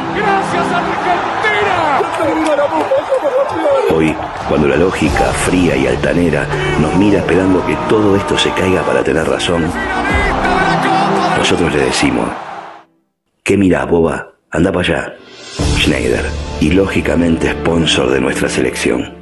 [3.95, 4.15] Hoy,
[4.49, 6.47] cuando la lógica fría y altanera
[6.81, 9.65] nos mira esperando que todo esto se caiga para tener razón,
[11.49, 12.27] nosotros le decimos,
[13.41, 14.33] ¿qué mirás, boba?
[14.51, 15.13] Anda para allá.
[15.77, 16.25] Schneider,
[16.59, 19.13] y lógicamente sponsor de nuestra selección.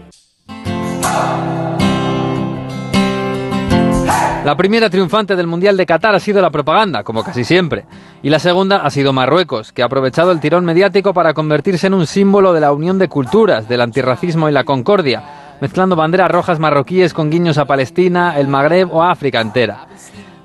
[4.44, 7.86] La primera triunfante del Mundial de Qatar ha sido la propaganda, como casi siempre.
[8.24, 11.94] Y la segunda ha sido Marruecos, que ha aprovechado el tirón mediático para convertirse en
[11.94, 16.58] un símbolo de la unión de culturas, del antirracismo y la concordia, mezclando banderas rojas
[16.58, 19.86] marroquíes con guiños a Palestina, el Magreb o África entera.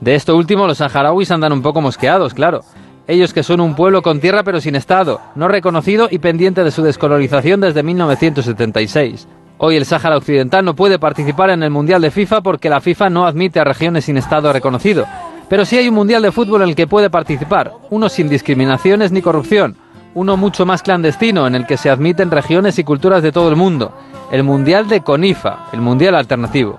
[0.00, 2.60] De esto último, los saharauis andan un poco mosqueados, claro.
[3.06, 6.70] Ellos que son un pueblo con tierra pero sin Estado, no reconocido y pendiente de
[6.70, 9.28] su descolonización desde 1976.
[9.58, 13.10] Hoy el Sáhara Occidental no puede participar en el Mundial de FIFA porque la FIFA
[13.10, 15.04] no admite a regiones sin Estado reconocido.
[15.50, 19.12] Pero sí hay un Mundial de fútbol en el que puede participar, uno sin discriminaciones
[19.12, 19.76] ni corrupción,
[20.14, 23.56] uno mucho más clandestino en el que se admiten regiones y culturas de todo el
[23.56, 23.92] mundo,
[24.32, 26.78] el Mundial de CONIFA, el Mundial alternativo.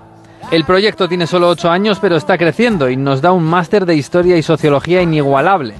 [0.50, 3.94] El proyecto tiene solo 8 años pero está creciendo y nos da un máster de
[3.94, 5.74] historia y sociología inigualable.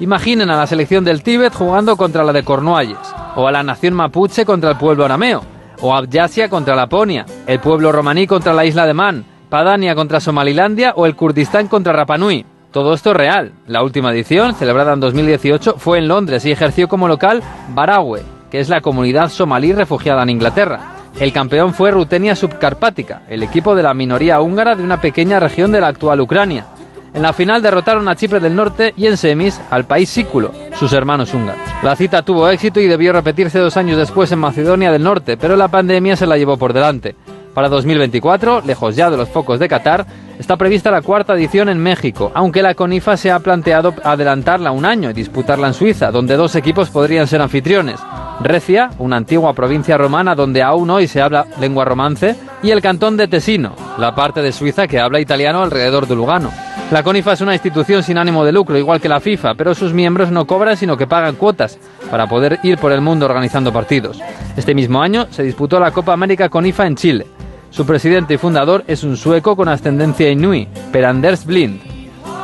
[0.00, 2.98] Imaginen a la selección del Tíbet jugando contra la de Cornualles,
[3.36, 5.42] o a la nación mapuche contra el pueblo arameo,
[5.80, 10.92] o Abjasia contra Laponia, el pueblo romaní contra la isla de Man, Padania contra Somalilandia
[10.94, 12.44] o el Kurdistán contra Rapa Nui.
[12.70, 13.52] Todo esto es real.
[13.66, 17.42] La última edición, celebrada en 2018, fue en Londres y ejerció como local
[17.74, 20.97] Barawe, que es la comunidad somalí refugiada en Inglaterra.
[21.20, 25.72] El campeón fue Rutenia Subcarpática, el equipo de la minoría húngara de una pequeña región
[25.72, 26.66] de la actual Ucrania.
[27.12, 30.92] En la final derrotaron a Chipre del Norte y en semis al país sículo, sus
[30.92, 31.60] hermanos húngaros.
[31.82, 35.56] La cita tuvo éxito y debió repetirse dos años después en Macedonia del Norte, pero
[35.56, 37.16] la pandemia se la llevó por delante.
[37.52, 40.06] Para 2024, lejos ya de los focos de Qatar,
[40.38, 44.84] está prevista la cuarta edición en México, aunque la CONIFA se ha planteado adelantarla un
[44.84, 47.98] año y disputarla en Suiza, donde dos equipos podrían ser anfitriones.
[48.40, 53.16] Recia, una antigua provincia romana donde aún hoy se habla lengua romance, y el cantón
[53.16, 56.50] de Tesino, la parte de Suiza que habla italiano alrededor de Lugano.
[56.92, 59.92] La CONIFA es una institución sin ánimo de lucro, igual que la FIFA, pero sus
[59.92, 61.78] miembros no cobran sino que pagan cuotas
[62.10, 64.20] para poder ir por el mundo organizando partidos.
[64.56, 67.26] Este mismo año se disputó la Copa América CONIFA en Chile.
[67.70, 71.80] Su presidente y fundador es un sueco con ascendencia inuit, Per Anders Blind.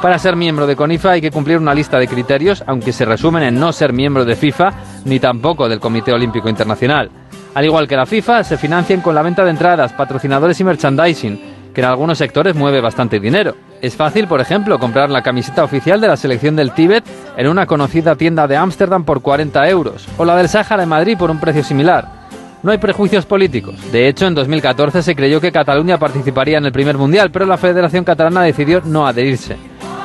[0.03, 3.43] Para ser miembro de CONIFA hay que cumplir una lista de criterios, aunque se resumen
[3.45, 4.75] en no ser miembro de FIFA
[5.05, 7.11] ni tampoco del Comité Olímpico Internacional.
[7.55, 11.41] Al igual que la FIFA, se financian con la venta de entradas, patrocinadores y merchandising,
[11.73, 13.55] que en algunos sectores mueve bastante dinero.
[13.81, 17.05] Es fácil, por ejemplo, comprar la camiseta oficial de la selección del Tíbet
[17.37, 21.19] en una conocida tienda de Ámsterdam por 40 euros, o la del Sáhara en Madrid
[21.19, 22.25] por un precio similar.
[22.63, 23.75] No hay prejuicios políticos.
[23.93, 27.59] De hecho, en 2014 se creyó que Cataluña participaría en el primer mundial, pero la
[27.59, 29.57] Federación Catalana decidió no adherirse.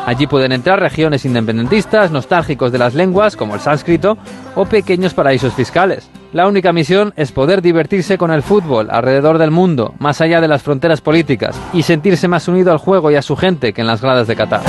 [0.06, 4.18] Allí pueden entrar regiones independentistas, nostálgicos de las lenguas, como el sánscrito,
[4.56, 6.10] o pequeños paraísos fiscales.
[6.34, 10.48] La única misión es poder divertirse con el fútbol alrededor del mundo, más allá de
[10.48, 13.88] las fronteras políticas, y sentirse más unido al juego y a su gente que en
[13.88, 14.62] las gradas de Qatar.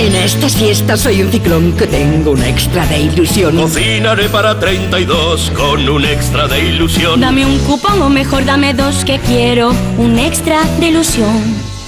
[0.00, 3.54] En estas fiestas soy un ciclón que tengo un extra de ilusión.
[3.54, 7.20] Cocinaré para 32 con un extra de ilusión.
[7.20, 11.79] Dame un cupón o mejor dame dos que quiero un extra de ilusión.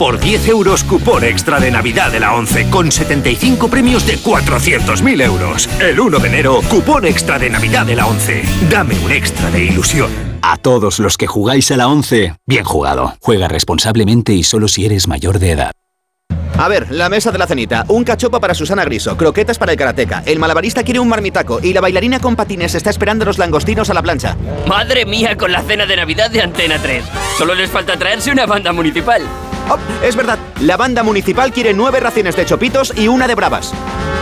[0.00, 5.22] Por 10 euros cupón extra de Navidad de la 11 con 75 premios de 400.000
[5.22, 5.68] euros.
[5.78, 8.42] El 1 de enero, cupón extra de Navidad de la 11.
[8.70, 10.10] Dame un extra de ilusión.
[10.40, 13.12] A todos los que jugáis a la 11, bien jugado.
[13.20, 15.72] Juega responsablemente y solo si eres mayor de edad.
[16.56, 17.84] A ver, la mesa de la cenita.
[17.88, 20.22] Un cachopa para Susana Griso, croquetas para el karateca.
[20.24, 23.94] El malabarista quiere un marmitaco y la bailarina con patines está esperando los langostinos a
[23.94, 24.34] la plancha.
[24.66, 27.04] Madre mía con la cena de Navidad de Antena 3.
[27.36, 29.20] Solo les falta traerse una banda municipal.
[29.68, 33.72] Oh, es verdad, la banda municipal quiere nueve raciones de chopitos y una de bravas.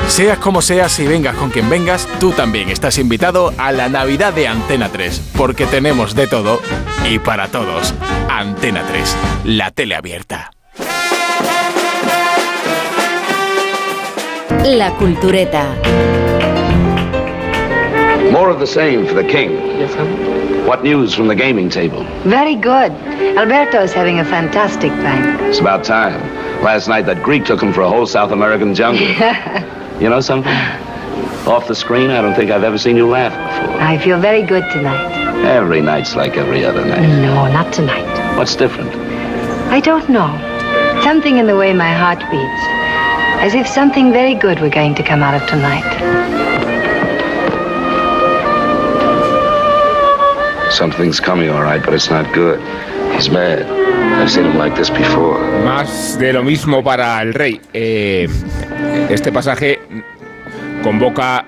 [0.09, 4.33] Seas como seas y vengas con quien vengas, tú también estás invitado a la Navidad
[4.33, 6.61] de Antena 3, porque tenemos de todo
[7.09, 7.95] y para todos.
[8.29, 10.51] Antena 3, la tele abierta.
[14.65, 15.77] La Cultureta.
[18.33, 19.51] More of the same for the king.
[19.79, 20.28] Yes, sir.
[20.69, 22.05] What news from the gaming table?
[22.25, 22.93] Very good.
[23.39, 25.41] Alberto is having a fantastic time.
[25.49, 26.21] It's about time.
[26.63, 29.07] Last night that Greek took him for a whole South American jungle.
[29.99, 30.53] you know something?
[31.49, 33.81] Off the screen, I don't think I've ever seen you laugh before.
[33.81, 35.11] I feel very good tonight.
[35.47, 37.01] Every night's like every other night.
[37.01, 38.37] No, not tonight.
[38.37, 38.95] What's different?
[39.73, 40.29] I don't know.
[41.03, 43.43] Something in the way my heart beats.
[43.43, 46.48] As if something very good were going to come out of tonight.
[50.79, 52.61] Something's coming, all right, but it's not good.
[53.13, 53.67] He's mad.
[54.21, 55.41] I've seen him like this before.
[55.65, 57.61] Más de lo mismo para el rey.
[57.73, 58.29] Eh,
[59.11, 59.81] este pasaje
[60.85, 61.45] convoca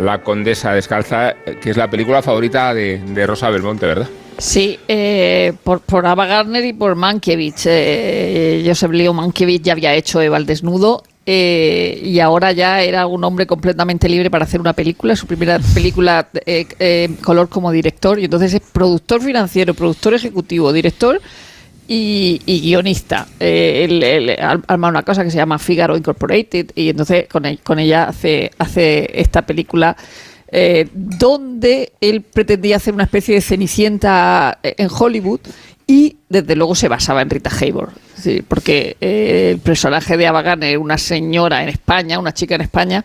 [0.00, 4.08] La Condesa Descalza, que es la película favorita de, de Rosa Belmonte, ¿verdad?
[4.38, 7.66] Sí, eh, por, por Ava Gardner y por Mankiewicz.
[7.66, 13.06] Eh, Joseph Leo Mankiewicz ya había hecho Eva al desnudo eh, y ahora ya era
[13.06, 17.70] un hombre completamente libre para hacer una película, su primera película eh, eh, color como
[17.70, 21.20] director, y entonces es productor financiero, productor ejecutivo, director
[21.86, 23.28] y, guionista.
[23.38, 24.36] Él, él
[24.66, 28.50] arma una cosa que se llama Figaro Incorporated y entonces con, él- con ella hace,
[28.58, 29.96] hace esta película
[30.92, 35.40] donde él pretendía hacer una especie de cenicienta en Hollywood
[35.92, 40.70] y desde luego se basaba en Rita Hayworth, sí, porque eh, el personaje de Gardner
[40.70, 43.04] era una señora en España, una chica en España,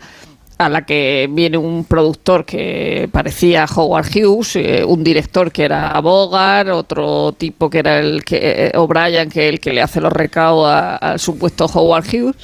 [0.56, 6.00] a la que viene un productor que parecía Howard Hughes, eh, un director que era
[6.00, 10.00] Bogart, otro tipo que era el que eh, O'Brien, que es el que le hace
[10.00, 12.36] los recados al supuesto Howard Hughes,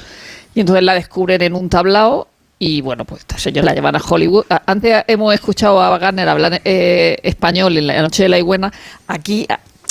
[0.55, 4.03] y entonces la descubren en un tablao y bueno, pues esta señora la llevan a
[4.07, 4.45] Hollywood.
[4.67, 8.71] Antes hemos escuchado a Ava Gardner hablar eh, español en la noche de la Higüena.
[9.07, 9.47] Aquí,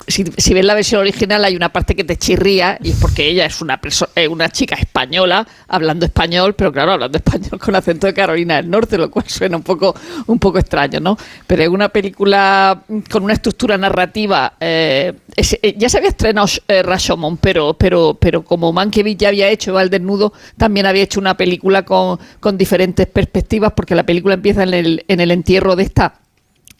[0.07, 0.23] si,
[0.53, 3.61] ves la versión original, hay una parte que te chirría y es porque ella es
[3.61, 8.13] una, perso- eh, una chica española hablando español, pero claro, hablando español con acento de
[8.13, 9.95] Carolina del Norte, lo cual suena un poco,
[10.27, 11.17] un poco extraño, ¿no?
[11.47, 14.53] Pero es una película con una estructura narrativa.
[14.59, 19.79] eh, eh, ya se había estrenado Rashomon, pero, pero, pero como Mankiewicz ya había hecho
[19.79, 24.63] el Desnudo, también había hecho una película con, con diferentes perspectivas, porque la película empieza
[24.63, 26.19] en el, en el entierro de esta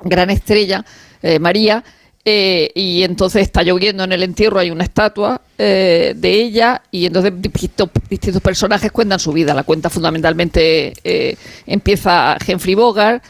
[0.04, 0.86] gran estrella,
[1.40, 1.84] María,
[2.26, 7.06] eh, y entonces está lloviendo en el entierro, hay una estatua eh, de ella, y
[7.06, 9.54] entonces distintos, personajes cuentan su vida.
[9.54, 11.36] La cuenta fundamentalmente eh,
[11.66, 13.24] empieza Humphrey Bogart.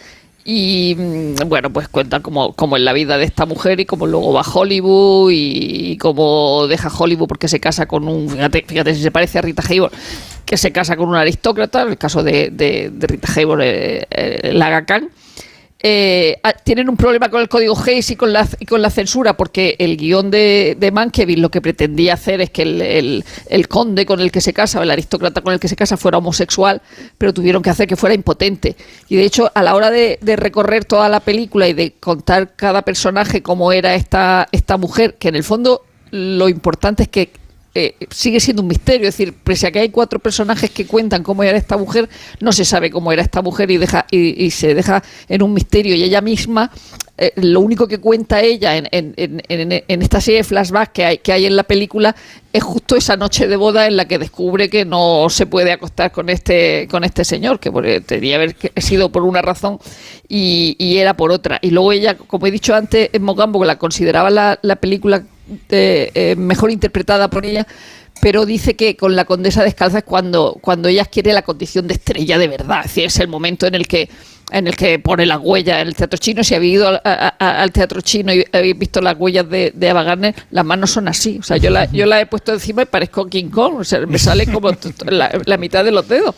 [0.45, 4.05] Y mm, bueno, pues cuentan como, como en la vida de esta mujer y cómo
[4.05, 8.93] luego va a Hollywood y, cómo deja Hollywood porque se casa con un, fíjate, fíjate
[8.93, 9.93] si se parece a Rita Hayworth,
[10.45, 14.85] que se casa con un aristócrata, en el caso de, Rita Hayworth, eh, eh, Laga
[14.85, 15.09] Khan.
[15.85, 19.35] Eh, tienen un problema con el código Hayes y con la, y con la censura,
[19.35, 24.31] porque el guion de, de lo que pretendía hacer es que el conde con el
[24.31, 26.81] que se casa, o el aristócrata con el que se casa, fuera homosexual,
[27.17, 28.77] pero tuvieron que hacer que fuera impotente.
[29.09, 32.55] Y de hecho, a la hora de, de recorrer toda la película y de contar
[32.55, 37.42] cada personaje cómo era esta, esta mujer, que en el fondo lo importante es que
[37.75, 39.07] eh, sigue siendo un misterio.
[39.07, 42.09] Es decir, pese a que hay cuatro personajes que cuentan cómo era esta mujer,
[42.39, 45.53] no se sabe cómo era esta mujer y, deja, y, y se deja en un
[45.53, 45.95] misterio.
[45.95, 46.71] Y ella misma,
[47.17, 49.13] eh, lo único que cuenta ella en, en-
[49.47, 52.15] en- en- esta serie de flashbacks que hay, que hay en la película
[52.51, 56.11] es justo esa noche de boda en la que descubre que no se puede acostar
[56.11, 59.79] con este, con este señor, que por- tenía haber sido por una razón
[60.27, 61.57] y, y era por otra.
[61.61, 65.23] Y luego ella, como he dicho antes, en Mogambo, que la consideraba la, la película
[65.69, 67.67] eh, mejor interpretada por ella,
[68.21, 71.95] pero dice que con la condesa descalza es cuando, cuando ella adquiere la condición de
[71.95, 72.79] estrella de verdad.
[72.79, 74.09] Es decir, es el momento en el que
[74.53, 76.43] en el que pone las huellas en el teatro chino.
[76.43, 79.71] Si habéis ido al, a- a- al teatro chino y habéis visto las huellas de,
[79.75, 81.37] de Ava Gardner, las manos son así.
[81.39, 83.75] O sea, yo la, yo la he puesto encima y parezco King Kong.
[83.79, 84.71] O sea, me sale como
[85.07, 86.35] la, la mitad de los dedos.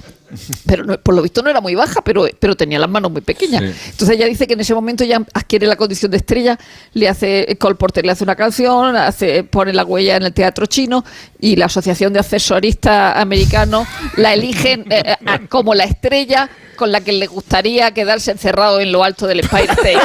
[0.65, 3.21] Pero no- por lo visto no era muy baja, pero, pero tenía las manos muy
[3.21, 3.61] pequeñas.
[3.63, 3.89] Sí.
[3.91, 6.57] Entonces ella dice que en ese momento ya adquiere la condición de estrella,
[6.93, 10.65] le hace Cole Porter le hace una canción, hace, pone la huella en el teatro
[10.65, 11.05] chino
[11.39, 13.87] y la Asociación de Accesoristas Americanos
[14.17, 18.91] la eligen eh, a- como la estrella con la que le gustaría quedarse encerrado en
[18.91, 19.97] lo alto del Empire State.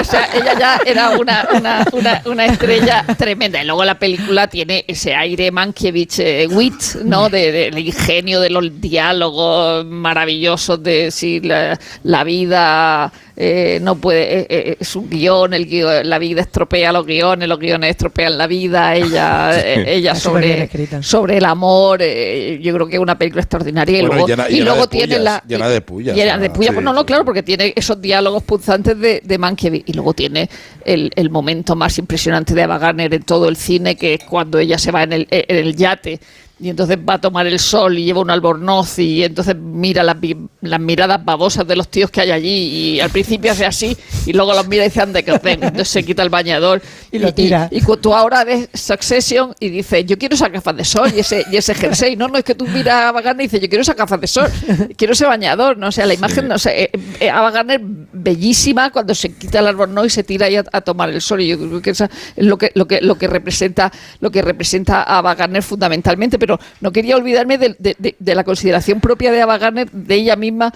[0.00, 3.62] o sea, ella ya era una, una, una, una estrella tremenda.
[3.62, 7.28] Y luego la película tiene ese aire Mankiewicz eh, wit, ¿no?
[7.28, 13.96] De- de- del ingenio de los diálogos maravillosos de si la, la vida eh, no
[13.96, 17.88] puede, eh, eh, es un guion, el guion, la vida estropea los guiones, los guiones
[17.90, 20.68] estropean la vida, ella, eh, ella sobre,
[21.00, 23.98] sobre el amor, eh, yo creo que es una película extraordinaria.
[23.98, 25.42] Y Bueno, luego, y llena- y llena luego tiene pullas, la...
[25.48, 28.42] llena de pullas, llena de pullas, sí, pues no, no, claro, porque tiene esos diálogos
[28.42, 29.84] punzantes de, de Mankiewicz.
[29.86, 30.50] Y luego tiene
[30.84, 34.58] el, el momento más impresionante de Ava Gardner en todo el cine, que es cuando
[34.58, 36.20] ella se va en el, en el yate
[36.60, 40.16] y entonces va a tomar el sol y lleva un albornoz y entonces mira las,
[40.60, 42.50] las miradas babosas de los tíos que hay allí
[42.96, 43.96] y al principio hace así
[44.26, 46.82] y luego los mira y dice ande que os den entonces se quita el bañador
[47.10, 47.68] Y lo tira.
[47.70, 51.20] y, cu- tú ahora ves Succession y dices yo quiero esas gafas de sol y
[51.20, 53.60] ese, y ese jersey no, no es que tú miras a Ava Gardner y dices
[53.62, 54.48] yo quiero esas gafas de sol
[54.96, 57.80] quiero ese bañador no o sea la imagen no sé eh, eh, Ava Gardner
[58.24, 61.40] bellísima cuando se quita el albornoz y se tira ahí a, a tomar el sol
[61.40, 64.42] y yo creo que esa es lo que lo que lo que representa lo que
[64.42, 66.49] representa a Ava Gardner fundamentalmente pero
[66.80, 70.36] no quería olvidarme de, de- de- de la consideración propia de Ava Gardner de ella
[70.36, 70.72] misma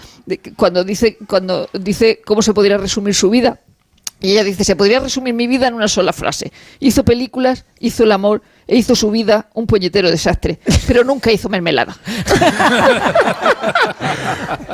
[0.55, 3.59] cuando dice cuando dice cómo se podría resumir su vida
[4.21, 6.51] y ella dice, se podría resumir mi vida en una sola frase.
[6.79, 10.57] Hizo películas, hizo el amor e hizo su vida un puñetero desastre,
[10.87, 11.95] pero nunca hizo mermelada.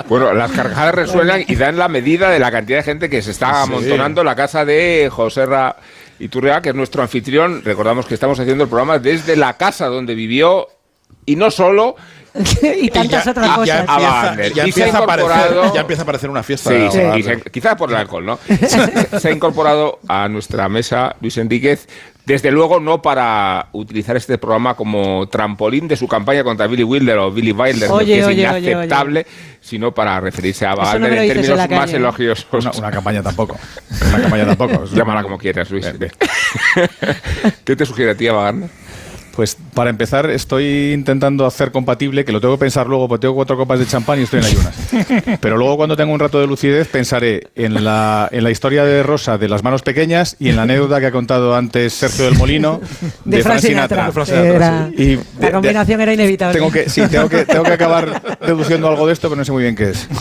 [0.07, 3.31] Bueno, las carcajadas resuenan y dan la medida de la cantidad de gente que se
[3.31, 5.77] está amontonando la casa de José Ra
[6.19, 7.61] Iturrea, que es nuestro anfitrión.
[7.63, 10.67] Recordamos que estamos haciendo el programa desde la casa donde vivió
[11.25, 11.95] y no solo.
[12.81, 13.67] y tantas ya- otras y cosas.
[13.67, 16.99] ya a empieza- ya Y a aparecer- incorporado- ya empieza a aparecer una fiesta Sí,
[17.19, 18.39] y se- quizá por el alcohol, ¿no?
[18.47, 21.89] Se, se ha incorporado a nuestra mesa Luis Enríquez,
[22.25, 27.17] desde luego no para utilizar este programa como trampolín de su campaña contra Billy Wilder
[27.17, 29.25] o Billy Wilder, Oye, que es oye, oye, inaceptable,
[29.59, 32.47] sino para referirse a no Wagner en términos más elogiosos.
[32.53, 33.57] Una, una campaña tampoco.
[34.07, 34.85] Una campaña tampoco.
[34.93, 35.85] Llámala como quieras, Luis.
[37.65, 38.69] ¿Qué te sugiere a ti, Wagner?
[39.35, 43.35] Pues para empezar, estoy intentando hacer compatible, que lo tengo que pensar luego, porque tengo
[43.35, 44.75] cuatro copas de champán y estoy en ayunas.
[45.41, 49.03] Pero luego, cuando tenga un rato de lucidez, pensaré en la, en la historia de
[49.03, 52.37] Rosa de las manos pequeñas y en la anécdota que ha contado antes Sergio del
[52.37, 52.81] Molino
[53.25, 54.11] de, De Frank Frank Sinatra.
[54.11, 54.55] Sinatra.
[54.55, 56.59] Era- Y de- La de- combinación era inevitable.
[56.59, 59.51] tengo que, sí, tengo que, tengo que acabar deduciendo algo de esto, pero no sé
[59.53, 60.07] muy bien qué es.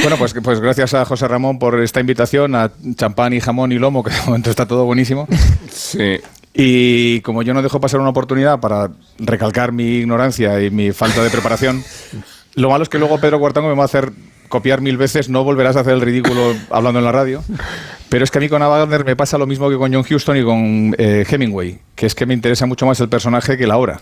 [0.00, 3.78] Bueno, pues, pues gracias a José Ramón por esta invitación, a champán y jamón y
[3.80, 5.26] lomo, que de momento está todo buenísimo.
[5.72, 6.18] Sí.
[6.60, 8.90] Y como yo no dejo pasar una oportunidad para
[9.20, 11.84] recalcar mi ignorancia y mi falta de preparación,
[12.56, 14.10] lo malo es que luego Pedro Cuartango me va a hacer
[14.48, 17.44] copiar mil veces, no volverás a hacer el ridículo hablando en la radio.
[18.08, 20.04] Pero es que a mí con Ava Gardner me pasa lo mismo que con John
[20.10, 23.68] Huston y con eh, Hemingway, que es que me interesa mucho más el personaje que
[23.68, 24.00] la obra.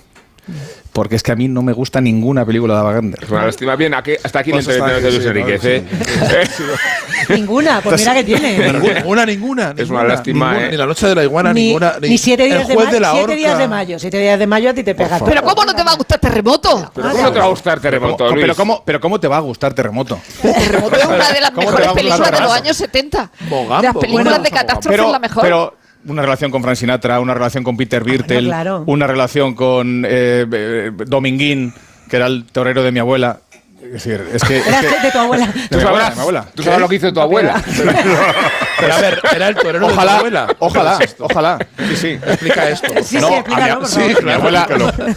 [0.93, 3.18] Porque es que a mí no me gusta ninguna película de Ava Gardner.
[3.23, 3.77] Es una lástima.
[3.77, 4.66] Bien, aquí, hasta aquí Pues.
[4.68, 5.85] ¿eh?
[7.28, 8.59] Ninguna, pues mira que tiene.
[8.73, 9.74] Ninguna, ninguna, ninguna.
[9.77, 10.70] Es una lástima, ninguna, ¿eh?
[10.70, 11.94] Ni la noche de la iguana, Ni, ninguna.
[12.01, 13.98] ni siete días, de, juez ma- de la siete días de mayo.
[13.98, 15.18] Siete días de mayo a ti te pega.
[15.24, 16.90] Pero ¿cómo no te va a gustar Terremoto?
[16.94, 19.40] Pero ¿cómo no te va a gustar Terremoto, pero, ¿cómo, pero ¿cómo te va a
[19.40, 20.18] gustar Terremoto?
[20.43, 23.31] Terremoto es una de las ¿Cómo te mejores películas de los años 70.
[23.48, 25.43] Mogambo, de las películas de catástrofe es la mejor.
[25.43, 25.74] pero
[26.09, 28.85] una relación con Frank Sinatra, una relación con Peter Birtel, claro.
[28.87, 31.73] una relación con eh, eh, Dominguín,
[32.09, 33.41] que era el torero de mi abuela.
[33.83, 34.57] Es decir, es que.
[34.59, 35.45] es Era que- de tu abuela.
[35.47, 36.47] abuela, de mi abuela.
[36.57, 37.62] ¿Tú sabes lo que hizo tu abuela?
[38.78, 40.57] Pero a ver, era el torero ojalá, de tu abuela.
[40.59, 41.59] Ojalá, ¿Qué es ojalá.
[41.91, 42.09] Sí, sí.
[42.09, 42.93] Explica esto.
[43.03, 44.66] Sí, No, explícalo, mi- sí, mi abuela,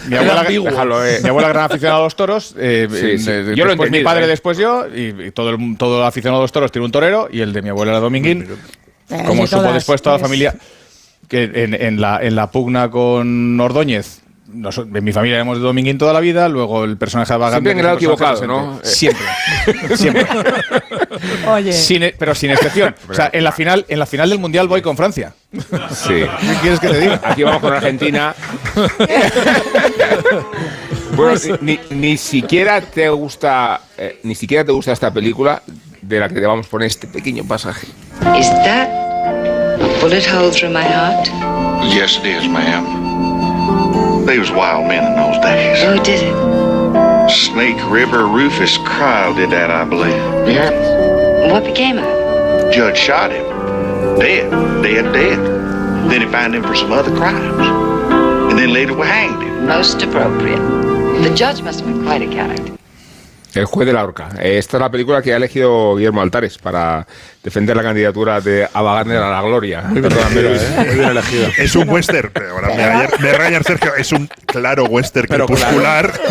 [0.08, 1.18] mi abuela, déjalo, eh.
[1.22, 2.54] mi abuela gran aficionada a los toros.
[2.58, 3.30] eh, Sí, sí.
[3.30, 4.28] eh, Yo lo después mi padre, eh.
[4.28, 7.40] después yo, y, y todo el todo aficionado a los toros tiene un torero, y
[7.40, 8.46] el de mi abuela era Dominguín.
[9.26, 10.28] Como supo todas, después toda la pues.
[10.28, 10.54] familia,
[11.30, 14.20] que en, en la, en la pugna con Ordóñez.
[14.52, 17.70] nos- en mi familia éramos de Dominguín toda la vida, luego el personaje de Baganda.
[17.70, 18.80] Siempre en el equivocado, ¿no?
[18.82, 19.24] Siempre.
[19.96, 20.26] Siempre.
[21.46, 22.94] Oye, Sin- pero sin excepción.
[23.08, 25.32] O sea, en la final, en la final del mundial voy con Francia.
[25.52, 26.08] Sí.
[26.40, 27.20] ¿Qué quieres que te diga?
[27.22, 28.34] Aquí vamos con Argentina.
[31.16, 35.62] bueno, ni, ni siquiera te gusta, eh, ni siquiera te gusta esta película
[36.02, 37.86] de la que te vamos a poner este pequeño pasaje.
[38.20, 39.09] A
[40.00, 41.28] bullet hole through my heart?
[41.92, 44.24] Yes, it is, ma'am.
[44.26, 45.82] They was wild men in those days.
[45.82, 47.30] Who did it?
[47.30, 51.52] Snake River Rufus Kyle did that, I believe.
[51.52, 52.72] What became of him?
[52.72, 53.44] Judge shot him.
[54.18, 54.50] Dead.
[54.82, 55.38] Dead, dead.
[56.10, 58.50] Then he fined him for some other crimes.
[58.50, 59.66] And then later we hanged him.
[59.66, 60.60] Most appropriate.
[61.22, 62.76] The judge must have been quite a character.
[63.54, 64.28] El juez de la horca.
[64.40, 67.06] Esta es la película que ha elegido Guillermo Altares para
[67.42, 69.82] defender la candidatura de Ava Gardner a la gloria.
[69.82, 70.12] Muy bien
[71.08, 71.48] elegido.
[71.56, 75.46] Es un western, pero ahora me raya- me raya Sergio, es un claro western Pero
[75.46, 76.12] crepuscular.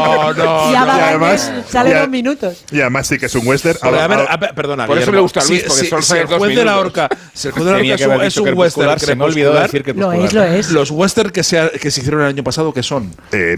[0.00, 0.78] No, no, y no.
[0.78, 2.64] Ava Y además- sale y a- dos minutos.
[2.70, 3.78] Y además sí que es un western.
[3.80, 5.14] Pero, a ver, a perdona, Por eso Guillermo.
[5.16, 7.48] le gusta a Luis, porque si- solo si el dos juez de la horca, si
[7.48, 9.62] el juez de la Tenía horca que es un- es un western se me crepuscular,
[9.62, 10.26] decir Lo crepuscular.
[10.26, 10.70] es, lo es.
[10.70, 13.10] Los western que se, que se hicieron el año pasado, ¿qué son?
[13.32, 13.56] Eh,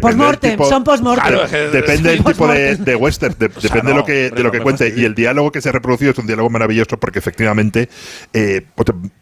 [0.00, 1.24] Postmortem, tipo- son postmortem.
[1.26, 4.92] Claro, depende del Sí, tipo de, western, de- depende de lo que, lo que cuente.
[4.96, 5.72] Y el diálogo que se ha
[6.04, 7.88] es un diálogo maravilloso porque efectivamente,
[8.32, 8.62] eh,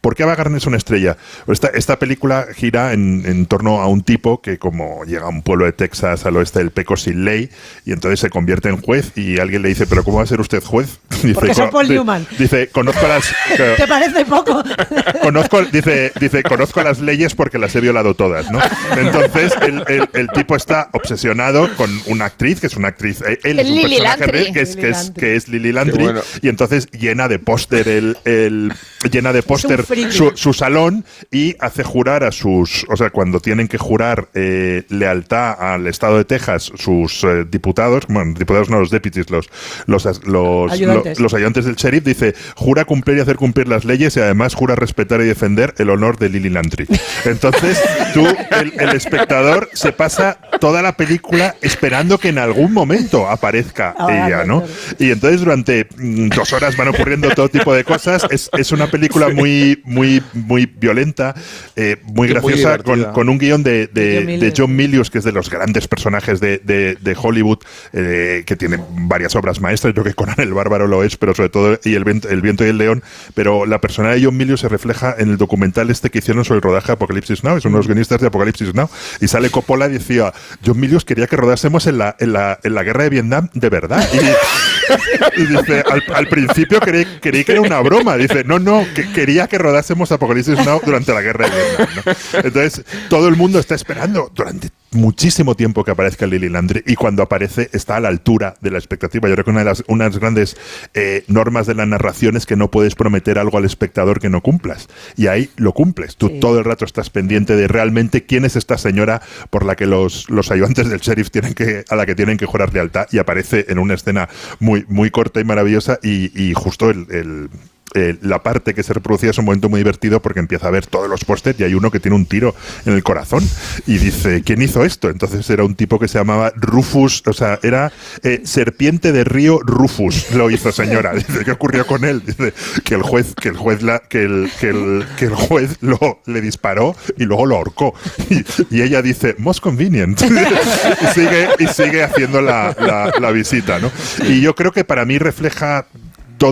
[0.00, 1.16] ¿por qué Ava Gardner es una estrella?
[1.48, 5.42] Esta, esta película gira en, en torno a un tipo que como llega a un
[5.42, 7.50] pueblo de Texas al oeste del Peco sin ley
[7.84, 10.40] y entonces se convierte en juez y alguien le dice, pero ¿cómo va a ser
[10.40, 10.98] usted juez?
[11.22, 12.26] Dice, Porque soy "Co- Paul Newman".
[12.38, 13.34] Dice, conozco las...
[13.76, 14.62] ¿Te parece poco?
[15.22, 18.60] conozco, dice, dice, conozco las leyes porque las he violado todas, ¿no?
[18.96, 23.38] Entonces, el, el- el tipo está obsesionado con una actriz, que es una actriz, eh,
[23.44, 26.20] él es un Lily personaje que es, que es, que es Lily Landry, bueno.
[26.42, 28.72] y entonces llena de póster el, el-
[29.10, 33.68] llena de póster su, su salón y hace jurar a sus, o sea, cuando tienen
[33.68, 38.90] que jurar eh, lealtad al Estado de Texas, sus eh, diputados, bueno, diputados no, los
[38.90, 39.50] deputies, los,
[39.86, 41.18] los, los, Ayudantes.
[41.18, 44.54] lo- los ayudantes del sheriff, dice, jura cumplir y hacer cumplir las leyes y además
[44.54, 46.86] jura respetar y defender el honor de Lily Landry.
[47.24, 47.80] Entonces,
[48.14, 48.26] tú,
[48.60, 54.06] el, el espectador, se pasa toda la película esperando que en algún momento aparezca Ah,
[54.26, 54.62] ella, ¿no?
[54.98, 58.26] Y entonces durante mm, dos horas van ocurriendo todo tipo de cosas.
[58.30, 61.34] Es, es una película muy, muy, muy violenta,
[61.76, 65.10] eh, muy Y muy graciosa, con, con un guion de, de- De John Milius.
[65.10, 67.58] Que es de los grandes personajes de, de- de Hollywood,
[67.92, 69.92] eh, que tiene varias obras maestras.
[69.94, 72.40] Yo creo que Conan el Bárbaro lo es, pero sobre todo y el, viento, el
[72.40, 73.02] viento y el león.
[73.34, 76.58] Pero la persona de John Milius se refleja en el documental este que hicieron sobre
[76.58, 77.56] el rodaje de Apocalipsis Now.
[77.56, 78.88] Es uno de los guionistas de Apocalipsis Now.
[79.20, 80.32] Y sale Coppola y decía,
[80.64, 83.68] John Milius quería que rodásemos en la, en la, en la guerra de Vietnam de
[83.68, 84.06] verdad.
[84.12, 86.43] Y, y dice, al, al principio
[86.80, 88.16] creí, creí que era una broma.
[88.16, 92.16] Dice, no, no, que quería que rodásemos Apocalipsis Now durante la guerra de Vietnam.
[92.44, 97.22] Entonces, todo el mundo está esperando durante muchísimo tiempo que aparezca Lily Landry y cuando
[97.22, 99.28] aparece está a la altura de la expectativa.
[99.28, 100.56] Yo creo que una de las unas grandes
[100.94, 104.40] eh, normas de la narración es que no puedes prometer algo al espectador que no
[104.40, 104.88] cumplas.
[105.16, 106.16] Y ahí lo cumples.
[106.16, 106.40] Tú Sí.
[106.40, 110.28] todo el rato estás pendiente de realmente quién es esta señora por la que los,
[110.30, 113.66] los ayudantes del sheriff tienen que, a la que tienen que jurar lealtad y aparece
[113.68, 114.28] en una escena
[114.60, 117.48] muy, muy corta y maravillosa y, y justo el- el,
[117.94, 120.86] eh, la parte que se reproducía es un momento muy divertido porque empieza a ver
[120.86, 122.54] todos los pósters y hay uno que tiene un tiro
[122.86, 123.42] en el corazón
[123.86, 125.10] y dice, ¿quién hizo esto?
[125.10, 127.92] Entonces era un tipo que se llamaba Rufus, o sea, era
[128.22, 131.12] eh, Serpiente de Río Rufus, lo hizo señora.
[131.14, 132.22] Dice, ¿qué ocurrió con él?
[132.26, 132.52] Dice
[132.84, 136.20] que el juez, que el juez, la, que, el, que, el, que el juez lo,
[136.26, 137.94] le disparó y luego lo ahorcó.
[138.30, 138.44] Y,
[138.76, 140.20] y ella dice, most convenient.
[140.22, 143.90] y, sigue, y sigue haciendo la, la- la visita, ¿no?
[144.28, 145.86] Y yo creo que para mí refleja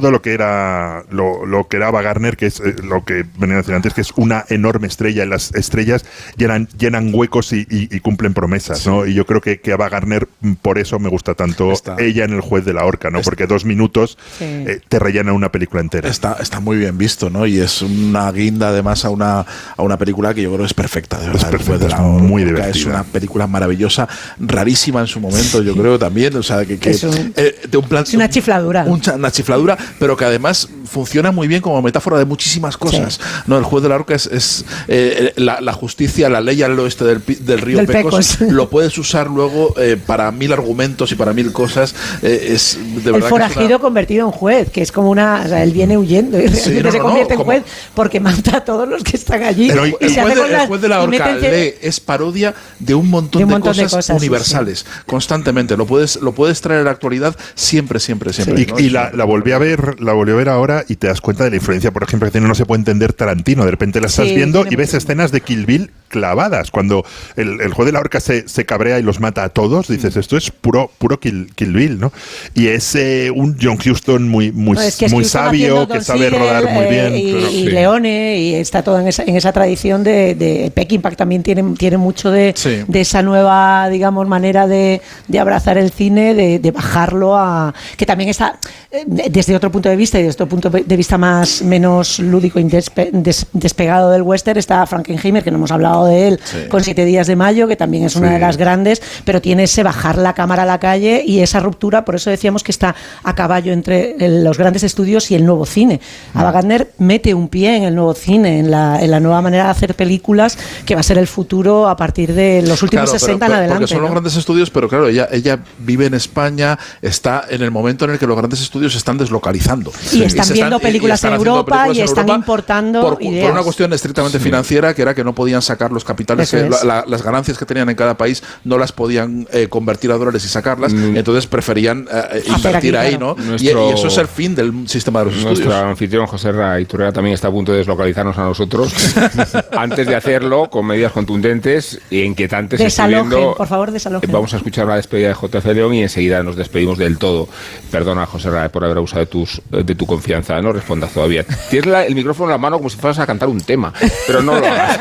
[0.00, 3.26] todo lo que era lo, lo que era Ava Gardner, que es eh, lo que
[3.36, 5.22] venía a decir antes, que es una enorme estrella.
[5.24, 6.06] Y las estrellas
[6.38, 9.04] llenan, llenan huecos y, y- y cumplen promesas, ¿no?
[9.04, 12.24] Y yo creo que, que Ava Gardner, mm, por eso me gusta tanto Está- ella
[12.24, 13.20] en el juez de la horca, ¿no?
[13.20, 14.44] Porque dos minutos Sí.
[14.44, 16.08] eh, te rellenan una película entera.
[16.08, 17.44] Está, está muy bien visto, ¿no?
[17.46, 19.40] Y es una guinda además a una,
[19.76, 21.50] a una película que yo creo es perfecta, de verdad.
[21.52, 22.70] El perfecta, es muy divertida.
[22.70, 24.08] Es una película maravillosa,
[24.40, 26.34] rarísima en su momento, yo creo también.
[26.36, 28.84] O sea, que, que Es un- eh, de un plan, Es una chifladura.
[28.86, 33.18] un una chifladura pero que además funciona muy bien como metáfora de muchísimas cosas.
[33.46, 36.78] No, el juez de la horca es, es, eh, la, la justicia, la ley al
[36.78, 38.36] oeste del, pi- del río Del Pecos.
[38.36, 38.52] Pecos.
[38.52, 41.94] Lo puedes usar luego eh, para mil argumentos y para mil cosas.
[42.22, 45.10] Eh, es de el verdad que es una- forajido convertido en juez, que es como
[45.10, 45.42] una.
[45.44, 47.62] O sea, él viene huyendo y Sí, no, se convierte no, en juez
[47.94, 49.68] porque mata a todos los que están allí.
[49.68, 51.36] Pero y el, se juez de, con el las- juez de la y horca
[51.80, 55.76] es parodia de un montón De de, un montón de cosas, cosas, sí, universales, constantemente.
[55.76, 58.62] Lo puedes, lo puedes traer a la actualidad siempre, siempre, siempre.
[58.62, 58.78] Y, ¿no?
[58.78, 59.61] y la, la volví a ver,
[59.98, 62.32] la volví a ver ahora y te das cuenta de la influencia, por ejemplo, que
[62.32, 63.64] tiene no se puede entender Tarantino.
[63.64, 66.70] De repente la estás Sí, viendo y ves escenas de Kill Bill clavadas.
[66.70, 67.04] Cuando
[67.36, 70.16] el, el juez de la horca se, se cabrea y los mata a todos, dices,
[70.16, 72.12] esto es puro, puro Kill, Kill Bill, ¿no?
[72.54, 75.88] Y es eh, un John Huston muy, muy, No, es que es muy Houston sabio,
[75.88, 77.16] que sabe Siegel, rodar muy eh, bien.
[77.16, 77.48] Y, claro.
[77.50, 77.70] y Sí.
[77.70, 81.96] Leone, y está todo en esa, en esa tradición de, de Peckinpah también tiene, tiene
[81.96, 82.82] mucho de, Sí.
[82.86, 87.74] de esa nueva, digamos, manera de, de abrazar el cine, de, de bajarlo a.
[87.96, 88.58] que también está
[88.90, 92.58] eh, desde otro punto de vista y desde otro punto de vista más menos lúdico
[92.58, 96.58] y despe- des- despegado del western, está Frankenheimer, que no hemos hablado de él, Sí.
[96.68, 98.34] con Siete Días de Mayo, que también es una Sí.
[98.34, 102.04] de las grandes, pero tiene ese bajar la cámara a la calle y esa ruptura,
[102.04, 106.00] por eso decíamos que está a caballo entre los grandes estudios y el nuevo cine.
[106.34, 109.64] Ava Gardner mete un pie en el nuevo cine, en la, en la nueva manera
[109.64, 110.56] de hacer películas,
[110.86, 113.54] que va a ser el futuro a partir de los últimos Claro, pero- 60 pero-
[113.54, 113.80] en adelante.
[113.82, 114.14] Porque son los ¿no?
[114.14, 118.18] grandes estudios, pero claro, ella, ella vive en España, está en el momento en el
[118.18, 119.18] que los grandes estudios están
[119.52, 119.92] deslocalizando.
[120.12, 123.62] Y están viendo películas están en Europa películas y en están Europa importando por, una
[123.62, 126.84] cuestión estrictamente financiera, que era que no podían sacar los capitales, Eso que es.
[126.84, 130.16] la- la- las ganancias que tenían en cada país no las podían eh, convertir a
[130.16, 133.36] dólares y sacarlas, entonces preferían eh, invertir aquí, ahí, claro.
[133.38, 133.42] ¿no?
[133.42, 135.74] Y- Nuestro- y, eso es el fin del sistema de los Nuestro estudios.
[135.74, 138.92] anfitrión José Ra Iturrera también está a punto de deslocalizarnos a nosotros.
[139.76, 142.78] Antes de hacerlo, con medidas contundentes e inquietantes.
[142.78, 144.28] Desalojen, por favor, desalojen.
[144.28, 147.48] Eh, Vamos a escuchar la despedida de JF León y enseguida nos despedimos del todo.
[147.90, 150.60] Perdona, José Ra, por haber abusado de, tus, de tu confianza.
[150.60, 151.44] No respondas todavía.
[151.70, 153.92] Tienes la- el micrófono en la mano como si fueras a cantar un tema,
[154.26, 155.00] pero no lo hagas.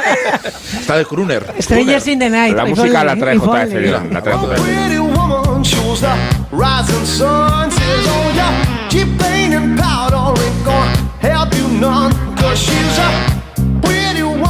[0.80, 1.46] Está de crooner.
[1.60, 2.56] Strangers in the Night.
[2.56, 4.12] La música la trae JF.
[4.12, 4.62] La trae JF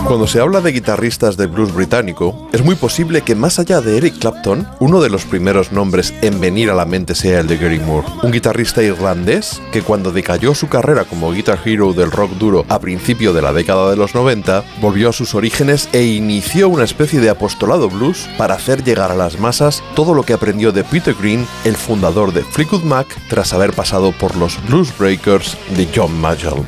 [0.08, 3.98] Cuando se habla de guitarristas de blues británico, es muy posible que más allá de
[3.98, 7.58] Eric Clapton, uno de los primeros nombres en venir a la mente sea el de
[7.58, 12.32] Gary Moore, un guitarrista irlandés que cuando decayó su carrera como guitar hero del rock
[12.32, 16.68] duro a principio de la década de los 90, volvió a sus orígenes e inició
[16.68, 20.72] una especie de apostolado blues para hacer llegar a las masas todo lo que aprendió
[20.72, 25.58] de Peter Green, el fundador de Fleetwood Mac, tras haber pasado por los Blues Breakers
[25.78, 26.66] de John Mayall.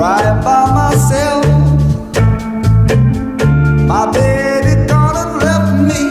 [0.00, 1.44] Crying by myself.
[3.86, 6.02] My baby gonna left me.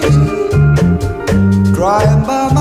[1.73, 2.58] Crying by myself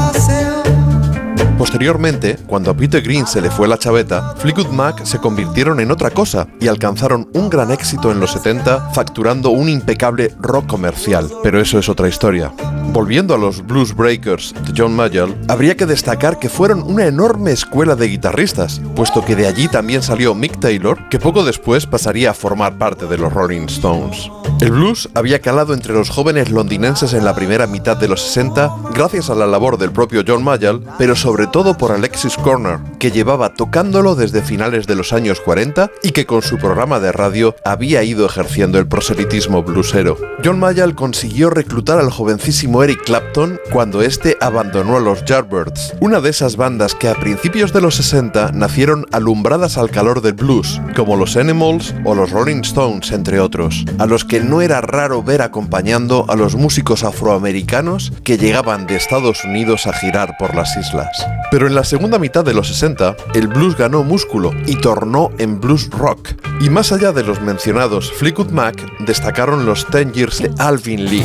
[1.59, 5.91] Posteriormente, cuando a Peter Green se le fue la chaveta, Fleetwood Mac se convirtieron en
[5.91, 11.29] otra cosa y alcanzaron un gran éxito en los 70 facturando un impecable rock comercial.
[11.43, 12.53] Pero eso es otra historia.
[12.93, 17.51] Volviendo a los Blues Breakers de John Mayall, habría que destacar que fueron una enorme
[17.51, 22.31] escuela de guitarristas, puesto que de allí también salió Mick Taylor, que poco después pasaría
[22.31, 24.31] a formar parte de los Rolling Stones.
[24.61, 28.75] El blues había calado entre los jóvenes londinenses en la primera mitad de los 60
[28.95, 33.11] gracias a la labor del propio John Mayall, pero sobre todo por Alexis Corner, que
[33.11, 37.55] llevaba tocándolo desde finales de los años 40 y que con su programa de radio
[37.65, 40.17] había ido ejerciendo el proselitismo bluesero.
[40.45, 46.21] John Mayall consiguió reclutar al jovencísimo Eric Clapton cuando este abandonó a los Yardbirds, una
[46.21, 50.81] de esas bandas que a principios de los 60 nacieron alumbradas al calor del blues,
[50.95, 55.23] como los Animals o los Rolling Stones, entre otros, a los que no era raro
[55.23, 60.77] ver acompañando a los músicos afroamericanos que llegaban de Estados Unidos a girar por las
[60.77, 61.27] islas.
[61.51, 65.61] Pero en la segunda mitad de los 60, el blues ganó músculo y tornó en
[65.61, 66.31] blues rock.
[66.61, 71.25] Y más allá de los mencionados Fleetwood Mac, destacaron los Ten Years de Alvin Lee.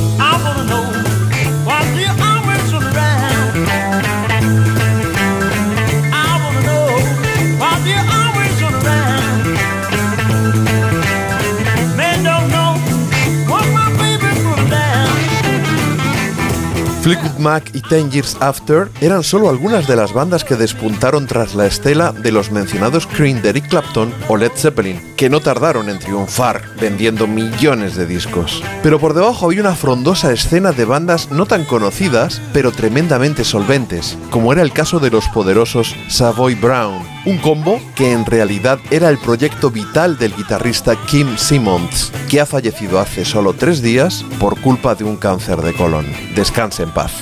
[17.03, 21.53] Fleetwood Mac y Ten Years After eran solo algunas de las bandas que despuntaron tras
[21.53, 25.89] la estela de los mencionados Cream de Eric Clapton o Led Zeppelin, que no tardaron
[25.89, 28.63] en triunfar vendiendo millones de discos.
[28.81, 34.17] Pero por debajo había una frondosa escena de bandas no tan conocidas, pero tremendamente solventes,
[34.29, 39.09] como era el caso de los poderosos Savoy Brown, un combo que en realidad era
[39.09, 44.59] el proyecto vital del guitarrista Kim Simmons, que ha fallecido hace solo tres días por
[44.59, 46.05] culpa de un cáncer de colon.
[46.35, 47.13] Descanse en paz.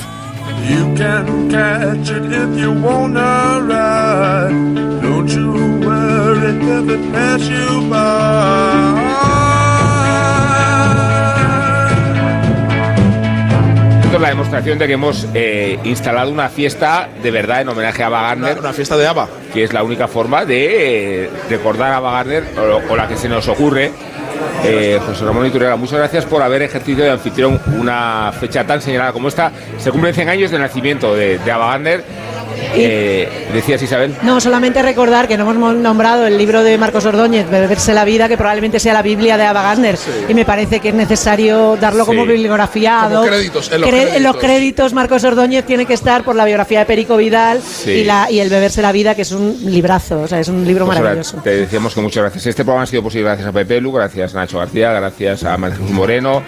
[14.21, 18.21] La demostración de que hemos eh, instalado una fiesta de verdad en homenaje a Ava
[18.21, 18.59] Gardner.
[18.59, 19.27] Una, fiesta de Ava.
[19.53, 23.17] Que es la única forma de eh, recordar a Ava Gardner o, o la que
[23.17, 23.91] se nos ocurre.
[24.63, 29.11] Eh, José Ramón Iturriaga, muchas gracias por haber ejercido de anfitrión una fecha tan señalada
[29.11, 29.51] como esta.
[29.77, 32.03] Se cumplen 100 años del nacimiento de, de Ava Gardner.
[32.73, 34.15] Eh, decías Isabel.
[34.23, 38.27] No, solamente recordar que no hemos nombrado el libro de Marcos Ordóñez, Beberse la vida,
[38.27, 39.97] que probablemente sea la Biblia de Ava Gardner.
[40.29, 43.07] Y me parece que es necesario darlo como bibliografía.
[43.09, 44.21] Como créditos, en los Cre- créditos.
[44.21, 47.91] los créditos, Marcos Ordóñez tiene que estar por la biografía de Perico Vidal Sí.
[47.91, 50.65] y, la, y el Beberse la vida, que es un librazo, o sea, es un
[50.65, 51.37] libro Pues ahora maravilloso.
[51.43, 52.45] te decíamos que muchas gracias.
[52.47, 55.57] Este programa ha sido posible gracias a Pepe Lu, gracias a Nacho García, gracias a
[55.57, 56.41] María Moreno,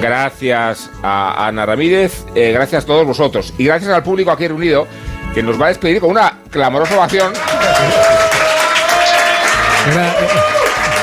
[0.00, 4.86] gracias a Ana Ramírez, eh, gracias a todos vosotros y gracias al público aquí reunido
[5.34, 7.32] que nos va a despedir con una clamorosa ovación.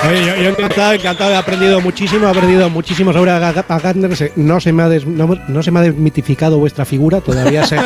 [0.08, 3.80] Oye, yo, yo encantado, encantado, he aprendido muchísimo, he aprendido muchísimo sobre a, Ga- a
[3.80, 4.16] Gardner.
[4.16, 7.66] Se- No se, me ha des- no, no se me ha desmitificado vuestra figura, todavía
[7.66, 7.78] se,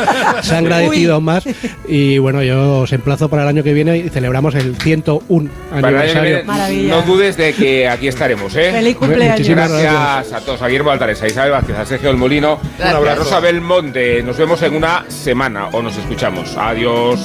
[0.42, 1.44] se ha agradecido más.
[1.88, 5.88] Y bueno, yo os emplazo para el año que viene y celebramos el 101 Para
[5.88, 6.76] el año que aniversario.
[6.76, 8.70] viene, no dudes de que aquí estaremos, ¿eh?
[8.72, 9.38] Feliz cumpleaños.
[9.38, 10.32] Muchísimas Gracias gracias.
[10.42, 13.08] a todos, a Guillermo Altares, a Isabel Vázquez, a Sergio del Molino, Gracias.
[13.08, 14.22] a Rosa Belmonte.
[14.22, 16.56] Nos vemos en una semana o nos escuchamos.
[16.56, 17.20] Adiós.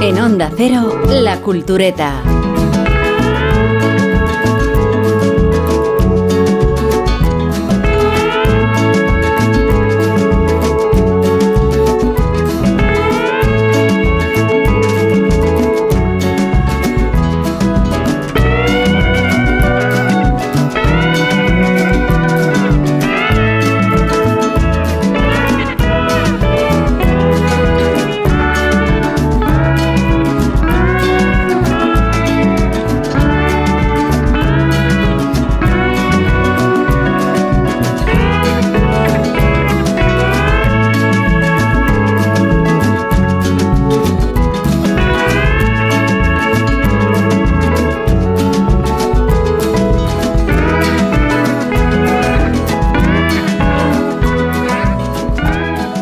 [0.00, 2.20] En Onda Cero, La Cultureta.